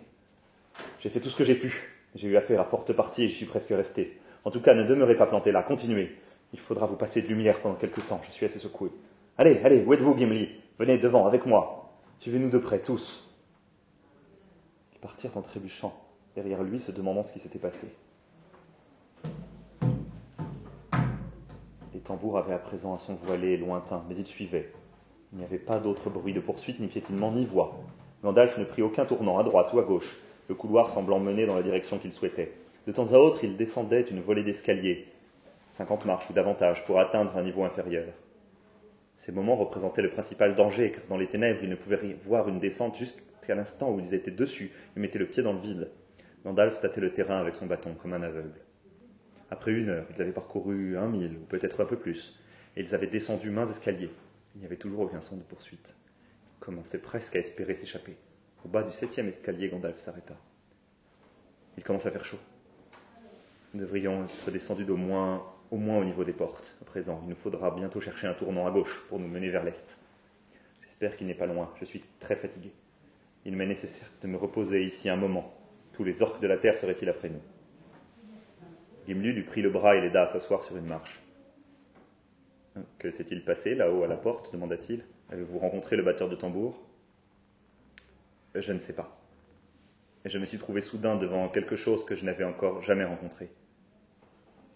J'ai 1.00 1.10
fait 1.10 1.20
tout 1.20 1.30
ce 1.30 1.36
que 1.36 1.42
j'ai 1.42 1.56
pu. 1.56 1.94
J'ai 2.14 2.28
eu 2.28 2.36
affaire 2.36 2.60
à 2.60 2.64
forte 2.64 2.92
partie 2.92 3.24
et 3.24 3.28
j'y 3.28 3.34
suis 3.34 3.46
presque 3.46 3.70
resté. 3.70 4.20
En 4.44 4.52
tout 4.52 4.60
cas, 4.60 4.74
ne 4.74 4.84
demeurez 4.84 5.16
pas 5.16 5.26
planté 5.26 5.50
là, 5.50 5.62
continuez. 5.62 6.16
Il 6.52 6.60
faudra 6.60 6.86
vous 6.86 6.96
passer 6.96 7.22
de 7.22 7.26
lumière 7.26 7.60
pendant 7.60 7.74
quelque 7.74 8.00
temps, 8.00 8.20
je 8.24 8.30
suis 8.30 8.46
assez 8.46 8.60
secoué. 8.60 8.90
Allez, 9.36 9.60
allez, 9.64 9.84
où 9.84 9.92
êtes-vous, 9.92 10.16
Gimli? 10.16 10.48
Venez 10.78 10.98
devant, 10.98 11.26
avec 11.26 11.44
moi. 11.44 11.92
Suivez-nous 12.20 12.50
de 12.50 12.58
près, 12.58 12.78
tous. 12.78 13.28
Ils 14.94 15.00
partirent 15.00 15.36
en 15.36 15.42
trébuchant, 15.42 15.92
derrière 16.34 16.62
lui, 16.62 16.80
se 16.80 16.92
demandant 16.92 17.24
ce 17.24 17.32
qui 17.32 17.40
s'était 17.40 17.58
passé. 17.58 17.88
Les 22.08 22.14
tambours 22.14 22.38
avaient 22.38 22.54
à 22.54 22.58
présent 22.58 22.94
un 22.94 22.98
son 22.98 23.16
voilé 23.16 23.48
et 23.48 23.56
lointain, 23.58 24.02
mais 24.08 24.16
ils 24.16 24.26
suivaient. 24.26 24.72
Il 25.30 25.38
n'y 25.38 25.44
avait 25.44 25.58
pas 25.58 25.78
d'autre 25.78 26.08
bruit 26.08 26.32
de 26.32 26.40
poursuite, 26.40 26.80
ni 26.80 26.86
piétinement, 26.86 27.30
ni 27.30 27.44
voix. 27.44 27.78
Gandalf 28.24 28.56
ne 28.56 28.64
prit 28.64 28.80
aucun 28.80 29.04
tournant, 29.04 29.36
à 29.36 29.42
droite 29.42 29.70
ou 29.74 29.78
à 29.78 29.82
gauche, 29.82 30.16
le 30.48 30.54
couloir 30.54 30.90
semblant 30.90 31.20
mener 31.20 31.44
dans 31.44 31.54
la 31.54 31.62
direction 31.62 31.98
qu'il 31.98 32.14
souhaitait. 32.14 32.54
De 32.86 32.92
temps 32.92 33.12
à 33.12 33.18
autre, 33.18 33.44
il 33.44 33.58
descendait 33.58 34.06
une 34.10 34.22
volée 34.22 34.42
d'escalier, 34.42 35.06
cinquante 35.68 36.06
marches 36.06 36.30
ou 36.30 36.32
davantage, 36.32 36.82
pour 36.86 36.98
atteindre 36.98 37.36
un 37.36 37.42
niveau 37.42 37.64
inférieur. 37.64 38.06
Ces 39.18 39.30
moments 39.30 39.56
représentaient 39.56 40.00
le 40.00 40.10
principal 40.10 40.54
danger, 40.54 40.92
car 40.92 41.02
dans 41.10 41.18
les 41.18 41.26
ténèbres, 41.26 41.60
il 41.62 41.68
ne 41.68 41.76
pouvait 41.76 42.16
voir 42.24 42.48
une 42.48 42.58
descente 42.58 42.96
jusqu'à 42.96 43.54
l'instant 43.54 43.90
où 43.90 44.00
ils 44.00 44.14
étaient 44.14 44.30
dessus 44.30 44.72
et 44.96 45.00
mettaient 45.00 45.18
le 45.18 45.26
pied 45.26 45.42
dans 45.42 45.52
le 45.52 45.60
vide. 45.60 45.90
Gandalf 46.42 46.80
tâtait 46.80 47.02
le 47.02 47.12
terrain 47.12 47.38
avec 47.38 47.54
son 47.54 47.66
bâton, 47.66 47.94
comme 48.00 48.14
un 48.14 48.22
aveugle. 48.22 48.62
Après 49.50 49.72
une 49.72 49.88
heure, 49.88 50.06
ils 50.14 50.20
avaient 50.20 50.32
parcouru 50.32 50.96
un 50.98 51.08
mille, 51.08 51.36
ou 51.36 51.44
peut-être 51.46 51.80
un 51.82 51.86
peu 51.86 51.96
plus, 51.96 52.38
et 52.76 52.82
ils 52.82 52.94
avaient 52.94 53.06
descendu 53.06 53.50
mains 53.50 53.66
escaliers. 53.66 54.10
Il 54.54 54.60
n'y 54.60 54.66
avait 54.66 54.76
toujours 54.76 55.00
aucun 55.00 55.20
son 55.20 55.36
de 55.36 55.42
poursuite. 55.42 55.94
Il 56.56 56.64
commençait 56.64 57.00
presque 57.00 57.36
à 57.36 57.38
espérer 57.38 57.74
s'échapper. 57.74 58.16
Au 58.64 58.68
bas 58.68 58.82
du 58.82 58.92
septième 58.92 59.28
escalier, 59.28 59.68
Gandalf 59.68 59.98
s'arrêta. 59.98 60.36
Il 61.76 61.84
commence 61.84 62.06
à 62.06 62.10
faire 62.10 62.24
chaud. 62.24 62.38
Nous 63.72 63.80
devrions 63.80 64.24
être 64.24 64.50
descendus 64.50 64.84
d'au 64.84 64.96
moins, 64.96 65.44
au 65.70 65.76
moins 65.76 65.98
au 65.98 66.04
niveau 66.04 66.24
des 66.24 66.32
portes. 66.32 66.76
À 66.82 66.84
présent, 66.84 67.20
il 67.24 67.30
nous 67.30 67.36
faudra 67.36 67.70
bientôt 67.70 68.00
chercher 68.00 68.26
un 68.26 68.34
tournant 68.34 68.66
à 68.66 68.70
gauche 68.70 69.04
pour 69.08 69.18
nous 69.18 69.28
mener 69.28 69.48
vers 69.48 69.64
l'est. 69.64 69.98
J'espère 70.82 71.16
qu'il 71.16 71.26
n'est 71.26 71.34
pas 71.34 71.46
loin. 71.46 71.72
Je 71.80 71.84
suis 71.84 72.02
très 72.18 72.36
fatigué. 72.36 72.72
Il 73.44 73.56
m'est 73.56 73.66
nécessaire 73.66 74.10
de 74.22 74.26
me 74.26 74.36
reposer 74.36 74.84
ici 74.84 75.08
un 75.08 75.16
moment. 75.16 75.54
Tous 75.92 76.04
les 76.04 76.22
orques 76.22 76.42
de 76.42 76.48
la 76.48 76.58
terre 76.58 76.76
seraient-ils 76.76 77.08
après 77.08 77.28
nous? 77.28 77.42
Gimli 79.08 79.32
lui 79.32 79.42
prit 79.42 79.62
le 79.62 79.70
bras 79.70 79.96
et 79.96 80.02
l'aida 80.02 80.24
à 80.24 80.26
s'asseoir 80.26 80.62
sur 80.64 80.76
une 80.76 80.84
marche. 80.84 81.22
Que 82.98 83.10
s'est-il 83.10 83.42
passé 83.42 83.74
là-haut 83.74 84.04
à 84.04 84.06
la 84.06 84.18
porte 84.18 84.52
demanda-t-il. 84.52 85.02
Avez-vous 85.30 85.58
rencontré 85.58 85.96
le 85.96 86.02
batteur 86.02 86.28
de 86.28 86.36
tambour? 86.36 86.78
Je 88.54 88.70
ne 88.70 88.78
sais 88.78 88.92
pas. 88.92 89.18
Je 90.26 90.38
me 90.38 90.44
suis 90.44 90.58
trouvé 90.58 90.82
soudain 90.82 91.16
devant 91.16 91.48
quelque 91.48 91.74
chose 91.74 92.04
que 92.04 92.14
je 92.14 92.26
n'avais 92.26 92.44
encore 92.44 92.82
jamais 92.82 93.06
rencontré. 93.06 93.48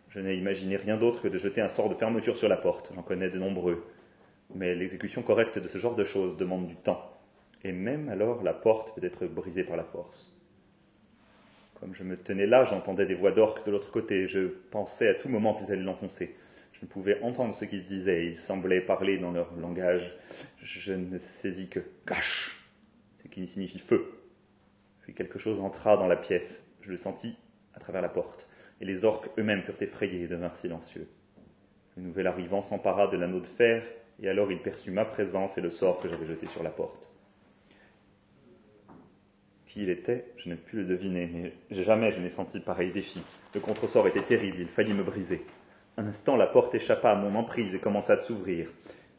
Je 0.08 0.18
n'ai 0.18 0.36
imaginé 0.36 0.76
rien 0.76 0.96
d'autre 0.96 1.20
que 1.20 1.28
de 1.28 1.36
jeter 1.36 1.60
un 1.60 1.68
sort 1.68 1.90
de 1.90 1.94
fermeture 1.94 2.36
sur 2.36 2.48
la 2.48 2.56
porte. 2.56 2.90
J'en 2.94 3.02
connais 3.02 3.28
de 3.28 3.38
nombreux. 3.38 3.84
Mais 4.54 4.74
l'exécution 4.74 5.22
correcte 5.22 5.58
de 5.58 5.68
ce 5.68 5.76
genre 5.76 5.94
de 5.94 6.04
choses 6.04 6.38
demande 6.38 6.68
du 6.68 6.76
temps. 6.76 7.12
Et 7.64 7.72
même 7.72 8.08
alors, 8.08 8.42
la 8.42 8.54
porte 8.54 8.94
peut 8.94 9.06
être 9.06 9.26
brisée 9.26 9.64
par 9.64 9.76
la 9.76 9.84
force. 9.84 10.31
Comme 11.82 11.96
je 11.96 12.04
me 12.04 12.16
tenais 12.16 12.46
là, 12.46 12.62
j'entendais 12.62 13.06
des 13.06 13.16
voix 13.16 13.32
d'orques 13.32 13.66
de 13.66 13.72
l'autre 13.72 13.90
côté. 13.90 14.28
Je 14.28 14.46
pensais 14.70 15.08
à 15.08 15.14
tout 15.14 15.28
moment 15.28 15.52
qu'ils 15.52 15.72
allaient 15.72 15.82
l'enfoncer. 15.82 16.32
Je 16.74 16.78
ne 16.82 16.86
pouvais 16.86 17.20
entendre 17.22 17.56
ce 17.56 17.64
qui 17.64 17.80
se 17.80 17.88
disait. 17.88 18.24
Ils 18.24 18.38
semblaient 18.38 18.80
parler 18.80 19.18
dans 19.18 19.32
leur 19.32 19.52
langage. 19.56 20.14
Je 20.62 20.92
ne 20.92 21.18
saisis 21.18 21.68
que 21.68 21.80
cache, 22.06 22.56
ce 23.20 23.26
qui 23.26 23.48
signifie 23.48 23.80
feu. 23.80 24.12
Puis 25.00 25.12
quelque 25.12 25.40
chose 25.40 25.58
entra 25.58 25.96
dans 25.96 26.06
la 26.06 26.14
pièce. 26.14 26.64
Je 26.82 26.92
le 26.92 26.96
sentis 26.96 27.36
à 27.74 27.80
travers 27.80 28.00
la 28.00 28.08
porte. 28.08 28.48
Et 28.80 28.84
les 28.84 29.04
orques 29.04 29.28
eux-mêmes 29.36 29.62
furent 29.62 29.82
effrayés 29.82 30.22
et 30.22 30.28
devinrent 30.28 30.54
silencieux. 30.54 31.08
Le 31.96 32.04
nouvel 32.04 32.28
arrivant 32.28 32.62
s'empara 32.62 33.08
de 33.08 33.16
l'anneau 33.16 33.40
de 33.40 33.46
fer, 33.46 33.82
et 34.20 34.28
alors 34.28 34.52
il 34.52 34.62
perçut 34.62 34.92
ma 34.92 35.04
présence 35.04 35.58
et 35.58 35.60
le 35.60 35.70
sort 35.70 35.98
que 35.98 36.08
j'avais 36.08 36.26
jeté 36.26 36.46
sur 36.46 36.62
la 36.62 36.70
porte. 36.70 37.11
Qui 39.72 39.84
il 39.84 39.88
était, 39.88 40.26
je 40.36 40.50
ne 40.50 40.54
pus 40.54 40.76
le 40.76 40.84
deviner, 40.84 41.30
mais 41.32 41.82
jamais 41.82 42.12
je 42.12 42.20
n'ai 42.20 42.28
senti 42.28 42.60
pareil 42.60 42.92
défi. 42.92 43.22
Le 43.54 43.60
contresort 43.60 44.06
était 44.06 44.20
terrible, 44.20 44.58
il 44.60 44.68
faillit 44.68 44.92
me 44.92 45.02
briser. 45.02 45.46
Un 45.96 46.06
instant, 46.06 46.36
la 46.36 46.46
porte 46.46 46.74
échappa 46.74 47.10
à 47.10 47.14
mon 47.14 47.34
emprise 47.36 47.74
et 47.74 47.78
commença 47.78 48.12
à 48.12 48.22
s'ouvrir. 48.22 48.68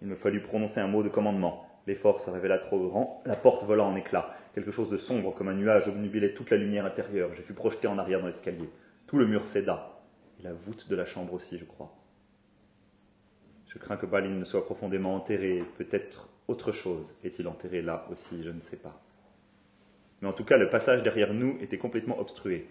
Il 0.03 0.09
me 0.09 0.15
fallut 0.15 0.41
prononcer 0.41 0.79
un 0.79 0.85
mot 0.85 1.01
de 1.01 1.09
commandement. 1.09 1.67
L'effort 1.87 2.21
se 2.21 2.29
révéla 2.29 2.59
trop 2.59 2.87
grand, 2.87 3.23
la 3.25 3.35
porte 3.35 3.63
vola 3.63 3.83
en 3.83 3.95
éclats. 3.95 4.37
Quelque 4.53 4.69
chose 4.69 4.91
de 4.91 4.97
sombre 4.97 5.33
comme 5.33 5.47
un 5.47 5.55
nuage 5.55 5.87
obnubilait 5.87 6.35
toute 6.35 6.51
la 6.51 6.57
lumière 6.57 6.85
intérieure. 6.85 7.33
Je 7.33 7.41
fus 7.41 7.55
projeté 7.55 7.87
en 7.87 7.97
arrière 7.97 8.19
dans 8.19 8.27
l'escalier. 8.27 8.69
Tout 9.07 9.17
le 9.17 9.25
mur 9.25 9.47
céda. 9.47 10.03
Et 10.39 10.43
la 10.43 10.53
voûte 10.53 10.87
de 10.87 10.95
la 10.95 11.07
chambre 11.07 11.33
aussi, 11.33 11.57
je 11.57 11.65
crois. 11.65 11.97
Je 13.69 13.79
crains 13.79 13.97
que 13.97 14.05
Balin 14.05 14.29
ne 14.29 14.45
soit 14.45 14.65
profondément 14.65 15.15
enterré. 15.15 15.63
Peut-être 15.79 16.29
autre 16.47 16.71
chose 16.71 17.15
est-il 17.23 17.47
enterré 17.47 17.81
là 17.81 18.05
aussi, 18.11 18.43
je 18.43 18.51
ne 18.51 18.61
sais 18.61 18.77
pas. 18.77 19.01
Mais 20.23 20.29
en 20.29 20.33
tout 20.33 20.45
cas, 20.45 20.55
le 20.55 20.69
passage 20.69 21.03
derrière 21.03 21.33
nous 21.33 21.57
était 21.59 21.77
complètement 21.77 22.17
obstrué. 22.17 22.69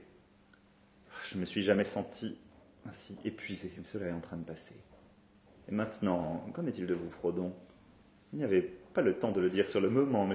Je 1.25 1.35
ne 1.35 1.41
me 1.43 1.45
suis 1.45 1.61
jamais 1.61 1.85
senti 1.85 2.39
ainsi 2.87 3.19
épuisé, 3.27 3.71
cela 3.85 4.07
est 4.07 4.13
en 4.13 4.21
train 4.21 4.39
de 4.39 4.45
passer. 4.45 4.75
Et 5.69 5.73
maintenant, 5.73 6.47
qu'en 6.55 6.65
est-il 6.67 6.87
de 6.87 6.95
vous, 6.95 7.11
Frodon? 7.11 7.53
Il 8.33 8.39
n'y 8.39 8.45
avait 8.45 8.63
pas 8.63 9.03
le 9.03 9.19
temps 9.19 9.33
de 9.33 9.41
le 9.43 9.51
dire 9.51 9.69
sur 9.69 9.83
le 9.83 9.91
moment, 9.91 10.27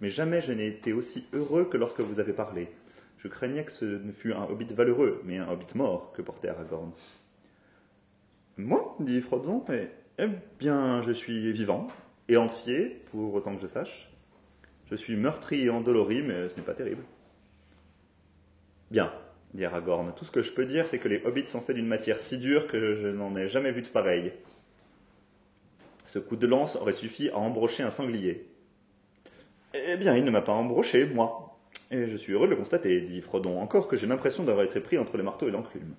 mais 0.00 0.08
jamais 0.08 0.40
je 0.40 0.52
n'ai 0.54 0.68
été 0.68 0.94
aussi 0.94 1.26
heureux 1.34 1.66
que 1.66 1.76
lorsque 1.76 2.00
vous 2.00 2.18
avez 2.18 2.32
parlé. 2.32 2.70
Je 3.18 3.28
craignais 3.28 3.64
que 3.64 3.72
ce 3.72 3.84
ne 3.84 4.12
fût 4.12 4.32
un 4.32 4.44
hobbit 4.44 4.72
valeureux, 4.72 5.20
mais 5.26 5.36
un 5.36 5.50
hobbit 5.50 5.74
mort 5.74 6.12
que 6.12 6.22
portait 6.22 6.48
Aragorn. 6.48 6.92
Moi 8.56 8.96
dit 9.00 9.20
Frodon, 9.20 9.62
eh 9.68 10.28
bien, 10.58 11.02
je 11.02 11.12
suis 11.12 11.52
vivant 11.52 11.88
et 12.28 12.38
entier, 12.38 13.02
pour 13.10 13.34
autant 13.34 13.54
que 13.54 13.60
je 13.60 13.66
sache. 13.66 14.09
Je 14.90 14.96
suis 14.96 15.16
meurtri 15.16 15.66
et 15.66 15.70
endolori, 15.70 16.22
mais 16.22 16.48
ce 16.48 16.56
n'est 16.56 16.62
pas 16.62 16.74
terrible. 16.74 17.02
Bien, 18.90 19.12
dit 19.54 19.64
Aragorn. 19.64 20.12
Tout 20.16 20.24
ce 20.24 20.32
que 20.32 20.42
je 20.42 20.52
peux 20.52 20.66
dire, 20.66 20.88
c'est 20.88 20.98
que 20.98 21.08
les 21.08 21.22
hobbits 21.24 21.46
sont 21.46 21.60
faits 21.60 21.76
d'une 21.76 21.86
matière 21.86 22.18
si 22.18 22.38
dure 22.38 22.66
que 22.66 22.96
je 22.96 23.08
n'en 23.08 23.36
ai 23.36 23.48
jamais 23.48 23.70
vu 23.70 23.82
de 23.82 23.88
pareil. 23.88 24.32
Ce 26.06 26.18
coup 26.18 26.36
de 26.36 26.46
lance 26.46 26.74
aurait 26.74 26.92
suffi 26.92 27.30
à 27.30 27.38
embrocher 27.38 27.84
un 27.84 27.92
sanglier. 27.92 28.48
Eh 29.74 29.96
bien, 29.96 30.16
il 30.16 30.24
ne 30.24 30.30
m'a 30.30 30.42
pas 30.42 30.52
embroché, 30.52 31.06
moi. 31.06 31.56
Et 31.92 32.08
je 32.08 32.16
suis 32.16 32.32
heureux 32.32 32.46
de 32.46 32.52
le 32.52 32.56
constater, 32.56 33.00
dit 33.00 33.20
Frodon, 33.20 33.60
encore 33.60 33.86
que 33.86 33.96
j'ai 33.96 34.08
l'impression 34.08 34.42
d'avoir 34.42 34.64
été 34.64 34.80
pris 34.80 34.98
entre 34.98 35.16
le 35.16 35.22
marteau 35.22 35.46
et 35.46 35.52
l'enclume. 35.52 35.94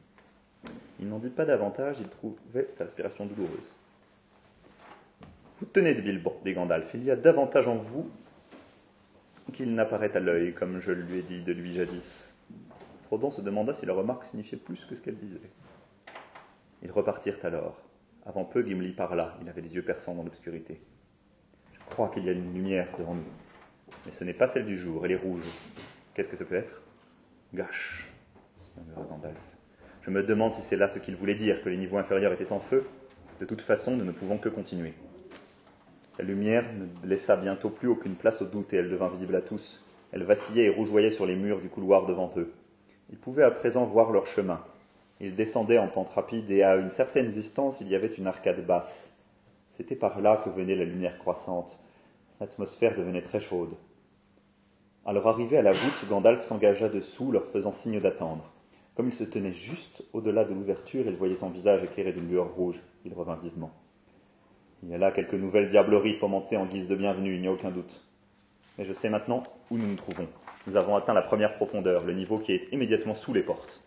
Il 1.00 1.08
n'en 1.08 1.20
dit 1.20 1.30
pas 1.30 1.46
davantage, 1.46 1.98
il 2.00 2.08
trouvait 2.08 2.68
sa 2.76 2.84
respiration 2.84 3.26
douloureuse. 3.26 3.72
Vous 5.60 5.66
tenez 5.66 5.94
de 5.94 6.02
Bilbo, 6.02 6.40
dit 6.44 6.54
Gandalf, 6.54 6.92
il 6.94 7.04
y 7.04 7.12
a 7.12 7.16
davantage 7.16 7.68
en 7.68 7.76
vous 7.76 8.10
qu'il 9.54 9.74
n'apparaît 9.74 10.16
à 10.16 10.20
l'œil, 10.20 10.54
comme 10.54 10.80
je 10.80 10.92
lui 10.92 11.20
ai 11.20 11.22
dit 11.24 11.42
de 11.44 11.54
lui 11.54 11.74
jadis. 11.74 12.36
Frodon 13.06 13.32
se 13.32 13.42
demanda 13.42 13.74
si 13.74 13.86
la 13.86 13.94
remarque 13.94 14.26
signifiait 14.26 14.58
plus 14.58 14.86
que 14.86 14.96
ce 14.96 15.02
qu'elle 15.02 15.18
disait. 15.18 15.52
Ils 16.84 16.92
repartirent 16.92 17.44
alors. 17.44 17.82
Avant 18.26 18.46
peu, 18.46 18.64
Gimli 18.66 18.94
parla, 18.94 19.38
il 19.42 19.50
avait 19.50 19.62
les 19.62 19.74
yeux 19.76 19.82
perçants 19.82 20.16
dans 20.16 20.24
l'obscurité. 20.24 20.80
Je 21.74 21.80
crois 21.90 22.10
qu'il 22.10 22.24
y 22.26 22.30
a 22.30 22.32
une 22.32 22.54
lumière 22.54 22.88
devant 22.98 23.16
nous. 23.16 23.24
Mais 24.06 24.12
ce 24.12 24.24
n'est 24.24 24.34
pas 24.34 24.48
celle 24.48 24.66
du 24.66 24.78
jour, 24.78 25.06
elle 25.06 25.12
est 25.12 25.16
rouge. 25.16 25.44
Qu'est-ce 26.14 26.30
que 26.30 26.38
ça 26.38 26.46
peut 26.46 26.56
être? 26.56 26.82
Gâche, 27.54 28.10
murmura 28.78 29.04
Gandalf. 29.10 29.38
Je 30.04 30.10
me 30.10 30.24
demande 30.24 30.54
si 30.54 30.62
c'est 30.62 30.78
là 30.78 30.88
ce 30.88 31.00
qu'il 31.00 31.16
voulait 31.16 31.36
dire, 31.36 31.62
que 31.62 31.70
les 31.70 31.78
niveaux 31.78 31.98
inférieurs 31.98 32.32
étaient 32.32 32.52
en 32.52 32.60
feu. 32.60 32.88
De 33.40 33.46
toute 33.46 33.62
façon, 33.62 33.96
nous 33.96 34.06
ne 34.06 34.12
pouvons 34.12 34.38
que 34.38 34.50
continuer. 34.50 34.94
La 36.22 36.28
lumière 36.28 36.66
ne 36.76 37.10
laissa 37.10 37.36
bientôt 37.36 37.72
plus 37.72 37.88
aucune 37.88 38.14
place 38.14 38.44
au 38.44 38.46
doute 38.46 38.72
et 38.74 38.78
elle 38.78 38.92
devint 38.92 39.10
visible 39.10 39.36
à 39.36 39.42
tous. 39.42 39.84
Elle 40.12 40.22
vacillait 40.22 40.66
et 40.66 40.70
rougeoyait 40.70 41.10
sur 41.10 41.26
les 41.26 41.36
murs 41.36 41.60
du 41.60 41.68
couloir 41.68 42.06
devant 42.06 42.32
eux. 42.38 42.54
Ils 43.10 43.18
pouvaient 43.18 43.42
à 43.42 43.50
présent 43.50 43.86
voir 43.86 44.12
leur 44.12 44.28
chemin. 44.28 44.64
Ils 45.20 45.36
descendaient 45.36 45.80
en 45.80 45.88
pente 45.88 46.10
rapide 46.10 46.52
et 46.52 46.62
à 46.62 46.76
une 46.76 46.92
certaine 46.92 47.32
distance, 47.32 47.82
il 47.82 47.88
y 47.88 47.96
avait 47.96 48.14
une 48.14 48.28
arcade 48.28 48.64
basse. 48.64 49.18
C'était 49.74 49.96
par 49.96 50.22
là 50.22 50.40
que 50.46 50.52
venait 50.52 50.76
la 50.76 50.86
lumière 50.86 51.18
croissante. 51.18 51.80
L'atmosphère 52.40 52.96
devenait 52.96 53.24
très 53.24 53.40
chaude. 53.40 53.74
À 55.08 55.14
leur 55.14 55.26
arrivée 55.26 55.58
à 55.58 55.64
la 55.64 55.72
voûte, 55.72 56.08
Gandalf 56.08 56.44
s'engagea 56.44 56.88
dessous, 56.88 57.32
leur 57.32 57.48
faisant 57.48 57.72
signe 57.72 58.00
d'attendre. 58.00 58.54
Comme 58.94 59.08
il 59.08 59.16
se 59.16 59.24
tenait 59.24 59.54
juste 59.54 60.04
au-delà 60.14 60.46
de 60.46 60.54
l'ouverture, 60.54 61.04
il 61.08 61.16
voyait 61.16 61.36
son 61.36 61.50
visage 61.50 61.84
éclairé 61.84 62.14
d'une 62.14 62.30
lueur 62.30 62.54
rouge. 62.54 62.80
Il 63.06 63.14
revint 63.16 63.40
vivement. 63.42 63.72
Il 64.84 64.90
y 64.90 64.96
a 64.96 64.98
là 64.98 65.12
quelques 65.12 65.36
nouvelles 65.36 65.70
diableries 65.70 66.16
fomentées 66.16 66.58
en 66.58 66.66
guise 66.66 66.88
de 66.88 66.96
bienvenue, 66.96 67.36
il 67.36 67.42
n'y 67.42 67.48
a 67.48 67.52
aucun 67.52 67.70
doute. 67.70 68.02
Mais 68.78 68.86
je 68.86 68.94
sais 68.94 69.10
maintenant 69.10 69.44
où 69.70 69.78
nous 69.78 69.86
nous 69.86 69.96
trouvons. 69.96 70.28
Nous 70.66 70.76
avons 70.76 70.96
atteint 70.96 71.14
la 71.14 71.22
première 71.22 71.54
profondeur, 71.54 72.04
le 72.04 72.14
niveau 72.14 72.40
qui 72.40 72.54
est 72.54 72.68
immédiatement 72.72 73.14
sous 73.14 73.32
les 73.32 73.44
portes. 73.44 73.80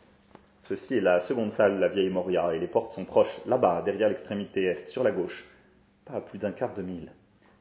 Ceci 0.68 0.94
est 0.94 1.00
la 1.00 1.18
seconde 1.18 1.50
salle, 1.50 1.80
la 1.80 1.88
vieille 1.88 2.10
Moria, 2.10 2.54
et 2.54 2.60
les 2.60 2.68
portes 2.68 2.92
sont 2.92 3.04
proches, 3.04 3.40
là-bas, 3.44 3.82
derrière 3.84 4.08
l'extrémité 4.08 4.66
est, 4.66 4.88
sur 4.88 5.02
la 5.02 5.10
gauche. 5.10 5.44
Pas 6.04 6.14
à 6.14 6.20
plus 6.20 6.38
d'un 6.38 6.52
quart 6.52 6.74
de 6.74 6.82
mille. 6.82 7.10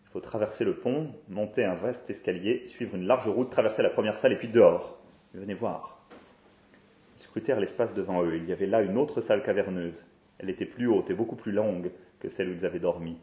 Il 0.05 0.09
faut 0.11 0.19
traverser 0.19 0.63
le 0.63 0.75
pont, 0.75 1.07
monter 1.27 1.65
un 1.65 1.73
vaste 1.73 2.07
escalier, 2.11 2.67
suivre 2.67 2.93
une 2.93 3.07
large 3.07 3.27
route, 3.27 3.49
traverser 3.49 3.81
la 3.81 3.89
première 3.89 4.19
salle 4.19 4.33
et 4.33 4.37
puis 4.37 4.47
dehors. 4.47 4.99
Venez 5.33 5.55
voir. 5.55 6.05
Ils 7.17 7.23
scrutèrent 7.23 7.59
l'espace 7.59 7.95
devant 7.95 8.23
eux. 8.23 8.37
Il 8.37 8.47
y 8.47 8.53
avait 8.53 8.67
là 8.67 8.83
une 8.83 8.97
autre 8.97 9.21
salle 9.21 9.41
caverneuse. 9.41 10.05
Elle 10.37 10.51
était 10.51 10.65
plus 10.65 10.87
haute 10.87 11.09
et 11.09 11.15
beaucoup 11.15 11.35
plus 11.35 11.51
longue 11.51 11.89
que 12.23 12.29
celle 12.29 12.49
où 12.49 12.53
ils 12.53 12.65
avaient 12.65 12.79
dormi. 12.79 13.17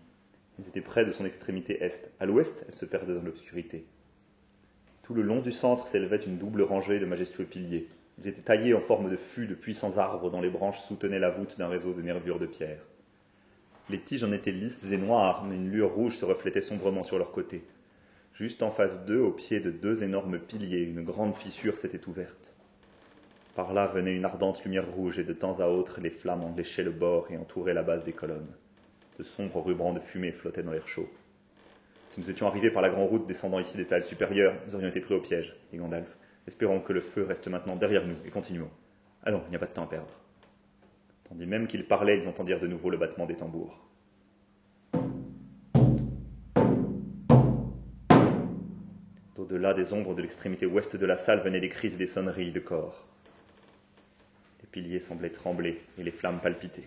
Ils 0.59 0.69
étaient 0.69 0.83
près 0.83 1.07
de 1.07 1.13
son 1.13 1.25
extrémité 1.25 1.83
est. 1.83 2.13
À 2.21 2.27
l'ouest, 2.27 2.67
elle 2.69 2.75
se 2.75 2.85
perdait 2.85 3.15
dans 3.15 3.23
l'obscurité. 3.23 3.87
Tout 5.03 5.15
le 5.15 5.23
long 5.23 5.41
du 5.41 5.53
centre 5.53 5.87
s'élevait 5.87 6.19
une 6.19 6.37
double 6.37 6.63
rangée 6.63 7.01
de 7.01 7.07
majestueux 7.07 7.47
piliers. 7.47 7.89
Ils 8.19 8.29
étaient 8.29 8.43
taillés 8.43 8.75
en 8.75 8.81
forme 8.81 9.11
de 9.11 9.17
fûts 9.17 9.47
de 9.47 9.55
puissants 9.55 9.97
arbres 9.97 10.31
dont 10.31 10.43
les 10.43 10.51
branches 10.51 10.81
soutenaient 10.81 11.19
la 11.19 11.31
voûte 11.31 11.57
d'un 11.59 11.69
réseau 11.69 11.95
de 11.95 12.03
nervures 12.03 12.39
de 12.39 12.45
pierre. 12.45 12.83
Les 13.89 13.99
tiges 13.99 14.23
en 14.23 14.33
étaient 14.33 14.53
lisses 14.53 14.85
et 14.93 14.99
noires, 14.99 15.45
mais 15.45 15.57
une 15.57 15.71
lueur 15.71 15.95
rouge 15.95 16.19
se 16.19 16.27
reflétait 16.27 16.61
sombrement 16.61 17.03
sur 17.03 17.19
leurs 17.19 17.33
côtés. 17.33 17.65
Juste 18.35 18.63
en 18.63 18.71
face 18.71 19.05
d'eux, 19.07 19.21
au 19.21 19.33
pied 19.33 19.61
de 19.61 19.71
deux 19.71 20.03
énormes 20.03 20.39
piliers, 20.39 20.83
une 20.83 21.03
grande 21.03 21.35
fissure 21.35 21.79
s'était 21.79 22.07
ouverte. 22.07 22.53
Par 23.55 23.73
là 23.73 23.87
venait 23.87 24.15
une 24.15 24.25
ardente 24.25 24.63
lumière 24.65 24.89
rouge 24.89 25.19
et 25.19 25.25
de 25.25 25.33
temps 25.33 25.59
à 25.59 25.67
autre 25.67 26.01
les 26.01 26.11
flammes 26.11 26.45
en 26.45 26.55
léchaient 26.55 26.83
le 26.83 26.93
bord 26.93 27.31
et 27.31 27.39
entouraient 27.39 27.75
la 27.75 27.83
base 27.83 28.05
des 28.05 28.13
colonnes. 28.13 28.55
De 29.21 29.25
sombres 29.25 29.61
rubans 29.61 29.93
de 29.93 30.01
fumée 30.01 30.33
flottaient 30.33 30.63
dans 30.63 30.73
l'air 30.73 30.89
chaud. 30.89 31.07
Si 32.09 32.21
nous 32.21 32.31
étions 32.31 32.47
arrivés 32.47 32.71
par 32.71 32.81
la 32.81 32.89
grande 32.89 33.11
route 33.11 33.27
descendant 33.27 33.59
ici 33.59 33.77
des 33.77 33.85
salles 33.85 34.03
supérieures, 34.03 34.55
nous 34.67 34.75
aurions 34.75 34.89
été 34.89 35.01
pris 35.01 35.13
au 35.13 35.21
piège, 35.21 35.55
dit 35.71 35.77
Gandalf. 35.77 36.09
Espérons 36.47 36.81
que 36.81 36.95
le 36.95 37.03
feu 37.03 37.25
reste 37.25 37.47
maintenant 37.49 37.77
derrière 37.77 38.07
nous 38.07 38.17
et 38.25 38.31
continuons. 38.31 38.71
Allons, 39.23 39.43
il 39.47 39.51
n'y 39.51 39.57
a 39.57 39.59
pas 39.59 39.67
de 39.67 39.73
temps 39.73 39.85
à 39.85 39.89
perdre. 39.89 40.19
Tandis 41.29 41.45
même 41.45 41.67
qu'ils 41.67 41.87
parlaient, 41.87 42.17
ils 42.17 42.29
entendirent 42.29 42.61
de 42.61 42.67
nouveau 42.67 42.89
le 42.89 42.97
battement 42.97 43.27
des 43.27 43.37
tambours. 43.37 43.79
Au-delà 49.37 49.75
des 49.75 49.93
ombres 49.93 50.15
de 50.15 50.23
l'extrémité 50.23 50.65
ouest 50.65 50.97
de 50.97 51.05
la 51.05 51.19
salle 51.19 51.41
venaient 51.41 51.61
des 51.61 51.69
cris 51.69 51.89
et 51.89 51.97
des 51.99 52.07
sonneries 52.07 52.53
de 52.53 52.61
corps. 52.61 53.07
Les 54.63 54.69
piliers 54.69 55.01
semblaient 55.01 55.29
trembler 55.29 55.79
et 55.99 56.03
les 56.05 56.11
flammes 56.11 56.41
palpiter. 56.41 56.85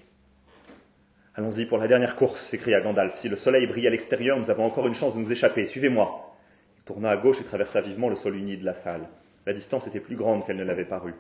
Allons-y 1.36 1.66
pour 1.66 1.80
la 1.80 1.88
dernière 1.88 2.16
course, 2.16 2.42
s'écria 2.42 2.80
Gandalf. 2.80 3.16
Si 3.16 3.28
le 3.28 3.36
soleil 3.36 3.66
brille 3.66 3.88
à 3.88 3.90
l'extérieur, 3.90 4.38
nous 4.38 4.52
avons 4.52 4.66
encore 4.66 4.86
une 4.86 4.94
chance 4.94 5.16
de 5.16 5.20
nous 5.20 5.32
échapper. 5.32 5.66
Suivez-moi. 5.66 6.38
Il 6.78 6.84
tourna 6.84 7.10
à 7.10 7.18
gauche 7.18 7.42
et 7.42 7.44
traversa 7.44 7.82
vivement 7.82 8.10
le 8.10 8.16
sol 8.16 8.36
uni 8.36 8.56
de 8.56 8.64
la 8.64 8.76
salle. 8.76 9.10
La 9.48 9.54
distance 9.54 9.88
était 9.88 10.00
plus 10.00 10.16
grande 10.16 10.46
qu'elle 10.46 10.58
ne 10.58 10.64
l'avait 10.64 10.86
paru. 10.86 11.16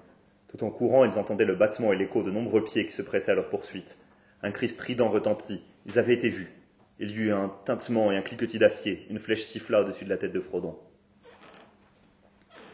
Tout 0.50 0.64
en 0.64 0.70
courant, 0.70 1.04
ils 1.04 1.18
entendaient 1.18 1.46
le 1.46 1.56
battement 1.56 1.94
et 1.94 1.96
l'écho 1.96 2.22
de 2.22 2.30
nombreux 2.30 2.64
pieds 2.64 2.86
qui 2.86 2.92
se 2.92 3.02
pressaient 3.02 3.32
à 3.32 3.36
leur 3.36 3.50
poursuite. 3.50 3.98
Un 4.44 4.52
cri 4.52 4.70
strident 4.70 5.10
retentit. 5.10 5.64
Ils 5.88 5.98
avaient 5.98 6.14
été 6.14 6.30
vus. 6.30 6.52
Il 7.00 7.10
y 7.10 7.16
eut 7.16 7.34
un 7.34 7.52
tintement 7.66 8.12
et 8.12 8.18
un 8.18 8.22
cliquetis 8.22 8.60
d'acier. 8.60 9.08
Une 9.10 9.18
flèche 9.18 9.42
siffla 9.42 9.82
au-dessus 9.82 10.06
de 10.06 10.12
la 10.12 10.18
tête 10.18 10.32
de 10.32 10.40
Frodon. 10.40 10.78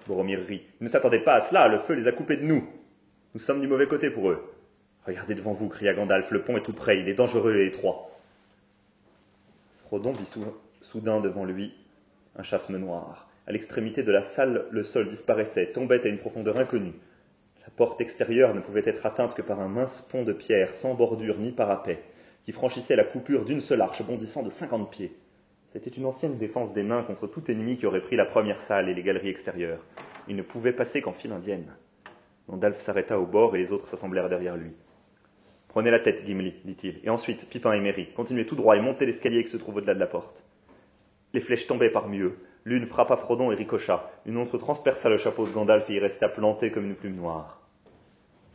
Boromir 0.08 0.42
rit. 0.46 0.64
Ils 0.82 0.84
ne 0.84 0.90
s'attendaient 0.90 1.24
pas 1.24 1.36
à 1.36 1.40
cela, 1.40 1.70
le 1.70 1.80
feu 1.80 1.94
les 1.94 2.10
a 2.10 2.12
coupés 2.12 2.36
de 2.36 2.44
nous. 2.44 2.68
Nous 3.34 3.40
sommes 3.40 3.62
du 3.62 3.68
mauvais 3.68 3.88
côté 3.88 4.10
pour 4.10 4.30
eux. 4.30 4.44
Regardez 5.06 5.36
devant 5.36 5.54
vous, 5.54 5.70
cria 5.70 5.93
Gandalf, 5.93 6.30
le 6.32 6.43
pont 6.43 6.58
est 6.58 6.64
tout 6.64 6.74
près, 6.74 7.00
il 7.00 7.10
est 7.10 7.14
dangereux 7.14 7.56
et 7.58 7.68
étroit. 7.68 8.12
Frodon 9.86 10.12
vit 10.12 10.32
soudain 10.82 11.20
devant 11.20 11.45
lui 11.45 11.74
un 12.36 12.43
chasme 12.43 12.78
noir. 12.78 13.28
À 13.47 13.52
l'extrémité 13.52 14.04
de 14.04 14.12
la 14.12 14.22
salle, 14.22 14.66
le 14.70 14.84
sol 14.84 15.08
disparaissait, 15.08 15.72
tombait 15.72 16.06
à 16.06 16.10
une 16.10 16.20
profondeur 16.20 16.58
inconnue. 16.58 16.93
La 17.64 17.72
porte 17.76 18.02
extérieure 18.02 18.54
ne 18.54 18.60
pouvait 18.60 18.84
être 18.86 19.06
atteinte 19.06 19.34
que 19.34 19.41
par 19.41 19.60
un 19.60 19.68
mince 19.68 20.02
pont 20.02 20.24
de 20.24 20.34
pierre, 20.34 20.74
sans 20.74 20.93
bordure 20.93 21.39
ni 21.39 21.52
parapet, 21.52 22.04
qui 22.43 22.52
franchissait 22.52 22.95
la 22.95 23.04
coupure 23.04 23.45
d'une 23.45 23.62
seule 23.62 23.82
arche 23.82 24.04
bondissant 24.04 24.43
de 24.43 24.50
cinquante 24.50 24.91
pieds. 24.91 25.16
C'était 25.74 25.89
une 25.89 26.06
ancienne 26.06 26.38
défense 26.38 26.74
des 26.74 26.84
nains 26.84 27.04
contre 27.04 27.28
tout 27.28 27.50
ennemi 27.50 27.78
qui 27.78 27.86
aurait 27.86 28.02
pris 28.02 28.16
la 28.16 28.26
première 28.26 28.62
salle 28.62 28.89
et 28.89 28.93
les 28.93 29.04
galeries 29.04 29.30
extérieures. 29.30 29.84
Il 30.28 30.36
ne 30.36 30.41
pouvait 30.41 30.74
passer 30.74 31.02
qu'en 31.02 31.14
file 31.14 31.32
indienne. 31.32 31.74
Gandalf 32.47 32.80
s'arrêta 32.80 33.20
au 33.20 33.26
bord 33.26 33.56
et 33.56 33.64
les 33.64 33.72
autres 33.72 33.88
s'assemblèrent 33.88 34.30
derrière 34.30 34.58
lui. 34.58 34.74
Prenez 35.70 35.91
la 35.91 35.99
tête, 35.99 36.26
Gimli, 36.26 36.53
dit-il, 36.65 36.99
et 37.03 37.09
ensuite, 37.09 37.47
Pipin 37.49 37.74
et 37.74 37.80
Merry, 37.80 38.09
continuez 38.15 38.45
tout 38.45 38.55
droit 38.55 38.76
et 38.76 38.82
montez 38.82 39.05
l'escalier 39.05 39.43
qui 39.43 39.51
se 39.51 39.57
trouve 39.57 39.78
au-delà 39.78 39.93
de 39.93 39.99
la 39.99 40.07
porte. 40.07 40.43
Les 41.34 41.41
flèches 41.41 41.67
tombaient 41.67 41.91
parmi 41.91 42.20
eux, 42.20 42.38
L'une 42.65 42.88
frappa 42.88 43.15
Frodon 43.15 43.51
et 43.51 43.55
ricocha, 43.55 44.11
une 44.26 44.38
autre 44.38 44.57
transperça 44.57 45.09
le 45.09 45.17
chapeau 45.17 45.45
de 45.45 45.51
Gandalf 45.51 45.89
et 45.89 45.93
y 45.93 45.99
resta 45.99 46.28
plantée 46.28 46.72
comme 46.72 46.86
une 46.86 46.95
plume 46.95 47.15
noire. 47.15 47.61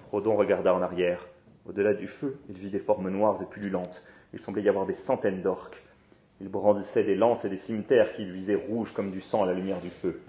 Frodon 0.07 0.37
regarda 0.37 0.75
en 0.75 0.83
arrière. 0.83 1.27
Au-delà 1.67 1.95
du 1.95 2.07
feu, 2.07 2.39
il 2.51 2.59
vit 2.59 2.71
des 2.71 2.81
formes 2.81 3.09
noires 3.09 3.41
et 3.41 3.47
pullulantes. 3.47 4.05
Il 4.35 4.41
semblait 4.41 4.63
y 4.63 4.69
avoir 4.69 4.85
des 4.85 4.93
centaines 4.93 5.41
d'orques. 5.41 5.83
Ils 6.43 6.51
brandissaient 6.51 7.05
des 7.05 7.15
lances 7.15 7.47
et 7.47 7.49
des 7.49 7.57
cimetières 7.57 8.13
qui 8.13 8.25
luisaient 8.25 8.55
rouges 8.55 8.93
comme 8.93 9.11
du 9.11 9.23
sang 9.23 9.43
à 9.43 9.47
la 9.47 9.55
lumière 9.55 9.81
du 9.81 9.91
feu. 9.91 10.21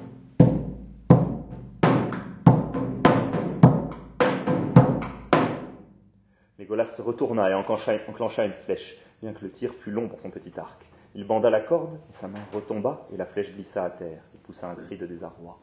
Se 6.83 7.01
retourna 7.01 7.49
et 7.49 7.53
enclencha 7.53 8.45
une 8.45 8.53
flèche, 8.65 8.97
bien 9.21 9.31
que 9.31 9.45
le 9.45 9.51
tir 9.51 9.73
fût 9.75 9.91
long 9.91 10.09
pour 10.09 10.19
son 10.19 10.29
petit 10.29 10.51
arc. 10.59 10.85
Il 11.13 11.25
banda 11.25 11.49
la 11.49 11.61
corde, 11.61 11.97
sa 12.11 12.27
main 12.27 12.41
retomba 12.53 13.07
et 13.13 13.17
la 13.17 13.25
flèche 13.25 13.53
glissa 13.53 13.85
à 13.85 13.89
terre. 13.89 14.21
Il 14.33 14.41
poussa 14.41 14.69
un 14.69 14.75
cri 14.75 14.97
de 14.97 15.05
désarroi. 15.05 15.57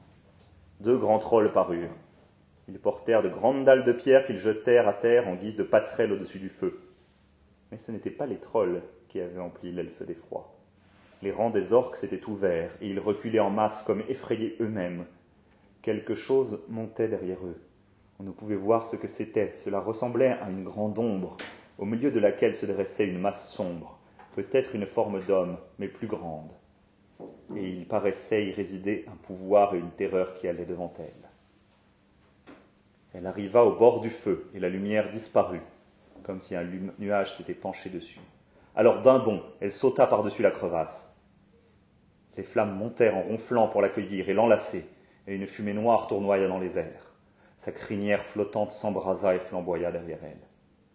Deux 0.80 0.96
grands 0.96 1.18
trolls 1.18 1.52
parurent. 1.52 1.94
Ils 2.68 2.78
portèrent 2.78 3.22
de 3.22 3.28
grandes 3.28 3.64
dalles 3.64 3.84
de 3.84 3.92
pierre 3.92 4.24
qu'ils 4.24 4.38
jetèrent 4.38 4.88
à 4.88 4.94
terre 4.94 5.28
en 5.28 5.34
guise 5.34 5.56
de 5.56 5.62
passerelle 5.62 6.12
au-dessus 6.12 6.38
du 6.38 6.48
feu. 6.48 6.80
Mais 7.70 7.76
ce 7.76 7.92
n'étaient 7.92 8.10
pas 8.10 8.26
les 8.26 8.38
trolls 8.38 8.82
qui 9.08 9.20
avaient 9.20 9.40
empli 9.40 9.70
l'elfe 9.70 10.02
d'effroi. 10.02 10.54
Les 11.20 11.30
rangs 11.30 11.50
des 11.50 11.74
orques 11.74 11.96
s'étaient 11.96 12.24
ouverts 12.26 12.72
et 12.80 12.88
ils 12.88 13.00
reculaient 13.00 13.38
en 13.38 13.50
masse 13.50 13.82
comme 13.82 14.02
effrayés 14.08 14.56
eux-mêmes. 14.60 15.04
Quelque 15.82 16.14
chose 16.14 16.62
montait 16.68 17.08
derrière 17.08 17.44
eux. 17.44 17.60
On 18.22 18.26
ne 18.26 18.30
pouvait 18.30 18.56
voir 18.56 18.86
ce 18.86 18.96
que 18.96 19.08
c'était. 19.08 19.52
Cela 19.64 19.80
ressemblait 19.80 20.38
à 20.40 20.48
une 20.48 20.64
grande 20.64 20.98
ombre, 20.98 21.36
au 21.76 21.84
milieu 21.84 22.10
de 22.10 22.20
laquelle 22.20 22.54
se 22.54 22.64
dressait 22.64 23.06
une 23.06 23.18
masse 23.18 23.52
sombre 23.52 23.98
peut-être 24.34 24.74
une 24.74 24.86
forme 24.86 25.20
d'homme, 25.20 25.56
mais 25.78 25.88
plus 25.88 26.06
grande. 26.06 26.50
Et 27.56 27.68
il 27.68 27.86
paraissait 27.86 28.46
y 28.46 28.52
résider 28.52 29.04
un 29.08 29.16
pouvoir 29.26 29.74
et 29.74 29.78
une 29.78 29.90
terreur 29.90 30.34
qui 30.34 30.48
allaient 30.48 30.64
devant 30.64 30.92
elle. 30.98 31.28
Elle 33.14 33.26
arriva 33.26 33.64
au 33.64 33.76
bord 33.76 34.00
du 34.00 34.10
feu, 34.10 34.50
et 34.54 34.60
la 34.60 34.70
lumière 34.70 35.10
disparut, 35.10 35.60
comme 36.22 36.40
si 36.40 36.54
un 36.54 36.66
nuage 36.98 37.36
s'était 37.36 37.54
penché 37.54 37.90
dessus. 37.90 38.20
Alors 38.74 39.02
d'un 39.02 39.18
bond, 39.18 39.42
elle 39.60 39.72
sauta 39.72 40.06
par-dessus 40.06 40.42
la 40.42 40.50
crevasse. 40.50 41.08
Les 42.36 42.42
flammes 42.42 42.74
montèrent 42.74 43.16
en 43.16 43.22
ronflant 43.22 43.68
pour 43.68 43.82
l'accueillir 43.82 44.28
et 44.30 44.34
l'enlacer, 44.34 44.86
et 45.26 45.34
une 45.34 45.46
fumée 45.46 45.74
noire 45.74 46.06
tournoya 46.06 46.48
dans 46.48 46.58
les 46.58 46.78
airs. 46.78 47.11
Sa 47.62 47.70
crinière 47.70 48.24
flottante 48.24 48.72
s'embrasa 48.72 49.36
et 49.36 49.38
flamboya 49.38 49.92
derrière 49.92 50.18
elle. 50.24 50.40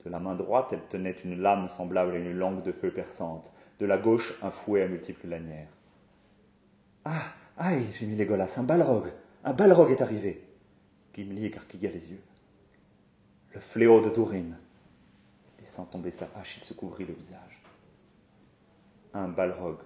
De 0.04 0.10
la 0.10 0.20
main 0.20 0.36
droite, 0.36 0.74
elle 0.74 0.86
tenait 0.90 1.16
une 1.24 1.40
lame 1.40 1.70
semblable 1.70 2.12
à 2.12 2.18
une 2.18 2.34
langue 2.34 2.62
de 2.62 2.74
feu 2.74 2.92
perçante. 2.92 3.50
De 3.80 3.86
la 3.86 3.98
gauche, 3.98 4.34
un 4.42 4.52
fouet 4.52 4.84
à 4.84 4.88
multiples 4.90 5.30
lanières. 5.30 5.70
Ah, 7.06 7.32
aïe, 7.58 7.86
mis 8.02 8.18
Légolas, 8.18 8.54
un 8.58 8.64
balrog 8.64 9.14
Un 9.46 9.54
balrog 9.54 9.92
est 9.92 10.02
arrivé 10.02 10.44
Gimli 11.14 11.46
écarquilla 11.46 11.90
les 11.90 12.12
yeux. 12.12 12.22
Le 13.54 13.62
fléau 13.62 14.02
de 14.02 14.10
Durin. 14.10 14.58
Laissant 15.62 15.86
tomber 15.86 16.12
sa 16.12 16.28
hache, 16.36 16.58
il 16.58 16.66
se 16.66 16.74
couvrit 16.74 17.06
le 17.06 17.14
visage. 17.14 17.64
Un 19.14 19.30
balrog, 19.30 19.78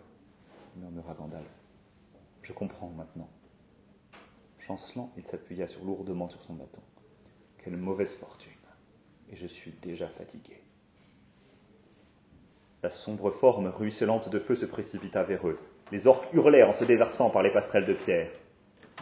murmura 0.77 1.13
Gandalf. 1.13 1.45
Je 2.41 2.53
comprends 2.53 2.89
maintenant. 2.89 3.29
Chancelant, 4.67 5.11
il 5.17 5.25
s'appuya 5.25 5.65
lourdement 5.83 6.29
sur 6.29 6.41
son 6.43 6.53
bâton. 6.53 6.81
Quelle 7.63 7.77
mauvaise 7.77 8.15
fortune 8.15 8.51
et 9.31 9.35
je 9.35 9.47
suis 9.47 9.73
déjà 9.81 10.07
fatigué. 10.07 10.61
La 12.83 12.89
sombre 12.89 13.31
forme 13.31 13.67
ruisselante 13.67 14.29
de 14.29 14.39
feu 14.39 14.55
se 14.55 14.65
précipita 14.65 15.23
vers 15.23 15.47
eux. 15.47 15.59
Les 15.91 16.07
orques 16.07 16.33
hurlèrent 16.33 16.69
en 16.69 16.73
se 16.73 16.83
déversant 16.83 17.29
par 17.29 17.43
les 17.43 17.51
passerelles 17.51 17.85
de 17.85 17.93
pierre. 17.93 18.31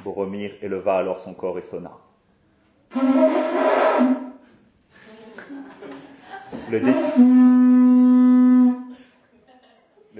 Boromir 0.03 0.53
éleva 0.61 0.97
alors 0.97 1.21
son 1.21 1.33
corps 1.33 1.57
et 1.57 1.61
sonna. 1.61 1.97
Le 6.71 6.79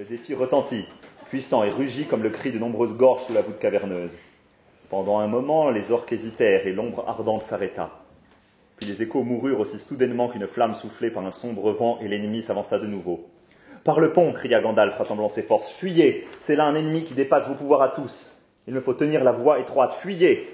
défi 0.06 0.34
retentit, 0.34 0.86
puissant 1.28 1.64
et 1.64 1.70
rugit 1.70 2.08
comme 2.08 2.24
le 2.24 2.30
cri 2.30 2.52
de 2.52 2.60
nombreuses 2.60 2.96
gorges 2.96 3.26
sous 3.26 3.34
la 3.34 3.42
voûte 3.42 3.60
caverneuse. 3.60 4.16
Pendant 4.90 5.20
un 5.20 5.28
moment, 5.28 5.70
les 5.70 5.92
orques 5.92 6.14
hésitèrent 6.14 6.66
et 6.66 6.74
l'ombre 6.74 7.04
ardente 7.08 7.44
s'arrêta. 7.44 7.92
Puis 8.78 8.88
les 8.88 9.04
échos 9.04 9.22
moururent 9.22 9.60
aussi 9.60 9.78
soudainement 9.78 10.30
qu'une 10.30 10.48
flamme 10.48 10.74
soufflée 10.74 11.12
par 11.12 11.24
un 11.24 11.30
sombre 11.30 11.72
vent 11.72 12.00
et 12.02 12.08
l'ennemi 12.08 12.42
s'avança 12.42 12.80
de 12.80 12.88
nouveau. 12.88 13.30
Par 13.84 14.00
le 14.00 14.12
pont, 14.12 14.34
cria 14.34 14.62
Gandalf, 14.62 14.96
rassemblant 14.96 15.30
ses 15.30 15.44
forces. 15.44 15.70
Fuyez 15.70 16.28
C'est 16.42 16.56
là 16.56 16.66
un 16.66 16.74
ennemi 16.74 17.04
qui 17.04 17.14
dépasse 17.14 17.48
vos 17.48 17.54
pouvoirs 17.54 17.84
à 17.84 17.90
tous. 17.90 18.32
Il 18.66 18.74
me 18.74 18.82
faut 18.82 18.96
tenir 18.96 19.24
la 19.24 19.32
voie 19.32 19.60
étroite. 19.60 19.94
Fuyez 19.94 20.50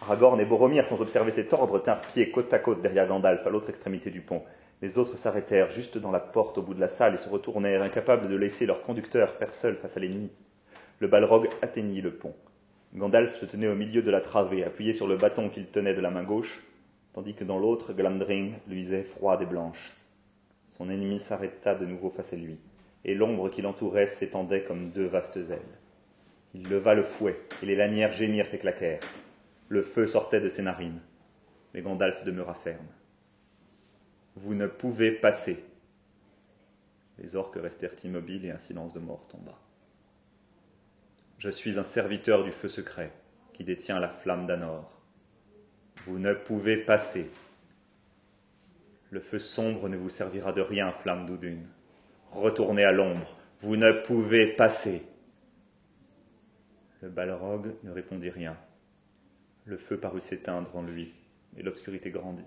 Aragorn 0.00 0.40
et 0.40 0.44
Boromir, 0.44 0.86
sans 0.86 1.00
observer 1.00 1.32
cet 1.32 1.52
ordre, 1.52 1.80
tinrent 1.80 2.02
pied 2.02 2.30
côte 2.30 2.54
à 2.54 2.60
côte 2.60 2.82
derrière 2.82 3.08
Gandalf, 3.08 3.44
à 3.44 3.50
l'autre 3.50 3.70
extrémité 3.70 4.10
du 4.10 4.20
pont. 4.20 4.42
Les 4.80 4.96
autres 4.96 5.16
s'arrêtèrent 5.16 5.70
juste 5.70 5.98
dans 5.98 6.12
la 6.12 6.20
porte 6.20 6.58
au 6.58 6.62
bout 6.62 6.74
de 6.74 6.80
la 6.80 6.88
salle 6.88 7.14
et 7.14 7.18
se 7.18 7.28
retournèrent, 7.28 7.82
incapables 7.82 8.28
de 8.28 8.36
laisser 8.36 8.64
leur 8.64 8.82
conducteur 8.82 9.32
faire 9.34 9.52
seul 9.52 9.74
face 9.74 9.96
à 9.96 10.00
l'ennemi. 10.00 10.30
Le 11.00 11.08
balrog 11.08 11.48
atteignit 11.62 12.00
le 12.00 12.12
pont. 12.12 12.34
Gandalf 12.94 13.36
se 13.36 13.46
tenait 13.46 13.68
au 13.68 13.74
milieu 13.74 14.02
de 14.02 14.10
la 14.10 14.20
travée, 14.20 14.64
appuyé 14.64 14.92
sur 14.92 15.06
le 15.06 15.16
bâton 15.16 15.48
qu'il 15.48 15.66
tenait 15.66 15.94
de 15.94 16.00
la 16.00 16.10
main 16.10 16.24
gauche, 16.24 16.62
tandis 17.14 17.34
que 17.34 17.44
dans 17.44 17.58
l'autre, 17.58 17.94
Glamdring 17.94 18.54
luisait 18.68 19.04
froide 19.04 19.40
et 19.40 19.46
blanche. 19.46 19.96
Son 20.68 20.90
ennemi 20.90 21.18
s'arrêta 21.18 21.74
de 21.74 21.86
nouveau 21.86 22.10
face 22.10 22.34
à 22.34 22.36
lui, 22.36 22.58
et 23.06 23.14
l'ombre 23.14 23.48
qui 23.48 23.62
l'entourait 23.62 24.08
s'étendait 24.08 24.64
comme 24.64 24.90
deux 24.90 25.06
vastes 25.06 25.38
ailes. 25.38 25.78
Il 26.54 26.68
leva 26.68 26.94
le 26.94 27.02
fouet, 27.02 27.40
et 27.62 27.66
les 27.66 27.76
lanières 27.76 28.12
gémirent 28.12 28.52
et 28.52 28.58
claquèrent. 28.58 29.00
Le 29.68 29.80
feu 29.80 30.06
sortait 30.06 30.40
de 30.40 30.48
ses 30.48 30.62
narines, 30.62 31.00
mais 31.72 31.80
Gandalf 31.80 32.24
demeura 32.24 32.52
ferme. 32.52 32.86
Vous 34.36 34.54
ne 34.54 34.66
pouvez 34.66 35.12
passer. 35.12 35.64
Les 37.18 37.36
orques 37.36 37.56
restèrent 37.56 37.94
immobiles 38.04 38.44
et 38.44 38.50
un 38.50 38.58
silence 38.58 38.92
de 38.92 39.00
mort 39.00 39.26
tomba. 39.28 39.58
Je 41.42 41.50
suis 41.50 41.76
un 41.76 41.82
serviteur 41.82 42.44
du 42.44 42.52
feu 42.52 42.68
secret 42.68 43.10
qui 43.52 43.64
détient 43.64 43.98
la 43.98 44.08
flamme 44.08 44.46
d'Anor. 44.46 44.88
Vous 46.06 46.20
ne 46.20 46.34
pouvez 46.34 46.76
passer. 46.76 47.28
Le 49.10 49.18
feu 49.18 49.40
sombre 49.40 49.88
ne 49.88 49.96
vous 49.96 50.08
servira 50.08 50.52
de 50.52 50.60
rien, 50.60 50.92
flamme 50.92 51.26
d'Oudune. 51.26 51.66
Retournez 52.30 52.84
à 52.84 52.92
l'ombre. 52.92 53.36
Vous 53.60 53.74
ne 53.74 53.90
pouvez 53.90 54.54
passer. 54.54 55.02
Le 57.00 57.08
balrog 57.08 57.74
ne 57.82 57.90
répondit 57.90 58.30
rien. 58.30 58.56
Le 59.64 59.78
feu 59.78 59.98
parut 59.98 60.20
s'éteindre 60.20 60.70
en 60.76 60.82
lui, 60.82 61.12
et 61.56 61.64
l'obscurité 61.64 62.12
grandit. 62.12 62.46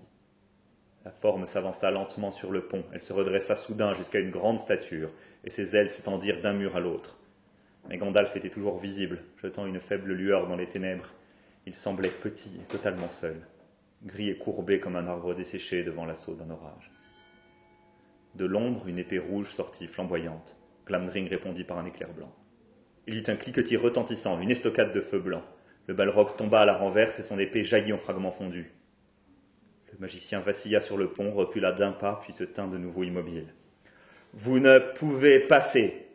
La 1.04 1.10
forme 1.10 1.46
s'avança 1.46 1.90
lentement 1.90 2.30
sur 2.30 2.50
le 2.50 2.66
pont, 2.66 2.86
elle 2.94 3.02
se 3.02 3.12
redressa 3.12 3.56
soudain 3.56 3.92
jusqu'à 3.92 4.20
une 4.20 4.30
grande 4.30 4.58
stature, 4.58 5.10
et 5.44 5.50
ses 5.50 5.76
ailes 5.76 5.90
s'étendirent 5.90 6.40
d'un 6.40 6.54
mur 6.54 6.76
à 6.76 6.80
l'autre. 6.80 7.18
Mais 7.88 7.98
Gandalf 7.98 8.34
était 8.36 8.50
toujours 8.50 8.78
visible, 8.78 9.22
jetant 9.42 9.66
une 9.66 9.80
faible 9.80 10.12
lueur 10.12 10.48
dans 10.48 10.56
les 10.56 10.68
ténèbres. 10.68 11.12
Il 11.66 11.74
semblait 11.74 12.10
petit 12.10 12.50
et 12.60 12.64
totalement 12.64 13.08
seul, 13.08 13.36
gris 14.04 14.30
et 14.30 14.36
courbé 14.36 14.80
comme 14.80 14.96
un 14.96 15.06
arbre 15.06 15.34
desséché 15.34 15.82
devant 15.82 16.04
l'assaut 16.04 16.34
d'un 16.34 16.50
orage. 16.50 16.90
De 18.34 18.44
l'ombre, 18.44 18.86
une 18.86 18.98
épée 18.98 19.18
rouge 19.18 19.52
sortit, 19.52 19.86
flamboyante. 19.86 20.56
Glamdring 20.86 21.28
répondit 21.28 21.64
par 21.64 21.78
un 21.78 21.86
éclair 21.86 22.12
blanc. 22.12 22.32
Il 23.06 23.14
y 23.14 23.18
eut 23.18 23.24
un 23.28 23.36
cliquetis 23.36 23.76
retentissant, 23.76 24.40
une 24.40 24.50
estocade 24.50 24.92
de 24.92 25.00
feu 25.00 25.18
blanc. 25.18 25.42
Le 25.86 25.94
balrog 25.94 26.36
tomba 26.36 26.60
à 26.60 26.64
la 26.64 26.76
renverse 26.76 27.18
et 27.18 27.22
son 27.22 27.38
épée 27.38 27.64
jaillit 27.64 27.92
en 27.92 27.98
fragments 27.98 28.32
fondus. 28.32 28.72
Le 29.92 29.98
magicien 30.00 30.40
vacilla 30.40 30.80
sur 30.80 30.96
le 30.96 31.08
pont, 31.08 31.32
recula 31.32 31.72
d'un 31.72 31.92
pas, 31.92 32.20
puis 32.22 32.32
se 32.32 32.44
tint 32.44 32.66
de 32.66 32.78
nouveau 32.78 33.04
immobile. 33.04 33.54
Vous 34.34 34.58
ne 34.58 34.78
pouvez 34.78 35.40
passer, 35.40 36.05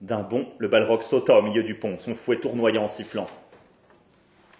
d'un 0.00 0.22
bond, 0.22 0.46
le 0.58 0.68
balrog 0.68 1.02
sauta 1.02 1.38
au 1.38 1.42
milieu 1.42 1.62
du 1.62 1.74
pont, 1.74 1.98
son 1.98 2.14
fouet 2.14 2.36
tournoyant 2.36 2.84
en 2.84 2.88
sifflant. 2.88 3.26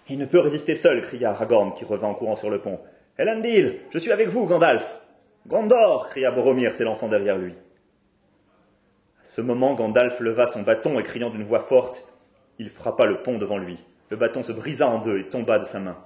Il 0.09 0.17
ne 0.17 0.25
peut 0.25 0.39
résister 0.39 0.75
seul, 0.75 1.01
cria 1.01 1.31
Aragorn, 1.31 1.73
qui 1.73 1.85
revint 1.85 2.07
en 2.07 2.15
courant 2.15 2.35
sur 2.35 2.49
le 2.49 2.59
pont. 2.59 2.79
Elendil, 3.17 3.79
je 3.91 3.99
suis 3.99 4.11
avec 4.11 4.29
vous, 4.29 4.47
Gandalf. 4.47 4.99
Gondor, 5.47 6.09
cria 6.09 6.31
Boromir, 6.31 6.73
s'élançant 6.73 7.07
derrière 7.07 7.37
lui. 7.37 7.53
À 7.53 9.25
ce 9.25 9.41
moment, 9.41 9.75
Gandalf 9.75 10.19
leva 10.19 10.47
son 10.47 10.63
bâton 10.63 10.99
et 10.99 11.03
criant 11.03 11.29
d'une 11.29 11.43
voix 11.43 11.59
forte, 11.59 12.07
il 12.57 12.69
frappa 12.69 13.05
le 13.05 13.21
pont 13.21 13.37
devant 13.37 13.57
lui. 13.57 13.83
Le 14.09 14.17
bâton 14.17 14.41
se 14.41 14.51
brisa 14.51 14.87
en 14.87 14.99
deux 14.99 15.19
et 15.19 15.29
tomba 15.29 15.59
de 15.59 15.65
sa 15.65 15.79
main. 15.79 15.97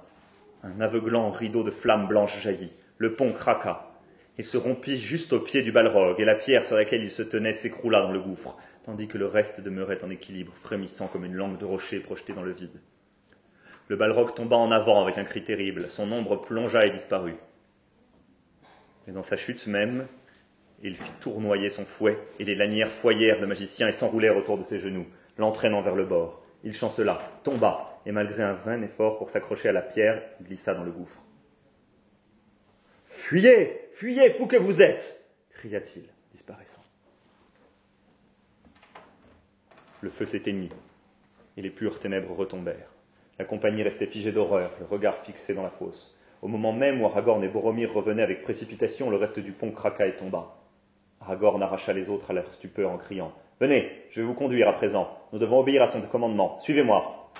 Un 0.62 0.80
aveuglant 0.80 1.30
rideau 1.30 1.62
de 1.62 1.70
flammes 1.70 2.06
blanches 2.06 2.40
jaillit. 2.40 2.72
Le 2.98 3.14
pont 3.14 3.32
craqua. 3.32 3.93
Il 4.38 4.44
se 4.44 4.56
rompit 4.56 4.98
juste 4.98 5.32
au 5.32 5.40
pied 5.40 5.62
du 5.62 5.72
balrog, 5.72 6.20
et 6.20 6.24
la 6.24 6.34
pierre 6.34 6.66
sur 6.66 6.76
laquelle 6.76 7.02
il 7.02 7.10
se 7.10 7.22
tenait 7.22 7.52
s'écroula 7.52 8.02
dans 8.02 8.12
le 8.12 8.20
gouffre 8.20 8.56
tandis 8.84 9.08
que 9.08 9.18
le 9.18 9.26
reste 9.26 9.60
demeurait 9.60 10.04
en 10.04 10.10
équilibre, 10.10 10.52
frémissant 10.62 11.08
comme 11.08 11.24
une 11.24 11.34
langue 11.34 11.58
de 11.58 11.64
rocher 11.64 12.00
projetée 12.00 12.34
dans 12.34 12.42
le 12.42 12.52
vide. 12.52 12.80
Le 13.88 13.96
balrog 13.96 14.34
tomba 14.34 14.56
en 14.56 14.70
avant 14.70 15.02
avec 15.02 15.18
un 15.18 15.24
cri 15.24 15.42
terrible, 15.42 15.88
son 15.88 16.10
ombre 16.12 16.36
plongea 16.36 16.86
et 16.86 16.90
disparut. 16.90 17.36
Mais 19.06 19.12
dans 19.12 19.22
sa 19.22 19.36
chute 19.36 19.66
même, 19.66 20.06
il 20.82 20.96
fit 20.96 21.12
tournoyer 21.20 21.70
son 21.70 21.86
fouet, 21.86 22.18
et 22.38 22.44
les 22.44 22.54
lanières 22.54 22.92
foyèrent 22.92 23.40
le 23.40 23.46
magicien 23.46 23.88
et 23.88 23.92
s'enroulèrent 23.92 24.36
autour 24.36 24.58
de 24.58 24.64
ses 24.64 24.78
genoux, 24.78 25.06
l'entraînant 25.38 25.82
vers 25.82 25.96
le 25.96 26.04
bord. 26.04 26.42
Il 26.62 26.74
chancela, 26.74 27.20
tomba, 27.42 28.00
et 28.06 28.12
malgré 28.12 28.42
un 28.42 28.54
vain 28.54 28.82
effort 28.82 29.18
pour 29.18 29.30
s'accrocher 29.30 29.70
à 29.70 29.72
la 29.72 29.82
pierre, 29.82 30.22
glissa 30.42 30.74
dans 30.74 30.84
le 30.84 30.92
gouffre. 30.92 31.22
Fuyez 33.08 33.80
Fuyez, 33.94 34.30
fou 34.30 34.46
que 34.46 34.56
vous 34.56 34.82
êtes 34.82 35.24
cria-t-il, 35.50 36.02
disparaissant. 36.32 36.82
Le 40.00 40.10
feu 40.10 40.26
s'éteignit, 40.26 40.72
et 41.56 41.62
les 41.62 41.70
pures 41.70 42.00
ténèbres 42.00 42.34
retombèrent. 42.34 42.90
La 43.38 43.44
compagnie 43.44 43.84
restait 43.84 44.06
figée 44.06 44.32
d'horreur, 44.32 44.72
le 44.80 44.86
regard 44.86 45.18
fixé 45.24 45.54
dans 45.54 45.62
la 45.62 45.70
fosse. 45.70 46.18
Au 46.42 46.48
moment 46.48 46.72
même 46.72 47.00
où 47.00 47.06
Aragorn 47.06 47.42
et 47.44 47.48
Boromir 47.48 47.94
revenaient 47.94 48.24
avec 48.24 48.42
précipitation, 48.42 49.10
le 49.10 49.16
reste 49.16 49.38
du 49.38 49.52
pont 49.52 49.70
craqua 49.70 50.06
et 50.06 50.16
tomba. 50.16 50.56
Aragorn 51.20 51.62
arracha 51.62 51.92
les 51.92 52.10
autres 52.10 52.32
à 52.32 52.34
leur 52.34 52.52
stupeur 52.54 52.90
en 52.90 52.98
criant 52.98 53.32
Venez, 53.60 53.90
je 54.10 54.20
vais 54.20 54.26
vous 54.26 54.34
conduire 54.34 54.68
à 54.68 54.72
présent. 54.72 55.08
Nous 55.32 55.38
devons 55.38 55.60
obéir 55.60 55.82
à 55.82 55.86
son 55.86 56.02
commandement. 56.02 56.60
Suivez-moi. 56.62 57.30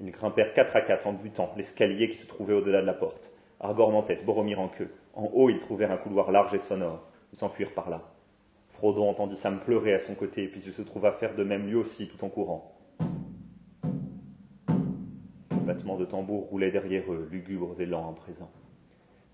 Ils 0.00 0.10
grimpèrent 0.10 0.52
quatre 0.52 0.74
à 0.74 0.80
quatre 0.80 1.06
en 1.06 1.12
butant 1.12 1.54
l'escalier 1.56 2.10
qui 2.10 2.18
se 2.18 2.26
trouvait 2.26 2.54
au-delà 2.54 2.82
de 2.82 2.86
la 2.86 2.94
porte. 2.94 3.30
Aragorn 3.60 3.94
en 3.94 4.02
tête, 4.02 4.24
Boromir 4.24 4.58
en 4.58 4.68
queue. 4.68 4.90
En 5.20 5.30
haut, 5.34 5.50
ils 5.50 5.60
trouvèrent 5.60 5.92
un 5.92 5.98
couloir 5.98 6.32
large 6.32 6.54
et 6.54 6.58
sonore. 6.58 7.06
Ils 7.34 7.38
s'enfuirent 7.38 7.74
par 7.74 7.90
là. 7.90 8.00
Frodon 8.70 9.06
entendit 9.06 9.36
Sam 9.36 9.60
pleurer 9.60 9.92
à 9.92 9.98
son 9.98 10.14
côté, 10.14 10.48
puis 10.48 10.62
il 10.64 10.72
se 10.72 10.80
trouva 10.80 11.12
faire 11.12 11.34
de 11.34 11.44
même 11.44 11.66
lui 11.66 11.74
aussi, 11.74 12.08
tout 12.08 12.24
en 12.24 12.30
courant. 12.30 12.74
Les 15.50 15.60
battements 15.66 15.98
de 15.98 16.06
tambour 16.06 16.48
roulaient 16.48 16.70
derrière 16.70 17.12
eux, 17.12 17.28
lugubres 17.30 17.78
et 17.78 17.84
lents 17.84 18.08
en 18.08 18.14
présent. 18.14 18.50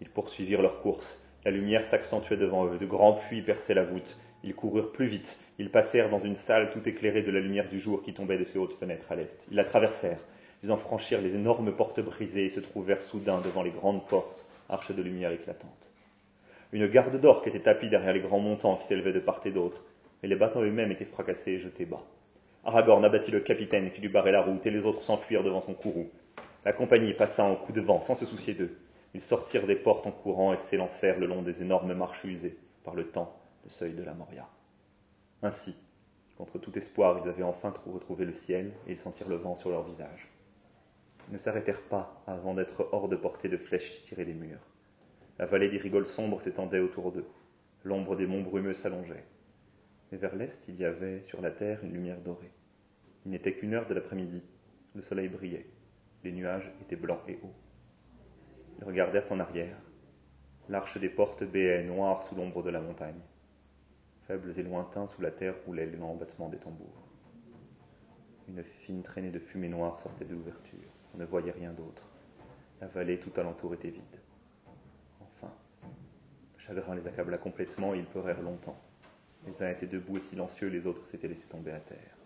Ils 0.01 0.11
poursuivirent 0.11 0.61
leur 0.61 0.82
course. 0.82 1.24
La 1.45 1.53
lumière 1.53 1.87
s'accentuait 1.87 2.37
devant 2.37 2.66
eux, 2.66 2.78
de 2.78 2.87
grands 2.87 3.20
puits 3.28 3.43
perçaient 3.43 3.74
la 3.74 3.84
voûte. 3.84 4.18
Ils 4.43 4.57
coururent 4.57 4.91
plus 4.91 5.07
vite. 5.07 5.39
Ils 5.61 5.70
passèrent 5.70 6.11
dans 6.11 6.18
une 6.18 6.34
salle 6.34 6.72
tout 6.72 6.89
éclairée 6.89 7.22
de 7.22 7.30
la 7.30 7.39
lumière 7.39 7.68
du 7.68 7.78
jour 7.78 8.03
qui 8.03 8.12
tombait 8.12 8.39
de 8.39 8.45
ses 8.45 8.59
hautes 8.59 8.76
fenêtres 8.80 9.12
à 9.12 9.14
l'est. 9.14 9.39
Ils 9.53 9.57
la 9.57 9.64
traversèrent. 9.64 10.24
Ils 10.64 10.72
en 10.72 10.78
franchirent 10.78 11.22
les 11.22 11.37
énormes 11.37 11.70
portes 11.70 12.01
brisées 12.01 12.47
et 12.47 12.51
se 12.51 12.59
trouvèrent 12.59 13.03
soudain 13.03 13.41
devant 13.41 13.62
les 13.62 13.70
grandes 13.70 14.05
portes, 14.09 14.45
arches 14.68 14.92
de 14.92 15.02
lumière 15.02 15.32
éclatantes. 15.32 15.70
Une 16.72 16.88
garde 16.88 17.20
d'orques 17.20 17.46
était 17.46 17.60
tapie 17.60 17.88
derrière 17.88 18.12
les 18.12 18.20
grands 18.20 18.40
montants 18.40 18.76
qui 18.76 18.86
s'élevaient 18.86 19.12
de 19.12 19.20
part 19.20 19.40
et 19.44 19.50
d'autre, 19.50 19.82
et 20.22 20.26
les 20.26 20.36
bateaux 20.36 20.62
eux-mêmes 20.62 20.90
étaient 20.90 21.04
fracassés 21.04 21.52
et 21.52 21.58
jetés 21.60 21.86
bas. 21.86 22.02
Aragorn 22.64 23.04
abattit 23.04 23.30
le 23.30 23.40
capitaine 23.40 23.92
qui 23.92 24.00
lui 24.00 24.08
barrait 24.08 24.32
la 24.32 24.42
route, 24.42 24.66
et 24.66 24.70
les 24.70 24.84
autres 24.84 25.02
s'enfuirent 25.02 25.44
devant 25.44 25.62
son 25.62 25.74
courroux. 25.74 26.10
La 26.64 26.72
compagnie 26.72 27.14
passa 27.14 27.44
en 27.44 27.54
coup 27.54 27.72
de 27.72 27.80
vent, 27.80 28.02
sans 28.02 28.16
se 28.16 28.26
soucier 28.26 28.54
d'eux. 28.54 28.76
Ils 29.14 29.22
sortirent 29.22 29.68
des 29.68 29.76
portes 29.76 30.06
en 30.06 30.10
courant 30.10 30.52
et 30.52 30.56
s'élancèrent 30.56 31.20
le 31.20 31.26
long 31.26 31.42
des 31.42 31.62
énormes 31.62 31.94
marches 31.94 32.24
usées 32.24 32.58
par 32.84 32.96
le 32.96 33.06
temps, 33.06 33.38
le 33.64 33.70
seuil 33.70 33.92
de 33.92 34.02
la 34.02 34.14
Moria. 34.14 34.48
Ainsi, 35.42 35.76
contre 36.36 36.58
tout 36.58 36.76
espoir, 36.76 37.20
ils 37.22 37.28
avaient 37.28 37.44
enfin 37.44 37.72
retrouvé 37.86 38.24
le 38.24 38.32
ciel, 38.32 38.72
et 38.88 38.92
ils 38.92 38.98
sentirent 38.98 39.28
le 39.28 39.36
vent 39.36 39.54
sur 39.54 39.70
leur 39.70 39.84
visage. 39.84 40.28
Ne 41.30 41.38
s'arrêtèrent 41.38 41.82
pas 41.82 42.22
avant 42.26 42.54
d'être 42.54 42.88
hors 42.92 43.08
de 43.08 43.16
portée 43.16 43.48
de 43.48 43.56
flèches 43.56 44.04
tirées 44.04 44.24
des 44.24 44.34
murs. 44.34 44.60
La 45.38 45.46
vallée 45.46 45.68
des 45.68 45.78
rigoles 45.78 46.06
sombres 46.06 46.40
s'étendait 46.40 46.78
autour 46.78 47.10
d'eux. 47.10 47.26
L'ombre 47.82 48.14
des 48.14 48.26
monts 48.26 48.42
brumeux 48.42 48.74
s'allongeait. 48.74 49.24
Mais 50.10 50.18
vers 50.18 50.36
l'est, 50.36 50.62
il 50.68 50.76
y 50.76 50.84
avait 50.84 51.22
sur 51.22 51.42
la 51.42 51.50
terre 51.50 51.82
une 51.82 51.92
lumière 51.92 52.20
dorée. 52.20 52.52
Il 53.24 53.32
n'était 53.32 53.54
qu'une 53.54 53.74
heure 53.74 53.88
de 53.88 53.94
l'après-midi. 53.94 54.42
Le 54.94 55.02
soleil 55.02 55.28
brillait. 55.28 55.66
Les 56.22 56.30
nuages 56.30 56.70
étaient 56.80 56.94
blancs 56.94 57.20
et 57.26 57.38
hauts. 57.42 57.54
Ils 58.78 58.84
regardèrent 58.84 59.30
en 59.30 59.40
arrière. 59.40 59.76
L'arche 60.68 60.98
des 60.98 61.08
portes 61.08 61.42
béait 61.42 61.82
noire 61.82 62.22
sous 62.22 62.36
l'ombre 62.36 62.62
de 62.62 62.70
la 62.70 62.80
montagne. 62.80 63.20
Faibles 64.26 64.54
et 64.56 64.62
lointains 64.62 65.08
sous 65.08 65.22
la 65.22 65.32
terre 65.32 65.54
roulaient 65.66 65.86
les 65.86 65.96
lents 65.96 66.14
battements 66.14 66.48
des 66.48 66.58
tambours. 66.58 67.08
Une 68.48 68.62
fine 68.62 69.02
traînée 69.02 69.30
de 69.30 69.40
fumée 69.40 69.68
noire 69.68 70.00
sortait 70.00 70.24
de 70.24 70.34
l'ouverture. 70.34 70.86
Ne 71.16 71.24
voyait 71.24 71.52
rien 71.52 71.72
d'autre. 71.72 72.02
La 72.80 72.88
vallée 72.88 73.18
tout 73.18 73.32
alentour 73.36 73.74
était 73.74 73.90
vide. 73.90 74.02
chagrin 76.58 76.96
les 76.96 77.06
accabla 77.06 77.38
complètement 77.38 77.94
et 77.94 77.98
ils 77.98 78.04
pleurèrent 78.04 78.42
longtemps. 78.42 78.76
Les 79.46 79.62
uns 79.62 79.70
étaient 79.70 79.86
debout 79.86 80.18
et 80.18 80.20
silencieux, 80.20 80.68
les 80.68 80.86
autres 80.86 81.06
s'étaient 81.06 81.28
laissés 81.28 81.46
tomber 81.48 81.70
à 81.70 81.78
terre. 81.78 82.16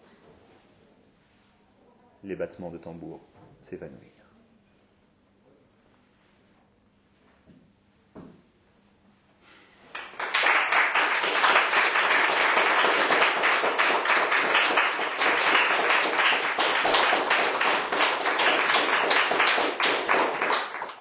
Les 2.25 2.37
battements 2.37 2.71
de 2.71 2.79
tambour 2.79 3.21
s'évanouirent. 3.63 4.10